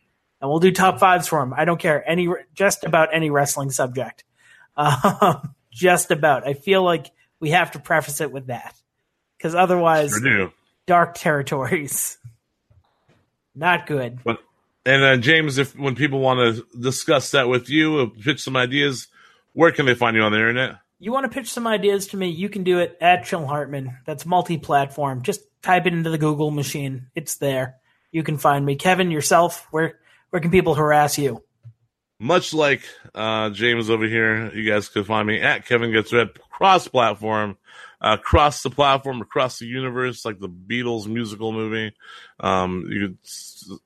and 0.40 0.48
we'll 0.48 0.58
do 0.58 0.72
top 0.72 0.98
fives 1.00 1.28
for 1.28 1.40
them. 1.40 1.52
I 1.54 1.66
don't 1.66 1.78
care 1.78 2.02
any, 2.08 2.26
just 2.54 2.84
about 2.84 3.10
any 3.12 3.28
wrestling 3.28 3.70
subject. 3.70 4.24
Um, 4.76 5.54
just 5.70 6.10
about. 6.10 6.48
I 6.48 6.54
feel 6.54 6.82
like 6.82 7.10
we 7.40 7.50
have 7.50 7.72
to 7.72 7.78
preface 7.78 8.22
it 8.22 8.32
with 8.32 8.46
that 8.46 8.79
because 9.40 9.54
otherwise, 9.54 10.12
Sure 10.20 10.52
dark 10.90 11.14
territories. 11.14 12.18
Not 13.54 13.86
good. 13.86 14.18
But 14.24 14.42
and 14.84 15.04
uh, 15.04 15.16
James, 15.18 15.56
if 15.56 15.78
when 15.78 15.94
people 15.94 16.18
want 16.18 16.56
to 16.56 16.80
discuss 16.80 17.30
that 17.30 17.48
with 17.48 17.70
you, 17.70 18.00
uh, 18.00 18.06
pitch 18.24 18.42
some 18.42 18.56
ideas, 18.56 19.06
where 19.52 19.70
can 19.70 19.86
they 19.86 19.94
find 19.94 20.16
you 20.16 20.22
on 20.22 20.32
the 20.32 20.38
internet? 20.38 20.76
You 20.98 21.12
want 21.12 21.30
to 21.30 21.34
pitch 21.34 21.50
some 21.50 21.66
ideas 21.66 22.08
to 22.08 22.16
me? 22.16 22.28
You 22.28 22.48
can 22.48 22.64
do 22.64 22.80
it 22.80 22.98
at 23.00 23.24
Chill 23.24 23.46
Hartman. 23.46 23.96
That's 24.04 24.26
multi-platform. 24.26 25.22
Just 25.22 25.42
type 25.62 25.86
it 25.86 25.92
into 25.92 26.10
the 26.10 26.18
Google 26.18 26.50
machine. 26.50 27.06
It's 27.14 27.36
there. 27.36 27.76
You 28.10 28.24
can 28.24 28.36
find 28.36 28.66
me. 28.66 28.74
Kevin, 28.74 29.12
yourself, 29.12 29.66
where 29.70 30.00
where 30.30 30.40
can 30.40 30.50
people 30.50 30.74
harass 30.74 31.18
you? 31.18 31.44
Much 32.18 32.52
like 32.52 32.82
uh, 33.14 33.50
James 33.50 33.90
over 33.90 34.06
here, 34.06 34.52
you 34.54 34.68
guys 34.68 34.88
could 34.88 35.06
find 35.06 35.26
me 35.26 35.40
at 35.40 35.66
Kevin 35.66 35.92
Gets 35.92 36.12
Red 36.12 36.30
cross 36.50 36.88
platform, 36.88 37.50
uh, 37.50 37.54
across 38.00 38.62
the 38.62 38.70
platform, 38.70 39.20
across 39.20 39.58
the 39.58 39.66
universe, 39.66 40.24
like 40.24 40.38
the 40.38 40.48
Beatles 40.48 41.06
musical 41.06 41.52
movie. 41.52 41.94
Um, 42.38 42.86
you 42.90 43.08
could 43.08 43.18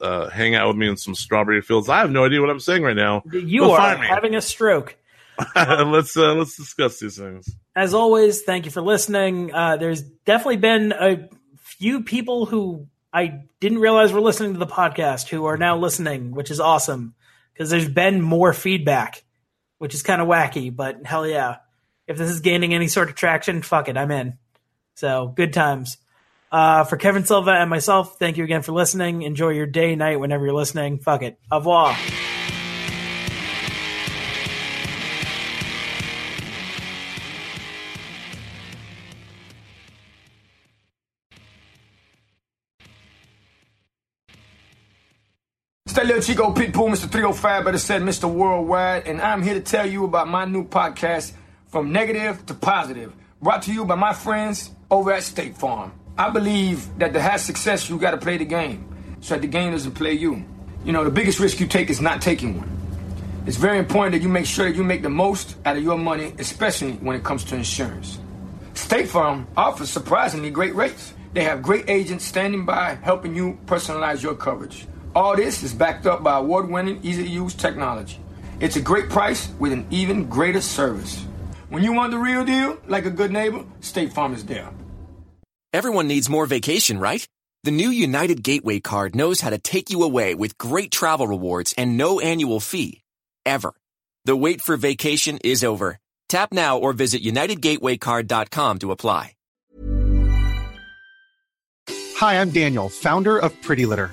uh, 0.01 0.29
hang 0.29 0.55
out 0.55 0.69
with 0.69 0.77
me 0.77 0.89
in 0.89 0.97
some 0.97 1.15
strawberry 1.15 1.63
fields. 1.63 1.89
I 1.89 1.99
have 1.99 2.11
no 2.11 2.25
idea 2.25 2.41
what 2.41 2.51
I'm 2.51 2.61
saying 2.61 2.83
right 2.83 2.97
now. 2.97 3.23
You 3.33 3.61
Go 3.61 3.75
are 3.75 3.97
having 3.97 4.35
a 4.35 4.41
stroke. 4.41 4.97
let's 5.57 6.17
uh, 6.17 6.35
let's 6.35 6.57
discuss 6.57 7.01
these 7.01 7.19
things. 7.19 7.51
As 7.75 7.93
always, 7.93 8.43
thank 8.43 8.67
you 8.67 8.71
for 8.71 8.83
listening. 8.83 9.53
Uh, 9.53 9.77
there's 9.77 10.01
definitely 10.01 10.59
been 10.59 10.93
a 10.93 11.29
few 11.59 12.05
people 12.05 12.47
who 12.47 12.87
I 13.13 13.43
didn't 13.59 13.79
realize 13.79 14.13
were 14.13 14.21
listening 14.21 14.53
to 14.53 14.59
the 14.59 14.67
podcast 14.67 15.29
who 15.29 15.47
are 15.47 15.57
now 15.57 15.77
listening, 15.77 16.33
which 16.33 16.53
is 16.53 16.61
awesome 16.61 17.15
because 17.53 17.71
there's 17.71 17.89
been 17.89 18.21
more 18.21 18.53
feedback, 18.53 19.25
which 19.79 19.95
is 19.95 20.03
kind 20.03 20.23
of 20.23 20.29
wacky, 20.29 20.75
but 20.75 21.05
hell 21.05 21.27
yeah. 21.27 21.57
If 22.07 22.19
this 22.19 22.31
is 22.31 22.41
gaining 22.41 22.75
any 22.75 22.89
sort 22.89 23.09
of 23.09 23.15
traction, 23.15 23.63
fuck 23.63 23.89
it, 23.89 23.97
I'm 23.97 24.11
in. 24.11 24.39
So 24.95 25.29
good 25.29 25.53
times. 25.53 25.97
Uh, 26.53 26.85
for 26.85 26.97
Kevin 26.97 27.25
Silva 27.25 27.51
and 27.51 27.69
myself, 27.69 28.19
thank 28.19 28.37
you 28.37 28.45
again 28.45 28.63
for 28.63 28.73
listening. 28.73 29.23
Enjoy 29.23 29.49
your 29.49 29.67
day, 29.67 29.97
night, 29.97 30.21
whenever 30.21 30.45
you're 30.45 30.55
listening. 30.55 30.99
Fuck 30.99 31.23
it. 31.23 31.39
Au 31.51 31.59
revoir. 31.59 31.97
That 45.95 46.09
little 46.09 46.23
Chico 46.23 46.53
Pitbull, 46.53 46.91
Mr. 46.91 47.11
305, 47.11 47.65
better 47.65 47.79
said 47.79 48.03
Mr. 48.03 48.31
Worldwide, 48.31 49.07
and 49.07 49.23
I'm 49.23 49.43
here 49.43 49.55
to 49.55 49.61
tell 49.61 49.87
you 49.87 50.05
about 50.05 50.29
my 50.29 50.45
new 50.45 50.67
podcast, 50.69 51.33
From 51.75 51.91
Negative 51.91 52.47
to 52.47 52.55
Positive, 52.55 53.13
brought 53.43 53.63
to 53.63 53.73
you 53.73 53.85
by 53.85 53.97
my 53.97 54.13
friends 54.13 54.71
over 54.93 55.13
at 55.13 55.25
State 55.25 55.57
Farm. 55.57 55.91
I 56.17 56.31
believe 56.31 56.87
that 57.01 57.13
to 57.15 57.21
have 57.21 57.41
success, 57.41 57.91
you 57.91 57.99
gotta 57.99 58.17
play 58.17 58.37
the 58.37 58.45
game, 58.45 58.87
so 59.21 59.35
that 59.35 59.41
the 59.41 59.49
game 59.49 59.73
doesn't 59.73 59.91
play 59.91 60.13
you. 60.13 60.45
You 60.85 60.93
know, 60.93 61.03
the 61.03 61.11
biggest 61.11 61.41
risk 61.41 61.59
you 61.59 61.67
take 61.67 61.91
is 61.91 62.01
not 62.01 62.23
taking 62.23 62.59
one. 62.59 62.71
It's 63.45 63.57
very 63.57 63.81
important 63.81 64.13
that 64.13 64.23
you 64.23 64.29
make 64.29 64.47
sure 64.47 64.67
that 64.67 64.77
you 64.77 64.85
make 64.85 65.03
the 65.03 65.11
most 65.11 65.57
out 65.67 65.77
of 65.77 65.83
your 65.83 65.99
money, 65.99 66.33
especially 66.39 66.93
when 66.93 67.17
it 67.17 67.25
comes 67.25 67.43
to 67.47 67.57
insurance. 67.57 68.21
State 68.75 69.09
Farm 69.09 69.49
offers 69.57 69.91
surprisingly 69.91 70.51
great 70.51 70.77
rates. 70.77 71.13
They 71.33 71.43
have 71.43 71.61
great 71.61 71.91
agents 71.91 72.25
standing 72.25 72.65
by 72.65 72.99
helping 73.03 73.35
you 73.35 73.59
personalize 73.67 74.23
your 74.23 74.37
coverage. 74.37 74.87
All 75.17 75.35
this 75.35 75.65
is 75.65 75.75
backed 75.75 76.07
up 76.07 76.23
by 76.23 76.39
award 76.39 76.71
winning, 76.71 77.01
easy 77.03 77.25
to 77.25 77.29
use 77.29 77.53
technology. 77.53 78.21
It's 78.61 78.77
a 78.77 78.81
great 78.81 79.11
price 79.11 79.51
with 79.59 79.73
an 79.73 79.89
even 79.91 80.29
greater 80.29 80.61
service. 80.61 81.25
When 81.75 81.83
you 81.83 81.93
want 81.93 82.13
the 82.13 82.19
real 82.19 82.45
deal, 82.45 82.79
like 82.87 83.05
a 83.05 83.11
good 83.11 83.33
neighbor, 83.33 83.65
State 83.81 84.13
Farm 84.13 84.33
is 84.33 84.45
there. 84.45 84.71
Everyone 85.73 86.07
needs 86.07 86.29
more 86.29 86.47
vacation, 86.47 87.01
right? 87.01 87.27
The 87.65 87.73
new 87.73 87.91
United 87.91 88.45
Gateway 88.45 88.79
card 88.79 89.17
knows 89.17 89.41
how 89.41 89.51
to 89.51 89.59
take 89.59 89.91
you 89.91 90.05
away 90.05 90.37
with 90.37 90.57
great 90.57 90.93
travel 90.93 91.27
rewards 91.27 91.75
and 91.77 91.97
no 91.97 92.21
annual 92.21 92.61
fee. 92.61 93.03
Ever. 93.45 93.75
The 94.25 94.37
wait 94.37 94.63
for 94.63 94.77
vacation 94.77 95.39
is 95.43 95.65
over. 95.65 95.99
Tap 96.29 96.53
now 96.53 96.79
or 96.79 96.93
visit 96.93 97.25
UnitedGatewayCard.com 97.25 98.79
to 98.79 98.93
apply. 98.93 99.33
Hi, 102.19 102.41
I'm 102.41 102.51
Daniel, 102.51 102.89
founder 102.89 103.37
of 103.37 103.51
Pretty 103.63 103.85
Litter. 103.85 104.13